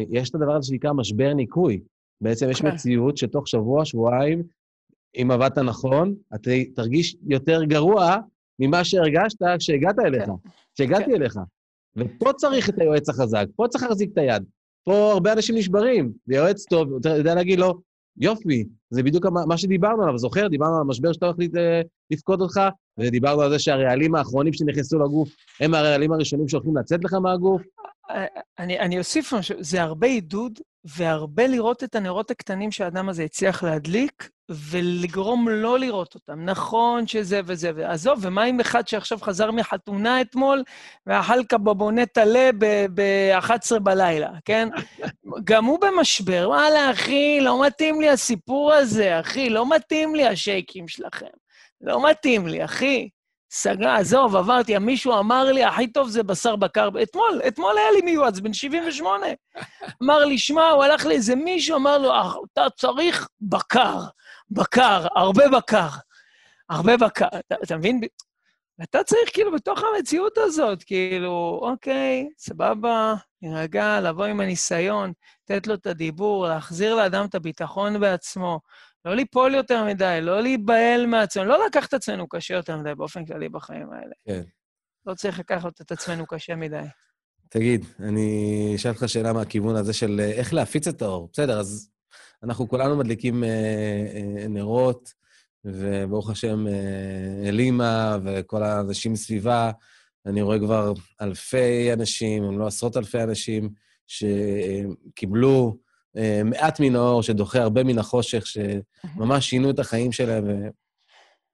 יש 0.10 0.30
את 0.30 0.36
הדבר 0.36 0.56
הזה 0.56 0.68
שנקרא 0.68 0.94
משבר 0.94 1.34
ניקוי. 1.34 1.82
בעצם 2.22 2.50
יש 2.50 2.62
כן. 2.62 2.68
מציאות 2.68 3.18
שתוך 3.18 3.48
שבוע, 3.48 3.86
שבועיים, 3.86 4.44
אם 5.22 5.32
עבדת 5.32 5.58
נכון, 5.58 6.16
אתה 6.36 6.52
תרגיש 6.76 7.16
יותר 7.28 7.64
גרוע 7.64 8.18
ממה 8.60 8.84
שהרגשת 8.84 9.38
כשהגעת 9.60 10.00
אליך. 10.00 10.30
כשהגעתי 10.76 11.06
כן. 11.06 11.12
אליך. 11.12 11.40
ופה 11.96 12.34
צריך 12.34 12.70
את 12.70 12.80
היועץ 12.80 13.10
החזק, 13.10 13.46
פה 13.56 13.68
צריך 13.68 13.84
להחזיק 13.84 14.10
את 14.14 14.18
היד. 14.18 14.44
פה 14.84 15.12
הרבה 15.12 15.34
אנשים 15.34 15.56
נשברים, 15.56 16.12
ויועץ 16.28 16.66
טוב, 16.66 16.96
אתה 17.00 17.10
יודע 17.10 17.36
להגיד 17.36 17.60
לו, 17.60 17.82
יופי, 18.18 18.65
זה 18.90 19.04
בדיוק 19.04 19.26
מה 19.26 19.58
שדיברנו 19.58 20.04
עליו, 20.04 20.18
זוכר? 20.18 20.48
דיברנו 20.48 20.76
על 20.76 20.82
המשבר 20.82 21.13
שאתה 21.13 21.26
הולך 21.26 21.38
לפקוד 22.12 22.42
אותך, 22.42 22.62
ודיברנו 23.00 23.42
על 23.42 23.50
זה 23.50 23.60
שהרעלים 23.60 24.15
האחרונים 24.15 24.54
שנכנסו 24.54 25.00
לגוף 25.00 25.30
הם 25.60 25.74
הרעלים 25.74 26.13
הראשונים 26.13 26.48
שהולכים 26.48 26.78
לצאת 26.78 27.04
לך 27.04 27.13
מהגוף. 27.13 27.62
אה, 28.10 28.26
אני, 28.60 28.80
אני 28.80 29.00
אוסיף 29.00 29.34
משהו, 29.34 29.56
זה 29.60 29.82
הרבה 29.82 30.08
עידוד 30.08 30.60
והרבה 30.98 31.48
לראות 31.48 31.84
את 31.84 31.96
הנרות 31.96 32.32
הקטנים 32.32 32.72
שהאדם 32.72 33.10
הזה 33.10 33.24
הצליח 33.24 33.63
להדליק, 33.63 34.30
ולגרום 34.50 35.50
לא 35.50 35.79
לראות 35.79 36.15
אותם. 36.15 36.45
נכון 36.45 37.08
שזה 37.08 37.41
וזה, 37.45 37.71
ועזוב, 37.75 38.19
ומה 38.21 38.43
עם 38.43 38.60
אחד 38.60 38.87
שעכשיו 38.87 39.17
חזר 39.21 39.52
מחתונה 39.52 40.21
אתמול, 40.21 40.63
ואכל 41.08 41.43
קבבוני 41.43 42.06
טלה 42.06 42.50
ב-11 42.93 43.79
בלילה, 43.79 44.29
כן? 44.45 44.69
גם 45.50 45.65
הוא 45.65 45.79
במשבר. 45.79 46.45
וואלה, 46.48 46.91
אחי, 46.91 47.39
לא 47.41 47.65
מתאים 47.65 48.02
לי 48.02 48.10
הסיפור 48.10 48.73
הזה, 48.73 49.19
אחי, 49.19 49.50
לא 49.50 49.75
מתאים 49.75 50.15
לי 50.15 50.27
השייקים 50.27 50.87
שלכם. 50.87 51.25
לא 51.81 52.10
מתאים 52.10 52.48
לי, 52.48 52.65
אחי. 52.65 53.10
סגר, 53.52 53.89
עזוב, 53.89 54.35
עברתי, 54.35 54.77
מישהו 54.77 55.19
אמר 55.19 55.43
לי, 55.43 55.63
הכי 55.63 55.87
טוב 55.87 56.10
זה 56.10 56.23
בשר 56.23 56.56
בקר. 56.56 56.89
אתמול, 57.04 57.41
אתמול 57.48 57.77
היה 57.77 57.91
לי 57.91 58.02
מיועץ, 58.02 58.39
בן 58.39 58.54
78. 58.54 59.25
אמר 60.04 60.25
לי, 60.25 60.37
שמע, 60.37 60.69
הוא 60.69 60.83
הלך 60.83 61.06
לאיזה 61.06 61.35
מישהו, 61.35 61.75
אמר 61.75 61.98
לו, 61.98 62.12
אתה 62.54 62.69
צריך 62.77 63.27
בקר, 63.41 64.00
בקר, 64.52 65.08
הרבה 65.15 65.43
בקר. 65.58 65.89
הרבה 66.69 66.98
בקר. 66.98 67.27
אתה, 67.39 67.56
אתה 67.63 67.77
מבין? 67.77 68.02
ואתה 68.79 69.04
צריך 69.04 69.29
כאילו 69.33 69.52
בתוך 69.52 69.79
המציאות 69.83 70.37
הזאת, 70.37 70.83
כאילו, 70.83 71.60
אוקיי, 71.63 72.29
סבבה, 72.37 73.13
נירגע, 73.41 74.02
לבוא 74.02 74.25
עם 74.25 74.39
הניסיון, 74.39 75.13
לתת 75.43 75.67
לו 75.67 75.73
את 75.73 75.87
הדיבור, 75.87 76.48
להחזיר 76.48 76.95
לאדם 76.95 77.25
את 77.25 77.35
הביטחון 77.35 78.00
בעצמו, 78.00 78.60
לא 79.06 79.15
ליפול 79.15 79.56
יותר 79.56 79.83
מדי, 79.85 80.19
לא 80.21 80.41
להיבהל 80.41 81.06
מעצמנו, 81.06 81.45
לא 81.45 81.65
לקחת 81.65 81.89
את 81.89 81.93
עצמנו 81.93 82.27
קשה 82.27 82.54
יותר 82.54 82.77
מדי 82.77 82.95
באופן 82.95 83.25
כללי 83.25 83.50
בחיים 83.50 83.91
האלה. 83.91 84.13
כן. 84.25 84.41
לא 85.06 85.13
צריך 85.13 85.39
לקחת 85.39 85.81
את 85.81 85.91
עצמנו 85.91 86.25
קשה 86.25 86.56
מדי. 86.56 86.83
תגיד, 87.50 87.85
אני 88.00 88.73
אשאל 88.75 88.91
אותך 88.91 89.10
שאלה 89.10 89.33
מהכיוון 89.33 89.75
הזה 89.75 89.93
של 89.93 90.19
אה, 90.19 90.31
איך 90.31 90.54
להפיץ 90.54 90.87
את 90.87 91.02
האור. 91.02 91.29
בסדר, 91.33 91.60
אז 91.60 91.89
אנחנו 92.44 92.69
כולנו 92.69 92.98
מדליקים 92.98 93.44
אה, 93.44 93.50
אה, 94.15 94.48
נרות, 94.48 95.13
וברוך 95.65 96.29
השם, 96.29 96.67
אה, 96.67 97.50
אלימה 97.50 98.17
וכל 98.23 98.63
האנשים 98.63 99.15
סביבה, 99.15 99.71
אני 100.25 100.42
רואה 100.42 100.60
כבר 100.60 100.94
אלפי 101.21 101.94
אנשים, 101.94 102.44
אם 102.44 102.60
לא 102.60 102.67
עשרות 102.67 102.98
אלפי 102.98 103.23
אנשים, 103.23 103.69
שקיבלו 104.08 105.77
אה, 106.17 106.42
מעט 106.46 106.79
מן 106.79 106.96
האור, 106.96 107.23
שדוחה 107.23 107.62
הרבה 107.62 107.83
מן 107.83 108.00
החושך, 108.00 108.48
שממש 108.48 109.50
שינו 109.50 109.69
את 109.69 109.79
החיים 109.79 110.12
שלהם 110.12 110.46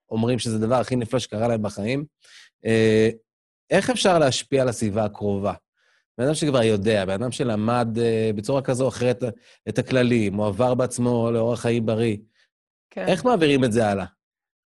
ואומרים 0.10 0.40
שזה 0.40 0.56
הדבר 0.56 0.76
הכי 0.76 0.96
נפלא 0.96 1.20
שקרה 1.20 1.48
להם 1.48 1.62
בחיים. 1.62 2.06
אה, 2.66 3.10
איך 3.70 3.90
אפשר 3.90 4.20
להשפיע 4.20 4.62
על 4.62 4.70
הסביבה 4.70 5.06
הקרובה? 5.06 5.54
בן 6.18 6.24
אדם 6.24 6.34
שכבר 6.34 6.64
יודע, 6.64 7.06
בן 7.06 7.24
אדם 7.24 7.32
שלמד 7.32 7.88
בצורה 8.36 8.62
כזו 8.62 8.84
או 8.84 8.90
אחרת 8.90 9.24
את 9.70 9.78
הכללים, 9.78 10.40
או 10.40 10.46
עבר 10.46 10.76
בעצמו 10.76 11.32
לאורח 11.32 11.60
חיים 11.62 11.86
בריא, 11.86 12.18
כן. 12.90 13.08
איך 13.08 13.26
מעבירים 13.26 13.64
את 13.64 13.72
זה 13.72 13.88
הלאה? 13.88 14.06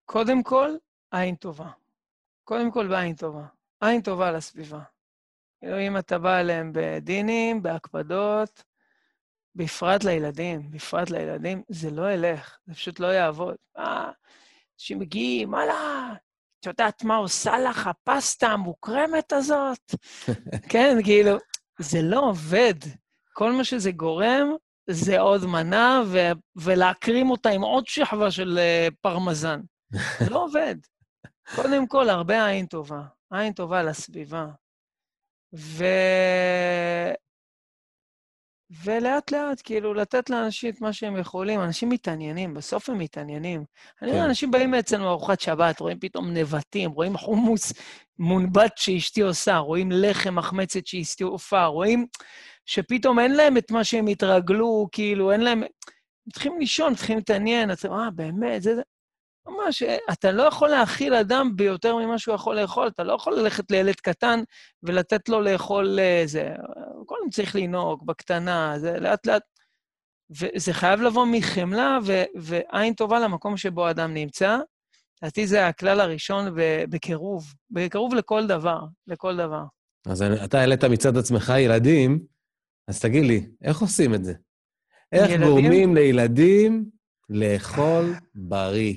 קודם 0.05 0.43
כל, 0.43 0.69
עין 1.11 1.35
טובה. 1.35 1.69
קודם 2.43 2.71
כל 2.71 2.87
בעין 2.87 3.15
טובה. 3.15 3.45
עין 3.81 4.01
טובה 4.01 4.31
לסביבה. 4.31 4.79
כאילו, 5.59 5.79
אם 5.79 5.97
אתה 5.97 6.19
בא 6.19 6.39
אליהם 6.39 6.71
בדינים, 6.73 7.63
בהקפדות, 7.63 8.63
בפרט 9.55 10.03
לילדים, 10.03 10.71
בפרט 10.71 11.09
לילדים, 11.09 11.63
זה 11.69 11.91
לא 11.91 12.11
ילך, 12.11 12.57
זה 12.65 12.73
פשוט 12.73 12.99
לא 12.99 13.07
יעבוד. 13.07 13.55
אה, 13.77 14.11
אנשים 14.75 14.99
מגיעים, 14.99 15.53
וואלה, 15.53 16.13
את 16.67 16.79
יודעת 16.79 17.03
מה 17.03 17.15
עושה 17.15 17.59
לך 17.59 17.87
הפסטה 17.87 18.47
המוקרמת 18.47 19.33
הזאת? 19.33 19.95
כן, 20.71 20.97
כאילו, 21.03 21.37
זה 21.79 22.01
לא 22.01 22.19
עובד. 22.19 22.73
כל 23.33 23.51
מה 23.51 23.63
שזה 23.63 23.91
גורם 23.91 24.47
זה 24.89 25.19
עוד 25.19 25.45
מנה, 25.45 26.01
ו- 26.05 26.31
ולהקרים 26.55 27.31
אותה 27.31 27.49
עם 27.49 27.61
עוד 27.61 27.87
שכבה 27.87 28.31
של 28.31 28.59
uh, 28.59 28.93
פרמזן. 29.01 29.61
זה 30.19 30.29
לא 30.29 30.43
עובד. 30.43 30.75
קודם 31.55 31.87
כל, 31.87 32.09
הרבה 32.09 32.45
עין 32.45 32.65
טובה. 32.65 33.01
עין 33.31 33.53
טובה 33.53 33.83
לסביבה. 33.83 34.45
ו... 35.55 35.85
ולאט-לאט, 38.83 39.61
כאילו, 39.63 39.93
לתת 39.93 40.29
לאנשים 40.29 40.69
את 40.69 40.81
מה 40.81 40.93
שהם 40.93 41.17
יכולים. 41.17 41.61
אנשים 41.61 41.89
מתעניינים, 41.89 42.53
בסוף 42.53 42.89
הם 42.89 42.97
מתעניינים. 42.97 43.63
כן. 43.99 44.05
אני 44.05 44.11
רואה, 44.11 44.25
אנשים 44.25 44.51
באים 44.51 44.73
אצלנו 44.73 45.05
לארוחת 45.05 45.39
שבת, 45.39 45.79
רואים 45.79 45.99
פתאום 45.99 46.33
נבטים, 46.33 46.91
רואים 46.91 47.17
חומוס 47.17 47.73
מונבט 48.19 48.77
שאשתי 48.77 49.21
עושה, 49.21 49.57
רואים 49.57 49.89
לחם 49.91 50.35
מחמצת 50.35 50.87
שאשתי 50.87 51.23
עופה, 51.23 51.65
רואים 51.65 52.07
שפתאום 52.65 53.19
אין 53.19 53.35
להם 53.35 53.57
את 53.57 53.71
מה 53.71 53.83
שהם 53.83 54.07
התרגלו, 54.07 54.87
כאילו, 54.91 55.31
אין 55.31 55.41
להם... 55.41 55.63
מתחילים 56.27 56.59
לישון, 56.59 56.93
מתחילים 56.93 57.17
להתעניין, 57.17 57.69
אומר, 57.87 58.03
אה, 58.03 58.09
באמת, 58.11 58.61
זה... 58.61 58.73
ממש, 59.47 59.83
אתה 60.11 60.31
לא 60.31 60.43
יכול 60.43 60.69
להאכיל 60.69 61.13
אדם 61.13 61.55
ביותר 61.55 61.95
ממה 61.95 62.19
שהוא 62.19 62.35
יכול 62.35 62.59
לאכול, 62.59 62.87
אתה 62.87 63.03
לא 63.03 63.13
יכול 63.13 63.35
ללכת 63.39 63.71
לילד 63.71 63.95
קטן 63.95 64.39
ולתת 64.83 65.29
לו 65.29 65.41
לאכול 65.41 65.99
איזה... 65.99 66.41
אה, 66.41 66.55
קודם 67.05 67.29
צריך 67.29 67.55
לנהוג 67.55 68.05
בקטנה, 68.05 68.79
זה 68.79 68.99
לאט-לאט... 68.99 69.43
וזה 70.29 70.73
חייב 70.73 71.01
לבוא 71.01 71.25
מחמלה 71.31 71.99
ו... 72.03 72.23
ועין 72.35 72.93
טובה 72.93 73.19
למקום 73.19 73.57
שבו 73.57 73.89
אדם 73.89 74.13
נמצא. 74.13 74.57
לדעתי 75.21 75.47
זה 75.47 75.67
הכלל 75.67 75.99
הראשון 75.99 76.55
בקירוב, 76.89 77.53
בקירוב 77.71 78.15
לכל 78.15 78.47
דבר, 78.47 78.79
לכל 79.07 79.37
דבר. 79.37 79.63
אז 80.07 80.21
אתה 80.21 80.59
העלית 80.59 80.83
מצד 80.83 81.17
עצמך 81.17 81.53
ילדים, 81.57 82.19
אז 82.87 83.01
תגיד 83.01 83.25
לי, 83.25 83.47
איך 83.61 83.81
עושים 83.81 84.13
את 84.13 84.23
זה? 84.23 84.33
איך 85.11 85.29
ילדים? 85.29 85.47
גורמים 85.47 85.95
לילדים 85.95 86.89
לאכול 87.29 88.13
בריא? 88.35 88.93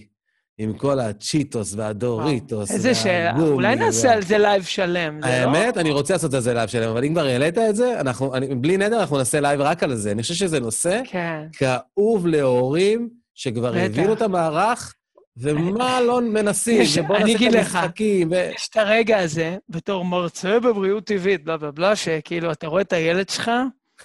עם 0.62 0.72
כל 0.72 1.00
הצ'יטוס 1.00 1.74
והדוריטוס 1.76 2.70
איזה 2.70 2.94
שאלה, 2.94 3.32
אולי 3.40 3.76
נעשה 3.76 4.12
על 4.12 4.22
זה 4.22 4.38
לייב 4.38 4.62
שלם. 4.62 5.20
לא- 5.20 5.26
האמת, 5.26 5.76
אני 5.76 5.90
רוצה 5.90 6.14
לעשות 6.14 6.34
על 6.34 6.40
זה 6.40 6.54
לייב 6.54 6.68
שלם, 6.68 6.90
אבל 6.90 7.04
אם 7.04 7.12
כבר 7.12 7.24
העלית 7.24 7.58
את 7.58 7.76
זה, 7.76 8.00
אנחנו, 8.00 8.32
בלי 8.56 8.76
נדר 8.76 9.00
אנחנו 9.00 9.18
נעשה 9.18 9.40
לייב 9.40 9.61
רק 9.61 9.82
על 9.82 9.94
זה. 9.94 10.12
אני 10.12 10.22
חושב 10.22 10.34
שזה 10.34 10.61
נושא 10.61 11.00
כן. 11.04 11.42
כאוב 11.52 12.26
להורים 12.26 13.08
שכבר 13.34 13.76
הבינו 13.76 14.12
את 14.12 14.22
המערך, 14.22 14.94
ומה 15.36 16.00
לא 16.06 16.20
מנסים, 16.20 16.82
ובוא 17.04 17.18
נעשה 17.18 17.48
את 17.48 17.54
המשחקים. 17.54 18.32
יש 18.56 18.68
את 18.68 18.76
הרגע 18.76 19.18
הזה, 19.18 19.56
בתור 19.68 20.04
מרצה 20.04 20.61
בבריאות 20.61 21.04
טבעית, 21.04 21.44
בלה 21.44 21.56
בלה 21.56 21.70
בלה, 21.70 21.96
שכאילו, 21.96 22.52
אתה 22.52 22.66
רואה 22.66 22.82
את 22.82 22.92
הילד 22.92 23.28
שלך, 23.28 23.50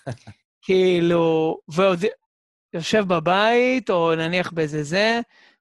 כאילו, 0.66 1.58
ועוד 1.68 2.06
יושב 2.74 3.04
בבית, 3.08 3.90
או 3.90 4.16
נניח 4.16 4.52
באיזה 4.52 4.84
זה, 4.84 5.20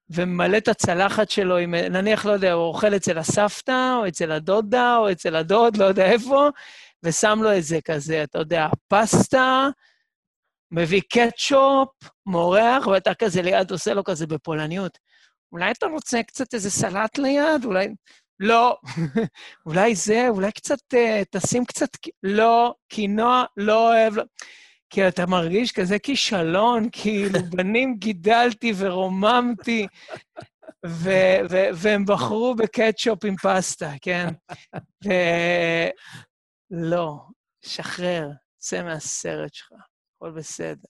וממלא 0.09 0.57
את 0.57 0.67
הצלחת 0.67 1.29
שלו 1.29 1.57
עם, 1.57 1.75
נניח, 1.75 2.25
לא 2.25 2.31
יודע, 2.31 2.53
הוא 2.53 2.63
אוכל 2.63 2.95
אצל 2.95 3.17
הסבתא, 3.17 3.95
או 3.99 4.07
אצל 4.07 4.31
הדודה, 4.31 4.97
או 4.97 5.11
אצל 5.11 5.35
הדוד, 5.35 5.77
לא 5.77 5.85
יודע 5.85 6.05
איפה, 6.05 6.49
ושם 7.03 7.39
לו 7.43 7.51
איזה 7.51 7.79
כזה, 7.85 8.23
אתה 8.23 8.39
יודע, 8.39 8.67
פסטה, 8.87 9.67
מביא 10.71 11.01
קטשופ, 11.13 11.89
מורח, 12.25 12.87
ואתה 12.87 13.13
כזה 13.13 13.41
ליד 13.41 13.71
עושה 13.71 13.93
לו 13.93 14.03
כזה 14.03 14.27
בפולניות. 14.27 14.97
אולי 15.51 15.71
אתה 15.71 15.85
רוצה 15.85 16.23
קצת 16.23 16.53
איזה 16.53 16.71
סלט 16.71 17.17
ליד? 17.17 17.65
אולי... 17.65 17.87
לא. 18.39 18.77
אולי 19.65 19.95
זה, 19.95 20.27
אולי 20.29 20.51
קצת, 20.51 20.77
uh, 20.93 21.25
תשים 21.31 21.65
קצת... 21.65 21.89
לא, 22.23 22.73
קינוע 22.89 23.43
לא 23.57 23.93
אוהב... 23.93 24.13
כי 24.89 25.07
אתה 25.07 25.25
מרגיש 25.25 25.71
כזה 25.71 25.99
כישלון, 25.99 26.89
כאילו, 27.01 27.39
בנים 27.49 27.95
גידלתי 27.97 28.73
ורוממתי, 28.77 29.87
ו- 30.85 31.39
ו- 31.49 31.69
והם 31.73 32.05
בחרו 32.05 32.55
בקטשופ 32.55 33.25
עם 33.25 33.35
פסטה, 33.35 33.91
כן? 34.01 34.27
ולא, 36.71 37.17
שחרר, 37.61 38.29
צא 38.57 38.83
מהסרט 38.83 39.53
שלך, 39.53 39.71
הכל 40.15 40.31
בסדר. 40.31 40.87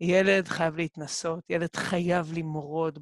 ילד 0.00 0.48
חייב 0.48 0.76
להתנסות, 0.76 1.44
ילד 1.50 1.76
חייב 1.76 2.32
למרוד 2.32 2.98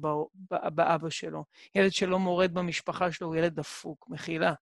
באבא 0.49 1.09
שלו. 1.09 1.45
ילד 1.75 1.91
שלא 1.91 2.19
מורד 2.19 2.53
במשפחה 2.53 3.11
שלו 3.11 3.27
הוא 3.27 3.35
ילד 3.35 3.55
דפוק, 3.55 4.05
מחילה. 4.09 4.53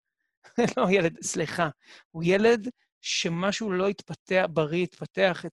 לא 0.78 0.86
ילד, 0.89 1.18
סליחה. 1.24 1.70
הוא 2.12 2.24
ילד 2.26 2.70
שמשהו 3.02 3.72
לא 3.72 3.89
יתפתח, 3.89 4.45
בריא 4.54 4.84
יתפתח, 4.84 5.45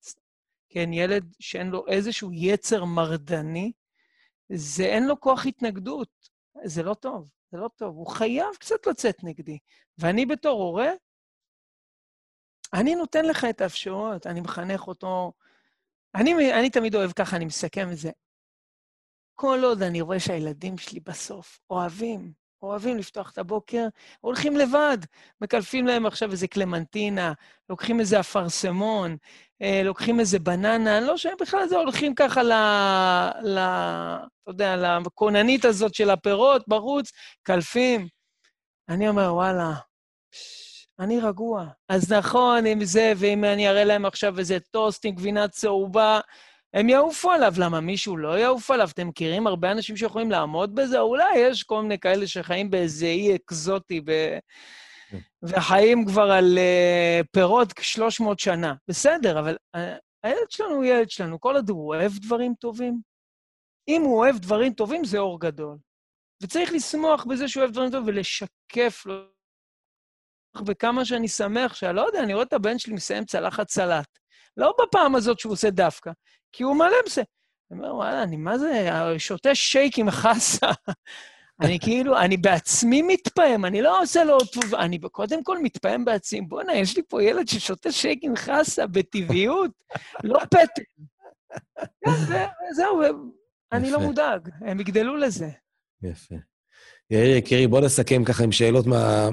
כן, 0.69 0.93
ילד 0.93 1.35
שאין 1.41 1.71
לו 1.71 1.87
איזשהו 1.87 2.33
יצר 2.33 2.85
מרדני, 2.85 3.73
זה 4.53 4.85
אין 4.85 5.07
לו 5.07 5.21
כוח 5.21 5.47
התנגדות. 5.47 6.29
זה 6.65 6.83
לא 6.83 6.95
טוב, 6.95 7.29
זה 7.53 7.59
לא 7.59 7.69
טוב. 7.77 7.97
הוא 7.97 8.07
חייב 8.07 8.55
קצת 8.61 8.87
לצאת 8.87 9.25
נגדי. 9.25 9.59
ואני 9.99 10.27
בתור 10.27 10.63
הורה, 10.63 10.91
אני 12.75 12.95
נותן 12.95 13.25
לך 13.25 13.47
את 13.51 13.61
האפשרויות, 13.61 14.27
אני 14.27 14.41
מחנך 14.41 14.87
אותו. 14.87 15.33
אני, 16.15 16.53
אני 16.61 16.71
תמיד 16.71 16.95
אוהב 16.95 17.13
ככה, 17.13 17.37
אני 17.37 17.45
מסכם 17.45 17.89
את 17.93 17.97
זה. 17.97 18.11
כל 19.35 19.59
עוד 19.65 19.83
אני 19.83 20.01
רואה 20.01 20.21
שהילדים 20.21 20.79
שלי 20.79 21.01
בסוף 21.01 21.61
אוהבים 21.71 22.33
אוהבים 22.63 22.99
לפתוח 22.99 23.31
את 23.31 23.39
הבוקר, 23.39 23.87
הולכים 24.21 24.57
לבד, 24.57 24.99
מקלפים 25.41 25.87
להם 25.87 26.07
עכשיו 26.07 26.33
איזה 26.33 26.47
קלמנטינה, 26.47 27.33
לוקחים 27.71 28.01
איזה 28.01 28.21
אפרסמון, 28.21 29.17
אה, 29.63 29.83
לוקחים 29.85 30.21
איזה 30.21 30.39
בננה, 30.39 31.01
לא 31.01 31.17
שהם 31.17 31.35
בכלל 31.41 31.69
זה 31.69 31.77
הולכים 31.77 32.15
ככה 32.15 32.43
ל... 32.43 32.53
ל... 33.43 33.59
אתה 33.59 34.51
יודע, 34.51 34.77
לכוננית 34.77 35.65
הזאת 35.65 35.95
של 35.95 36.11
הפירות 36.11 36.69
בחוץ, 36.69 37.13
קלפים. 37.43 38.09
אני 38.89 39.09
אומר, 39.09 39.35
וואלה, 39.35 39.73
אני 41.01 41.21
רגוע. 41.21 41.67
אז 41.89 42.13
נכון, 42.13 42.67
עם 42.67 42.85
זה, 42.85 43.13
ואם 43.17 43.45
אני 43.45 43.69
אראה 43.69 43.85
להם 43.85 44.05
עכשיו 44.05 44.39
איזה 44.39 44.59
טוסט 44.71 45.05
עם 45.05 45.15
גבינה 45.15 45.49
צהובה, 45.49 46.21
הם 46.75 46.89
יעופו 46.89 47.31
עליו. 47.31 47.53
למה, 47.59 47.81
מישהו 47.81 48.17
לא 48.17 48.39
יעוף 48.39 48.71
עליו? 48.71 48.89
אתם 48.95 49.09
מכירים 49.09 49.47
הרבה 49.47 49.73
אנשים 49.73 49.97
שיכולים 49.97 50.31
לעמוד 50.31 50.75
בזה? 50.75 51.01
אולי 51.01 51.39
יש 51.39 51.63
כל 51.63 51.83
מיני 51.83 51.99
כאלה 51.99 52.27
שחיים 52.27 52.71
באיזה 52.71 53.07
אי 53.07 53.37
אקזוטי 53.37 54.01
ב... 54.01 54.39
כן. 55.11 55.19
וחיים 55.43 56.05
כבר 56.07 56.31
על 56.31 56.59
uh, 56.59 57.27
פירות 57.33 57.69
300 57.81 58.39
שנה. 58.39 58.75
בסדר, 58.89 59.41
אבל 59.41 59.57
uh, 59.77 59.79
הילד 60.23 60.51
שלנו 60.51 60.75
הוא 60.75 60.85
ילד 60.85 61.11
שלנו, 61.11 61.41
כל 61.41 61.55
עוד 61.55 61.71
הוא 61.71 61.89
אוהב 61.89 62.13
דברים 62.13 62.55
טובים. 62.61 63.01
אם 63.89 64.03
הוא 64.03 64.19
אוהב 64.19 64.39
דברים 64.39 64.73
טובים, 64.73 65.05
זה 65.05 65.19
אור 65.19 65.41
גדול. 65.41 65.77
וצריך 66.43 66.73
לשמוח 66.73 67.25
בזה 67.25 67.49
שהוא 67.49 67.61
אוהב 67.61 67.73
דברים 67.73 67.91
טובים 67.91 68.07
ולשקף 68.07 69.07
לו. 69.07 69.25
וכמה 70.67 71.05
שאני 71.05 71.29
שמח 71.29 71.75
שלא 71.75 72.01
יודע, 72.01 72.23
אני 72.23 72.35
רואה 72.35 72.45
את 72.45 72.53
הבן 72.53 72.79
שלי 72.79 72.95
מסיים 72.95 73.25
צלחת 73.25 73.71
סלט. 73.71 74.19
לא 74.57 74.73
בפעם 74.81 75.15
הזאת 75.15 75.39
שהוא 75.39 75.53
עושה 75.53 75.71
דווקא, 75.71 76.11
כי 76.53 76.63
הוא 76.63 76.77
מלא 76.77 76.97
בזה. 77.07 77.23
אני 77.71 77.79
אומר, 77.79 77.95
וואלה, 77.95 78.23
אני 78.23 78.37
מה 78.37 78.59
זה, 78.59 78.89
שותה 79.19 79.55
שייק 79.55 79.99
עם 79.99 80.11
חסה. 80.11 80.71
אני 81.61 81.79
כאילו, 81.81 82.19
אני 82.19 82.37
בעצמי 82.37 83.03
מתפעם, 83.03 83.65
אני 83.65 83.83
לא 83.83 84.03
עושה 84.03 84.25
לו 84.25 84.39
טוב, 84.41 84.75
אני 84.75 84.99
קודם 85.13 85.45
כל 85.45 85.59
מתפעם 85.63 86.05
בעצמי. 86.05 86.41
בואנה, 86.41 86.75
יש 86.75 86.97
לי 86.97 87.03
פה 87.09 87.23
ילד 87.23 87.49
ששותה 87.49 87.93
שייק 87.93 88.19
עם 88.23 88.37
חסה 88.37 88.87
בטבעיות, 88.87 89.71
לא 90.25 90.39
פטל. 90.45 90.83
זהו, 92.73 93.03
אני 93.73 93.91
לא 93.91 94.01
מודאג, 94.01 94.49
הם 94.61 94.81
יגדלו 94.81 95.17
לזה. 95.17 95.49
יפה. 96.03 96.35
יאיר 97.11 97.37
יקירי, 97.37 97.67
בוא 97.67 97.81
נסכם 97.81 98.25
ככה 98.25 98.45
עם 98.45 98.53
שאלות 98.53 98.87
מה... 98.87 99.29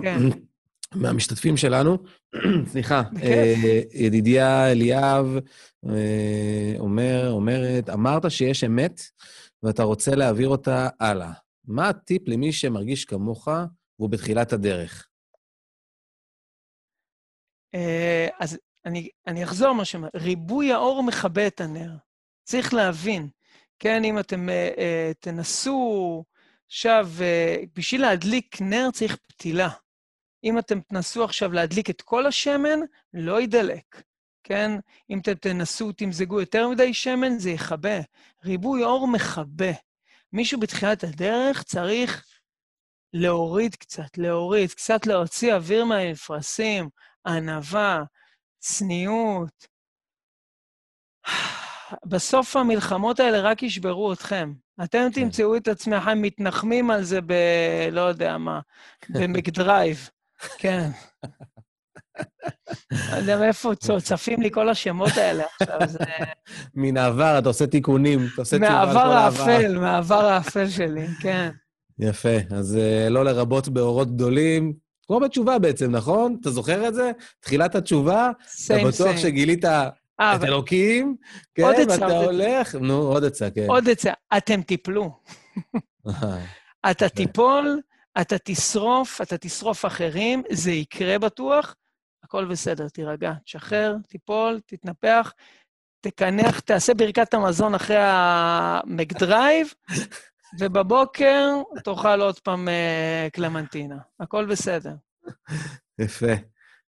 מהמשתתפים 0.95 1.57
שלנו. 1.57 1.97
סליחה, 2.71 3.03
אה, 3.23 3.81
ידידיה 3.93 4.71
אליאב 4.71 5.25
אה, 5.89 6.75
אומר, 6.79 7.31
אומרת, 7.31 7.89
אמרת 7.89 8.31
שיש 8.31 8.63
אמת 8.63 9.01
ואתה 9.63 9.83
רוצה 9.83 10.15
להעביר 10.15 10.47
אותה 10.47 10.89
הלאה. 10.99 11.31
מה 11.67 11.89
הטיפ 11.89 12.27
למי 12.27 12.51
שמרגיש 12.51 13.05
כמוך 13.05 13.47
והוא 13.99 14.09
בתחילת 14.09 14.53
הדרך? 14.53 15.07
אה, 17.75 18.27
אז 18.39 18.57
אני, 18.85 19.09
אני 19.27 19.43
אחזור 19.43 19.73
מה 19.73 19.85
שאומר, 19.85 20.07
ריבוי 20.15 20.71
האור 20.71 21.03
מכבה 21.03 21.47
את 21.47 21.61
הנר. 21.61 21.91
צריך 22.43 22.73
להבין, 22.73 23.27
כן, 23.79 24.03
אם 24.03 24.19
אתם 24.19 24.47
תנסו 25.19 26.23
עכשיו, 26.67 27.09
בשביל 27.75 28.01
להדליק 28.01 28.61
נר 28.61 28.89
צריך 28.93 29.15
פתילה. 29.15 29.69
אם 30.45 30.59
אתם 30.59 30.79
תנסו 30.81 31.23
עכשיו 31.23 31.51
להדליק 31.51 31.89
את 31.89 32.01
כל 32.01 32.25
השמן, 32.25 32.79
לא 33.13 33.41
יידלק, 33.41 34.01
כן? 34.43 34.71
אם 35.09 35.19
אתם 35.19 35.33
תנסו, 35.33 35.91
תמזגו 35.91 36.39
יותר 36.39 36.69
מדי 36.69 36.93
שמן, 36.93 37.37
זה 37.37 37.49
יכבה. 37.49 37.99
ריבוי 38.43 38.83
אור 38.83 39.07
מכבה. 39.07 39.71
מישהו 40.33 40.59
בתחילת 40.59 41.03
הדרך 41.03 41.63
צריך 41.63 42.25
להוריד 43.13 43.75
קצת, 43.75 44.17
להוריד, 44.17 44.71
קצת 44.71 45.07
להוציא 45.07 45.53
אוויר 45.53 45.85
מהמפרשים, 45.85 46.89
ענווה, 47.27 48.03
צניעות. 48.59 49.67
בסוף 52.05 52.55
המלחמות 52.55 53.19
האלה 53.19 53.41
רק 53.41 53.63
ישברו 53.63 54.13
אתכם. 54.13 54.53
אתם 54.83 54.97
כן. 54.97 55.09
תמצאו 55.11 55.57
את 55.57 55.67
עצמכם 55.67 56.21
מתנחמים 56.21 56.91
על 56.91 57.03
זה 57.03 57.21
ב... 57.21 57.33
לא 57.91 58.01
יודע 58.01 58.37
מה, 58.37 58.59
במקדרייב. 59.19 60.09
כן. 60.57 60.89
לא 62.91 63.15
יודע 63.17 63.37
מאיפה 63.37 63.71
צפים 64.03 64.41
לי 64.41 64.51
כל 64.51 64.69
השמות 64.69 65.17
האלה 65.17 65.43
עכשיו, 65.61 65.79
זה... 65.87 65.99
מן 66.75 66.97
העבר, 66.97 67.39
אתה 67.39 67.49
עושה 67.49 67.67
תיקונים, 67.67 68.19
אתה 68.33 68.41
עושה 68.41 68.57
תשובה 68.57 68.81
על 68.81 68.87
כל 68.91 68.97
העבר. 68.97 69.13
מהעבר 69.13 69.49
האפל, 69.49 69.79
מהעבר 69.79 70.25
האפל 70.25 70.69
שלי, 70.69 71.07
כן. 71.21 71.49
יפה, 71.99 72.37
אז 72.51 72.77
uh, 72.77 73.09
לא 73.09 73.25
לרבות 73.25 73.67
באורות 73.69 74.15
גדולים, 74.15 74.73
כמו 75.07 75.19
בתשובה 75.19 75.59
בעצם, 75.59 75.91
נכון? 75.91 76.37
אתה 76.41 76.49
זוכר 76.49 76.87
את 76.87 76.93
זה? 76.93 77.11
תחילת 77.39 77.75
התשובה, 77.75 78.31
אתה 78.65 78.75
בטוח. 78.87 79.17
שגילית 79.17 79.65
아, 79.65 79.67
אה, 80.19 80.35
את. 80.35 80.43
אלוקים, 80.43 81.15
כן, 81.55 81.63
ואתה 81.89 82.05
הולך, 82.05 82.75
נו, 82.75 82.93
עוד 82.93 83.25
עצה, 83.25 83.49
כן. 83.49 83.65
עוד 83.67 83.89
עצה, 83.89 84.11
אתם 84.37 84.61
תיפלו. 84.61 85.11
אתה 86.91 87.09
תיפול, 87.09 87.81
אתה 88.21 88.35
תשרוף, 88.43 89.21
אתה 89.21 89.37
תשרוף 89.37 89.85
אחרים, 89.85 90.43
זה 90.51 90.71
יקרה 90.71 91.19
בטוח, 91.19 91.75
הכל 92.23 92.45
בסדר, 92.45 92.89
תירגע, 92.89 93.33
תשחרר, 93.45 93.95
תיפול, 94.07 94.59
תתנפח, 94.65 95.33
תקנח, 96.01 96.59
תעשה 96.59 96.93
ברכת 96.93 97.33
המזון 97.33 97.75
אחרי 97.75 97.97
המקדרייב, 97.99 99.73
ובבוקר 100.59 101.49
תאכל 101.83 102.21
עוד 102.21 102.39
פעם 102.39 102.67
uh, 102.67 103.29
קלמנטינה. 103.31 103.97
הכל 104.19 104.45
בסדר. 104.45 104.95
יפה. 105.99 106.33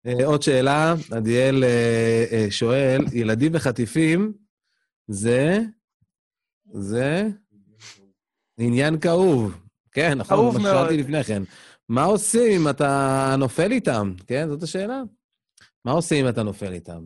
Uh, 0.07 0.23
עוד 0.25 0.41
שאלה, 0.41 0.93
עדיאל 1.11 1.63
uh, 1.63 2.51
שואל, 2.51 3.01
ילדים 3.13 3.51
וחטיפים 3.55 4.33
זה, 5.07 5.59
זה 6.73 7.23
עניין 8.59 8.99
כאוב. 8.99 9.66
כן, 9.97 10.17
נכון, 10.17 10.61
מאוד. 10.61 10.61
שאלתי 10.61 10.97
לפני 10.97 11.23
כן. 11.23 11.43
מה 11.89 12.03
עושים 12.03 12.61
אם 12.61 12.69
אתה 12.69 13.35
נופל 13.37 13.71
איתם? 13.71 14.13
כן, 14.27 14.47
זאת 14.49 14.63
השאלה. 14.63 15.01
מה 15.85 15.91
עושים 15.91 16.25
אם 16.25 16.29
אתה 16.29 16.43
נופל 16.43 16.73
איתם? 16.73 16.99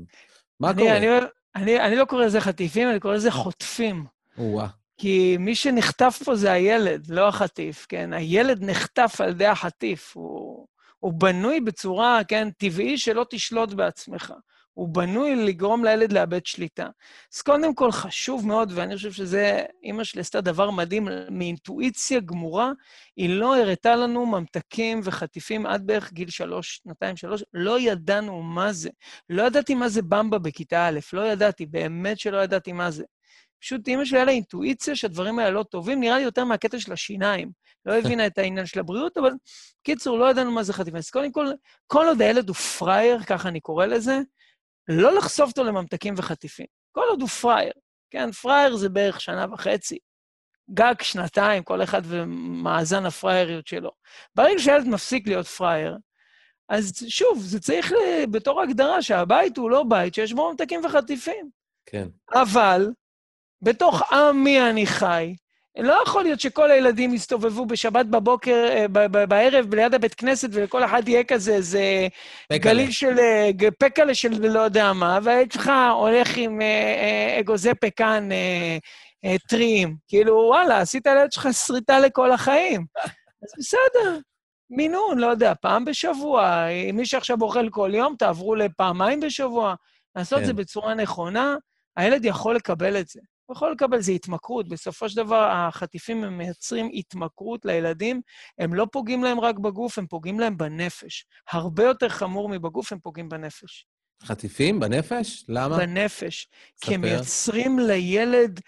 מה 0.60 0.70
אני, 0.70 0.82
קורה? 0.82 0.98
אני, 0.98 1.08
אני, 1.56 1.80
אני 1.80 1.96
לא 1.96 2.06
קורא 2.06 2.26
לזה 2.26 2.42
חטיפים, 2.42 2.90
אני 2.90 3.00
קורא 3.00 3.14
לזה 3.14 3.32
חוטפים. 3.32 4.06
או-אה. 4.38 4.68
כי 4.98 5.38
מי 5.40 5.56
שנחטף 5.56 6.22
פה 6.26 6.36
זה 6.36 6.52
הילד, 6.52 7.08
לא 7.10 7.28
החטיף, 7.28 7.86
כן? 7.90 8.14
הילד 8.14 8.64
נחטף 8.64 9.16
על 9.20 9.30
ידי 9.30 9.46
החטיף. 9.46 10.12
הוא, 10.16 10.68
הוא 11.00 11.14
בנוי 11.14 11.60
בצורה, 11.60 12.22
כן, 12.28 12.50
טבעי 12.58 12.98
שלא 12.98 13.26
תשלוט 13.30 13.74
בעצמך. 13.74 14.34
הוא 14.74 14.90
בנוי 14.90 15.36
לגרום 15.36 15.86
לילד 15.86 16.12
לאבד 16.12 16.46
שליטה. 16.46 16.88
אז 17.36 17.42
קודם 17.42 17.76
כל, 17.76 17.92
חשוב 17.92 18.48
מאוד, 18.48 18.72
ואני 18.76 18.96
חושב 18.96 19.12
שזה, 19.12 19.62
אימא 19.84 20.04
שלי 20.04 20.22
עשתה 20.22 20.42
דבר 20.42 20.72
מדהים, 20.72 21.08
מאינטואיציה 21.32 22.20
גמורה, 22.20 22.72
היא 23.18 23.30
לא 23.30 23.58
הראתה 23.58 23.96
לנו 23.96 24.26
ממתקים 24.26 25.02
וחטיפים 25.04 25.66
עד 25.66 25.88
בערך 25.88 26.14
גיל 26.14 26.30
שלוש, 26.30 26.82
שנתיים, 26.84 27.18
שלוש, 27.18 27.44
לא 27.54 27.80
ידענו 27.80 28.44
מה 28.44 28.74
זה. 28.74 28.90
לא 29.30 29.44
ידעתי 29.44 29.76
מה 29.76 29.90
זה 29.90 30.02
במבה 30.02 30.40
בכיתה 30.40 30.88
א', 30.88 31.00
לא 31.14 31.22
ידעתי, 31.22 31.66
באמת 31.66 32.20
שלא 32.20 32.38
ידעתי 32.44 32.72
מה 32.72 32.92
זה. 32.92 33.04
פשוט 33.62 33.88
אימא 33.88 34.06
שלי 34.06 34.18
היה 34.18 34.26
לה 34.26 34.32
אינטואיציה 34.32 34.96
שהדברים 34.96 35.40
האלה 35.40 35.52
לא 35.52 35.64
טובים, 35.64 36.00
נראה 36.00 36.18
לי 36.18 36.24
יותר 36.24 36.46
מהקטע 36.46 36.80
של 36.80 36.94
השיניים. 36.94 37.52
לא 37.86 37.94
הבינה 37.94 38.28
את 38.28 38.38
העניין 38.38 38.66
של 38.66 38.80
הבריאות, 38.80 39.18
אבל 39.18 39.32
קיצור, 39.84 40.20
לא 40.20 40.30
ידענו 40.30 40.52
מה 40.52 40.64
זה 40.64 40.74
חטיפה. 40.74 40.98
אז 40.98 41.10
קודם 41.10 41.32
כל, 41.32 41.48
כל 41.88 42.06
עוד 42.08 42.22
הילד 42.22 42.48
הוא 42.50 42.56
פראייר, 42.56 43.24
ככה 43.24 43.50
אני 43.50 43.60
קורא 43.60 43.86
לזה, 43.86 44.20
לא 44.92 45.16
לחשוף 45.16 45.50
אותו 45.50 45.64
לממתקים 45.64 46.14
וחטיפים. 46.18 46.66
כל 46.92 47.04
עוד 47.10 47.22
הוא 47.22 47.30
פראייר. 47.30 47.74
כן, 48.12 48.32
פראייר 48.32 48.76
זה 48.76 48.90
בערך 48.90 49.22
שנה 49.22 49.46
וחצי. 49.54 49.98
גג 50.74 50.94
שנתיים, 51.02 51.64
כל 51.64 51.84
אחד 51.84 52.02
ומאזן 52.06 53.06
הפראייריות 53.06 53.68
שלו. 53.68 53.92
ברגע 54.36 54.60
שילד 54.60 54.88
מפסיק 54.88 55.28
להיות 55.28 55.48
פראייר, 55.48 55.98
אז 56.70 56.94
שוב, 57.08 57.40
זה 57.42 57.60
צריך 57.60 57.92
בתור 58.32 58.62
הגדרה 58.62 59.02
שהבית 59.02 59.58
הוא 59.58 59.70
לא 59.70 59.84
בית 59.84 60.14
שיש 60.14 60.34
בו 60.34 60.52
ממתקים 60.52 60.86
וחטיפים. 60.86 61.50
כן. 61.86 62.08
אבל, 62.34 62.88
בתוך 63.62 64.14
עמי 64.14 64.70
אני 64.70 64.86
חי, 64.86 65.36
לא 65.78 66.00
יכול 66.04 66.24
להיות 66.24 66.40
שכל 66.40 66.72
הילדים 66.72 67.14
יסתובבו 67.14 67.66
בשבת 67.66 68.06
בבוקר, 68.06 68.66
אה, 68.70 68.88
בערב, 69.28 69.76
ליד 69.76 69.94
הבית 69.94 70.14
כנסת, 70.14 70.50
ולכל 70.52 70.84
אחד 70.84 71.08
יהיה 71.08 71.24
כזה 71.24 71.54
איזה 71.54 72.08
גליל 72.54 72.92
של... 72.92 73.20
אה, 73.20 73.50
פקלה 73.80 74.16
של 74.16 74.48
לא 74.48 74.60
יודע 74.60 74.94
מה, 74.94 75.20
והילד 75.24 75.52
שלך 75.52 75.72
הולך 75.94 76.38
עם 76.38 76.62
אה, 76.62 77.38
אגוזי 77.40 77.72
פקן 77.82 78.30
טריים. 79.50 79.96
כאילו, 80.08 80.36
וואלה, 80.36 80.80
עשית 80.80 81.08
לילד 81.08 81.32
שלך 81.32 81.48
שריטה 81.66 82.00
לכל 82.00 82.32
החיים. 82.32 82.86
אז 83.44 83.50
בסדר, 83.58 84.18
מינון, 84.70 85.18
לא 85.18 85.28
יודע, 85.28 85.54
פעם 85.62 85.86
בשבוע. 85.86 86.66
מי 86.94 87.06
שעכשיו 87.06 87.42
אוכל 87.42 87.70
כל 87.70 87.92
יום, 87.94 88.16
תעברו 88.20 88.56
לפעמיים 88.56 89.20
בשבוע. 89.20 89.76
לעשות 90.16 90.38
את 90.38 90.44
כן. 90.44 90.48
זה 90.48 90.54
בצורה 90.54 90.94
נכונה, 90.94 91.56
הילד 91.98 92.26
יכול 92.26 92.56
לקבל 92.56 93.00
את 93.00 93.08
זה. 93.08 93.20
הוא 93.52 93.56
יכול 93.56 93.72
לקבל, 93.72 94.02
זה 94.02 94.12
התמכרות. 94.12 94.68
בסופו 94.68 95.10
של 95.10 95.16
דבר, 95.16 95.50
החטיפים 95.52 96.24
הם 96.24 96.38
מייצרים 96.38 96.90
התמכרות 96.94 97.66
לילדים, 97.66 98.22
הם 98.60 98.74
לא 98.74 98.88
פוגעים 98.92 99.24
להם 99.24 99.40
רק 99.40 99.60
בגוף, 99.60 99.98
הם 99.98 100.08
פוגעים 100.08 100.40
להם 100.40 100.58
בנפש. 100.58 101.26
הרבה 101.52 101.84
יותר 101.84 102.10
חמור 102.10 102.50
מבגוף, 102.50 102.92
הם 102.92 103.00
פוגעים 103.00 103.30
בנפש. 103.30 103.86
חטיפים? 104.24 104.80
בנפש? 104.80 105.46
למה? 105.50 105.78
בנפש. 105.78 106.48
ספר. 106.78 106.88
כי 106.88 106.96
הם 106.96 107.02
מייצרים 107.02 107.80
לילד 107.80 108.60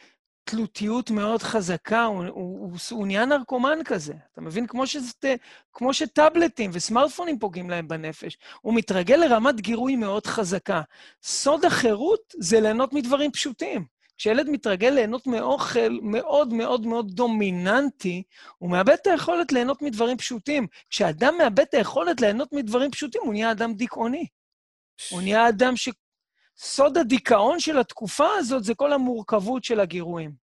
תלותיות 0.43 1.11
מאוד 1.11 1.43
חזקה, 1.43 2.03
הוא, 2.03 2.25
הוא, 2.25 2.59
הוא, 2.59 2.71
הוא 2.91 3.07
נהיה 3.07 3.25
נרקומן 3.25 3.77
כזה. 3.86 4.13
אתה 4.34 4.41
מבין? 4.41 4.67
כמו, 4.67 4.88
שזה, 4.88 5.36
כמו 5.73 5.93
שטאבלטים 5.93 6.71
וסמארטפונים 6.73 7.39
פוגעים 7.39 7.69
להם 7.69 7.88
בנפש. 7.88 8.38
הוא 8.61 8.73
מתרגל 8.73 9.15
לרמת 9.15 9.61
גירוי 9.61 9.95
מאוד 9.95 10.27
חזקה. 10.27 10.81
סוד 11.23 11.65
החירות 11.65 12.34
זה 12.39 12.61
ליהנות 12.61 12.93
מדברים 12.93 13.31
פשוטים. 13.31 13.92
כשילד 14.18 14.49
מתרגל 14.49 14.89
ליהנות 14.89 15.28
מאוכל 15.28 15.99
מאוד 16.01 16.53
מאוד 16.53 16.86
מאוד 16.86 17.11
דומיננטי, 17.11 18.24
הוא 18.57 18.72
מאבד 18.72 18.93
את 19.01 19.07
היכולת 19.07 19.51
ליהנות 19.51 19.82
מדברים 19.82 20.18
פשוטים. 20.18 20.68
כשאדם 20.89 21.34
מאבד 21.38 21.59
את 21.59 21.74
היכולת 21.74 22.22
ליהנות 22.22 22.53
מדברים 22.53 22.91
פשוטים, 22.91 23.22
הוא 23.24 23.34
נהיה 23.34 23.51
אדם 23.51 23.74
דיכאוני. 23.74 24.28
הוא 25.11 25.22
נהיה 25.22 25.49
אדם 25.49 25.76
ש... 25.76 25.89
סוד 26.57 26.97
הדיכאון 26.97 27.59
של 27.59 27.78
התקופה 27.78 28.28
הזאת 28.38 28.64
זה 28.64 28.76
כל 28.76 28.93
המורכבות 28.93 29.64
של 29.64 29.80
הגירויים. 29.80 30.36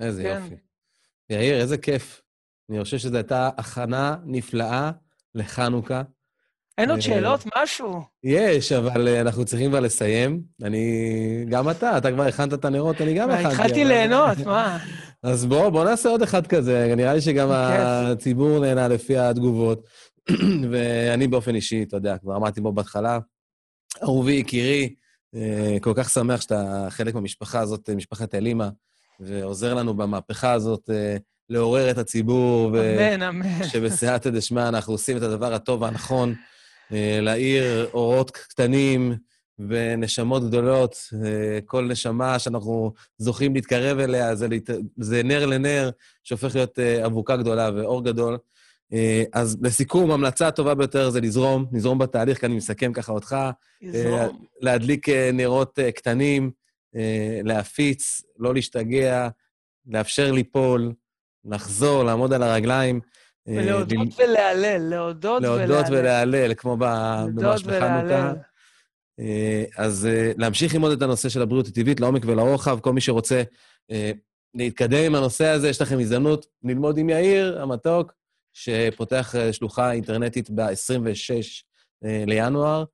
איזה 0.00 0.22
כן. 0.22 0.42
יופי. 0.42 0.54
יאיר, 1.30 1.60
איזה 1.60 1.78
כיף. 1.78 2.22
אני 2.70 2.84
חושב 2.84 2.98
שזו 2.98 3.16
הייתה 3.16 3.50
הכנה 3.56 4.16
נפלאה 4.24 4.90
לחנוכה. 5.34 6.02
אין 6.78 6.90
עוד 6.90 6.98
אה, 6.98 7.02
שאלות? 7.02 7.44
משהו? 7.56 8.02
יש, 8.24 8.72
אבל 8.72 9.08
אה, 9.08 9.20
אנחנו 9.20 9.44
צריכים 9.44 9.70
כבר 9.70 9.80
לסיים. 9.80 10.42
אני... 10.62 11.44
גם 11.48 11.70
אתה, 11.70 11.98
אתה 11.98 12.12
כבר 12.12 12.22
הכנת 12.22 12.54
את 12.54 12.64
הנרות, 12.64 13.00
אני 13.00 13.14
גם 13.14 13.30
הכנתי. 13.30 13.48
התחלתי 13.48 13.84
ליהנות, 13.84 14.38
מה? 14.46 14.78
אז 15.22 15.46
בואו, 15.46 15.70
בואו 15.70 15.84
נעשה 15.84 16.08
עוד 16.08 16.22
אחד 16.22 16.46
כזה. 16.46 16.94
נראה 16.96 17.14
לי 17.14 17.20
שגם 17.20 17.48
הציבור 17.52 18.60
נהנה 18.60 18.88
לפי 18.88 19.18
התגובות. 19.18 19.86
ואני 20.70 21.28
באופן 21.28 21.54
אישי, 21.54 21.82
אתה 21.82 21.96
יודע, 21.96 22.18
כבר 22.18 22.36
אמרתי 22.36 22.60
בו 22.60 22.72
בהתחלה, 22.72 23.18
אהובי, 24.02 24.32
יקירי, 24.32 24.94
אה, 25.34 25.76
כל 25.80 25.92
כך 25.96 26.10
שמח 26.10 26.40
שאתה 26.40 26.86
חלק 26.90 27.14
מהמשפחה 27.14 27.60
הזאת, 27.60 27.90
משפחת 27.90 28.34
אלימה, 28.34 28.68
ועוזר 29.20 29.74
לנו 29.74 29.94
במהפכה 29.94 30.52
הזאת 30.52 30.90
לעורר 31.50 31.90
את 31.90 31.98
הציבור. 31.98 32.76
אמן, 32.78 33.22
אמן. 33.22 33.64
שבסייעתא 33.64 34.30
דשמיא 34.30 34.68
אנחנו 34.68 34.94
עושים 34.94 35.16
את 35.16 35.22
הדבר 35.22 35.54
הטוב 35.54 35.82
והנכון. 35.82 36.34
אה, 36.92 37.18
להאיר 37.20 37.88
אורות 37.92 38.30
קטנים 38.30 39.14
ונשמות 39.58 40.48
גדולות. 40.48 40.96
אה, 41.24 41.58
כל 41.64 41.84
נשמה 41.84 42.38
שאנחנו 42.38 42.92
זוכים 43.18 43.54
להתקרב 43.54 43.98
אליה, 43.98 44.34
זה, 44.34 44.48
להת... 44.48 44.70
זה 44.96 45.22
נר 45.22 45.46
לנר 45.46 45.90
שהופך 46.24 46.54
להיות 46.54 46.78
אה, 46.78 47.06
אבוקה 47.06 47.36
גדולה 47.36 47.70
ואור 47.76 48.04
גדול. 48.04 48.38
אז 49.32 49.58
לסיכום, 49.62 50.10
המלצה 50.10 50.48
הטובה 50.48 50.74
ביותר 50.74 51.10
זה 51.10 51.20
לזרום, 51.20 51.66
לזרום 51.72 51.98
בתהליך, 51.98 52.40
כי 52.40 52.46
אני 52.46 52.56
מסכם 52.56 52.92
ככה 52.92 53.12
אותך. 53.12 53.36
לזרום. 53.82 54.44
להדליק 54.60 55.08
נרות 55.32 55.78
קטנים, 55.94 56.50
להפיץ, 57.44 58.22
לא 58.38 58.54
להשתגע, 58.54 59.28
לאפשר 59.86 60.32
ליפול, 60.32 60.92
לחזור, 61.44 62.04
לעמוד 62.04 62.32
על 62.32 62.42
הרגליים. 62.42 63.00
ולהודות 63.48 64.08
ולהלל, 64.18 64.82
להודות 64.82 65.42
ולהלל. 65.42 65.68
להודות 65.68 65.86
ולהלל, 65.90 66.54
כמו 66.54 66.76
ממש 66.76 67.62
בחנוכה. 67.62 68.32
אה, 69.20 69.64
אז 69.76 70.06
אה, 70.06 70.32
להמשיך 70.36 70.74
ללמוד 70.74 70.92
את 70.92 71.02
הנושא 71.02 71.28
של 71.28 71.42
הבריאות 71.42 71.66
הטבעית 71.66 72.00
לעומק 72.00 72.22
ולרוחב. 72.26 72.80
כל 72.80 72.92
מי 72.92 73.00
שרוצה 73.00 73.42
אה, 73.90 74.12
להתקדם 74.54 75.04
עם 75.04 75.14
הנושא 75.14 75.46
הזה, 75.46 75.68
יש 75.68 75.80
לכם 75.80 75.98
הזדמנות 75.98 76.46
ללמוד 76.64 76.98
עם 76.98 77.10
יאיר 77.10 77.62
המתוק, 77.62 78.12
שפותח 78.52 79.34
שלוחה 79.52 79.92
אינטרנטית 79.92 80.50
ב-26 80.50 82.04
לינואר. 82.26 82.84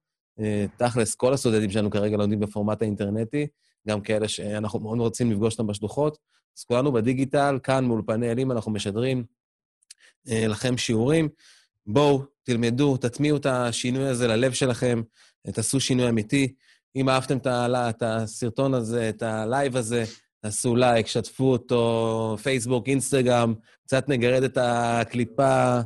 תכלס, 0.77 1.15
כל 1.15 1.33
הסטודנטים 1.33 1.71
שלנו 1.71 1.91
כרגע 1.91 2.17
לומדים 2.17 2.41
בפורמט 2.41 2.83
האינטרנטי, 2.83 3.47
גם 3.89 4.01
כאלה 4.01 4.29
שאנחנו 4.29 4.81
מאוד 4.81 4.99
רוצים 4.99 5.31
לפגוש 5.31 5.53
אותם 5.55 5.67
בשלוחות. 5.67 6.19
אז 6.59 6.65
כולנו 6.65 6.93
בדיגיטל, 6.93 7.59
כאן 7.63 7.85
מאולפני 7.85 8.31
אלים, 8.31 8.53
אנחנו 8.53 8.73
משדרים 8.73 9.19
אה, 9.19 9.25
לכם 10.27 10.77
שיעורים. 10.77 11.29
בואו, 11.87 12.23
תלמדו, 12.43 12.97
תטמיעו 12.97 13.37
את 13.37 13.47
השינוי 13.47 14.09
הזה 14.09 14.29
ללב 14.29 14.53
שלכם, 14.53 15.03
תעשו 15.53 15.81
שינוי 15.81 16.09
אמיתי. 16.09 16.55
אם 16.97 17.09
אהבתם 17.09 17.39
את 17.47 18.03
הסרטון 18.03 18.75
הזה, 18.75 19.09
את 19.09 19.23
הלייב 19.23 19.77
הזה, 19.77 20.05
תעשו 20.41 20.77
לייק, 20.77 21.07
שתפו 21.07 21.53
אותו, 21.53 22.37
פייסבוק, 22.43 22.89
אינסטגרם, 22.89 23.55
קצת 23.87 24.09
נגרד 24.09 24.43
את 24.43 24.59
הקליפה 24.61 25.81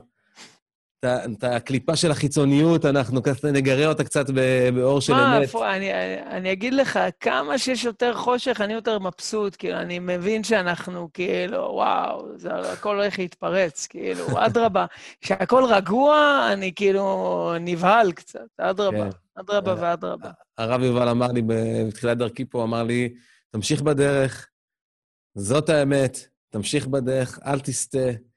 את 1.05 1.45
הקליפה 1.45 1.97
של 1.97 2.11
החיצוניות, 2.11 2.85
אנחנו 2.85 3.21
נגרה 3.53 3.87
אותה 3.87 4.05
קצת 4.05 4.31
באור 4.75 5.01
של 5.01 5.13
אמת. 5.13 5.55
מה, 5.55 5.77
אני, 5.77 5.91
אני 6.31 6.53
אגיד 6.53 6.75
לך, 6.75 6.99
כמה 7.21 7.59
שיש 7.59 7.85
יותר 7.85 8.15
חושך, 8.15 8.61
אני 8.61 8.73
יותר 8.73 8.99
מבסוט. 8.99 9.57
כאילו, 9.59 9.77
אני 9.77 9.99
מבין 9.99 10.45
שאנחנו 10.45 11.09
כאילו, 11.15 11.59
וואו, 11.59 12.39
זה 12.39 12.55
הכל 12.73 12.97
הולך 12.97 13.19
להתפרץ, 13.19 13.87
כאילו, 13.87 14.25
אדרבה. 14.47 14.87
כשהכול 15.21 15.65
רגוע, 15.65 16.49
אני 16.53 16.73
כאילו 16.75 17.55
נבהל 17.61 18.13
קצת, 18.13 18.41
אדרבה, 18.59 19.11
כן. 19.11 19.41
אדרבה 19.41 19.75
ואדרבה. 19.79 20.31
הרב 20.59 20.83
יובל 20.83 21.09
אמר 21.09 21.33
לי 21.33 21.43
בתחילת 21.47 22.19
דרכי 22.19 22.45
פה, 22.45 22.63
אמר 22.63 22.83
לי, 22.83 23.15
תמשיך 23.51 23.83
בדרך, 23.83 24.49
זאת 25.35 25.69
האמת, 25.69 26.19
תמשיך 26.51 26.87
בדרך, 26.87 27.39
אל 27.47 27.61
תסטה. 27.61 28.28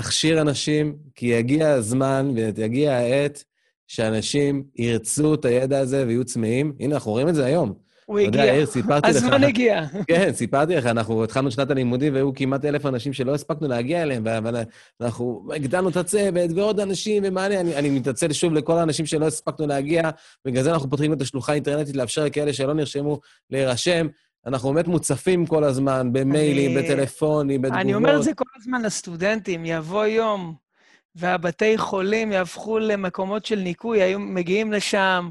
תכשיר 0.00 0.40
אנשים, 0.40 0.96
כי 1.14 1.26
יגיע 1.26 1.68
הזמן 1.68 2.32
ויגיע 2.34 2.92
העת 2.92 3.44
שאנשים 3.86 4.64
ירצו 4.76 5.34
את 5.34 5.44
הידע 5.44 5.78
הזה 5.78 6.04
ויהיו 6.06 6.24
צמאים. 6.24 6.72
הנה, 6.80 6.94
אנחנו 6.94 7.10
רואים 7.10 7.28
את 7.28 7.34
זה 7.34 7.44
היום. 7.44 7.74
הוא 8.06 8.18
הגיע. 8.18 8.44
יודע, 8.44 8.66
סיפרתי 8.66 9.10
לך... 9.10 9.16
הזמן 9.16 9.44
הגיע. 9.44 9.84
כן, 10.08 10.30
סיפרתי 10.32 10.76
לך, 10.76 10.86
אנחנו 10.86 11.24
התחלנו 11.24 11.50
שנת 11.50 11.70
הלימודים 11.70 12.14
והיו 12.14 12.34
כמעט 12.34 12.64
אלף 12.64 12.86
אנשים 12.86 13.12
שלא 13.12 13.34
הספקנו 13.34 13.68
להגיע 13.68 14.02
אליהם, 14.02 14.22
ואנחנו 15.00 15.48
הגדלנו 15.54 15.88
את 15.88 15.96
הצוות 15.96 16.50
ועוד 16.54 16.80
אנשים 16.80 17.22
ומענה. 17.26 17.60
אני, 17.60 17.76
אני 17.76 17.90
מתנצל 17.90 18.32
שוב 18.32 18.52
לכל 18.52 18.78
האנשים 18.78 19.06
שלא 19.06 19.26
הספקנו 19.26 19.66
להגיע, 19.66 20.10
בגלל 20.44 20.62
זה 20.62 20.72
אנחנו 20.72 20.90
פותחים 20.90 21.12
את 21.12 21.22
השלוחה 21.22 21.52
האינטרנטית 21.52 21.96
לאפשר 21.96 22.24
לכאלה 22.24 22.52
שלא 22.52 22.74
נרשמו 22.74 23.20
להירשם. 23.50 24.06
אנחנו 24.46 24.72
באמת 24.72 24.86
מוצפים 24.86 25.46
כל 25.46 25.64
הזמן, 25.64 26.12
במיילים, 26.12 26.78
אני... 26.78 26.84
בטלפונים, 26.84 27.62
בתגובות. 27.62 27.82
אני 27.82 27.94
אומר 27.94 28.16
את 28.16 28.22
זה 28.22 28.34
כל 28.34 28.50
הזמן 28.56 28.82
לסטודנטים, 28.82 29.64
יבוא 29.64 30.04
יום 30.04 30.54
והבתי 31.14 31.78
חולים 31.78 32.32
יהפכו 32.32 32.78
למקומות 32.78 33.46
של 33.46 33.58
ניקוי, 33.58 34.02
היו 34.02 34.18
מגיעים 34.18 34.72
לשם, 34.72 35.30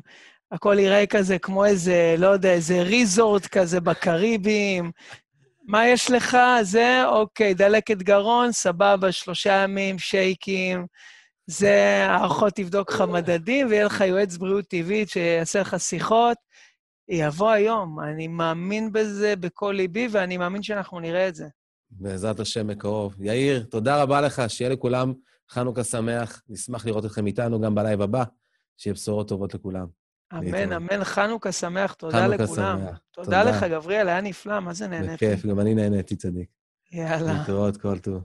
הכל 0.51 0.79
יראה 0.79 1.05
כזה 1.05 1.39
כמו 1.39 1.65
איזה, 1.65 2.15
לא 2.17 2.27
יודע, 2.27 2.51
איזה 2.51 2.81
ריזורט 2.81 3.45
כזה 3.47 3.79
בקריבים. 3.81 4.91
מה 5.67 5.87
יש 5.87 6.11
לך? 6.11 6.37
זה, 6.61 7.05
אוקיי, 7.05 7.53
דלקת 7.53 7.97
גרון, 7.97 8.51
סבבה, 8.51 9.11
שלושה 9.11 9.53
ימים, 9.53 9.99
שייקים. 9.99 10.85
זה, 11.47 12.05
האחות 12.09 12.53
תבדוק 12.55 12.91
לך 12.91 13.01
מדדים, 13.01 13.67
ויהיה 13.67 13.85
לך 13.85 14.01
יועץ 14.01 14.37
בריאות 14.37 14.65
טבעית 14.65 15.09
שיעשה 15.09 15.61
לך 15.61 15.75
שיחות. 15.79 16.37
יבוא 17.09 17.49
היום, 17.51 17.99
אני 17.99 18.27
מאמין 18.27 18.91
בזה 18.91 19.35
בכל 19.35 19.73
ליבי, 19.77 20.07
ואני 20.11 20.37
מאמין 20.37 20.63
שאנחנו 20.63 20.99
נראה 20.99 21.27
את 21.27 21.35
זה. 21.35 21.47
בעזרת 21.91 22.39
השם 22.39 22.67
בקרוב. 22.67 23.15
יאיר, 23.19 23.63
תודה 23.63 24.01
רבה 24.01 24.21
לך, 24.21 24.41
שיהיה 24.47 24.69
לכולם 24.71 25.13
חנוכה 25.49 25.83
שמח. 25.83 26.41
נשמח 26.49 26.85
לראות 26.85 27.05
אתכם 27.05 27.27
איתנו 27.27 27.61
גם 27.61 27.75
בלייב 27.75 28.01
הבא, 28.01 28.23
שיהיה 28.77 28.93
בשורות 28.93 29.27
טובות 29.29 29.53
לכולם. 29.53 29.87
אמן, 30.33 30.73
אמן, 30.73 31.03
חנוכה 31.03 31.51
שמח, 31.51 31.93
תודה 31.93 32.17
חנוכה 32.17 32.43
לכולם. 32.43 32.79
שמח. 32.79 32.99
תודה, 33.11 33.25
תודה 33.25 33.43
לך, 33.43 33.63
גבריאל, 33.63 34.07
היה 34.07 34.21
נפלא, 34.21 34.59
מה 34.59 34.73
זה 34.73 34.87
נהניתי? 34.87 35.13
בכיף, 35.13 35.45
גם 35.45 35.59
אני 35.59 35.75
נהניתי, 35.75 36.15
צדיק. 36.15 36.49
יאללה. 36.91 37.33
להתראות 37.33 37.77
כל 37.77 37.99
טוב. 37.99 38.23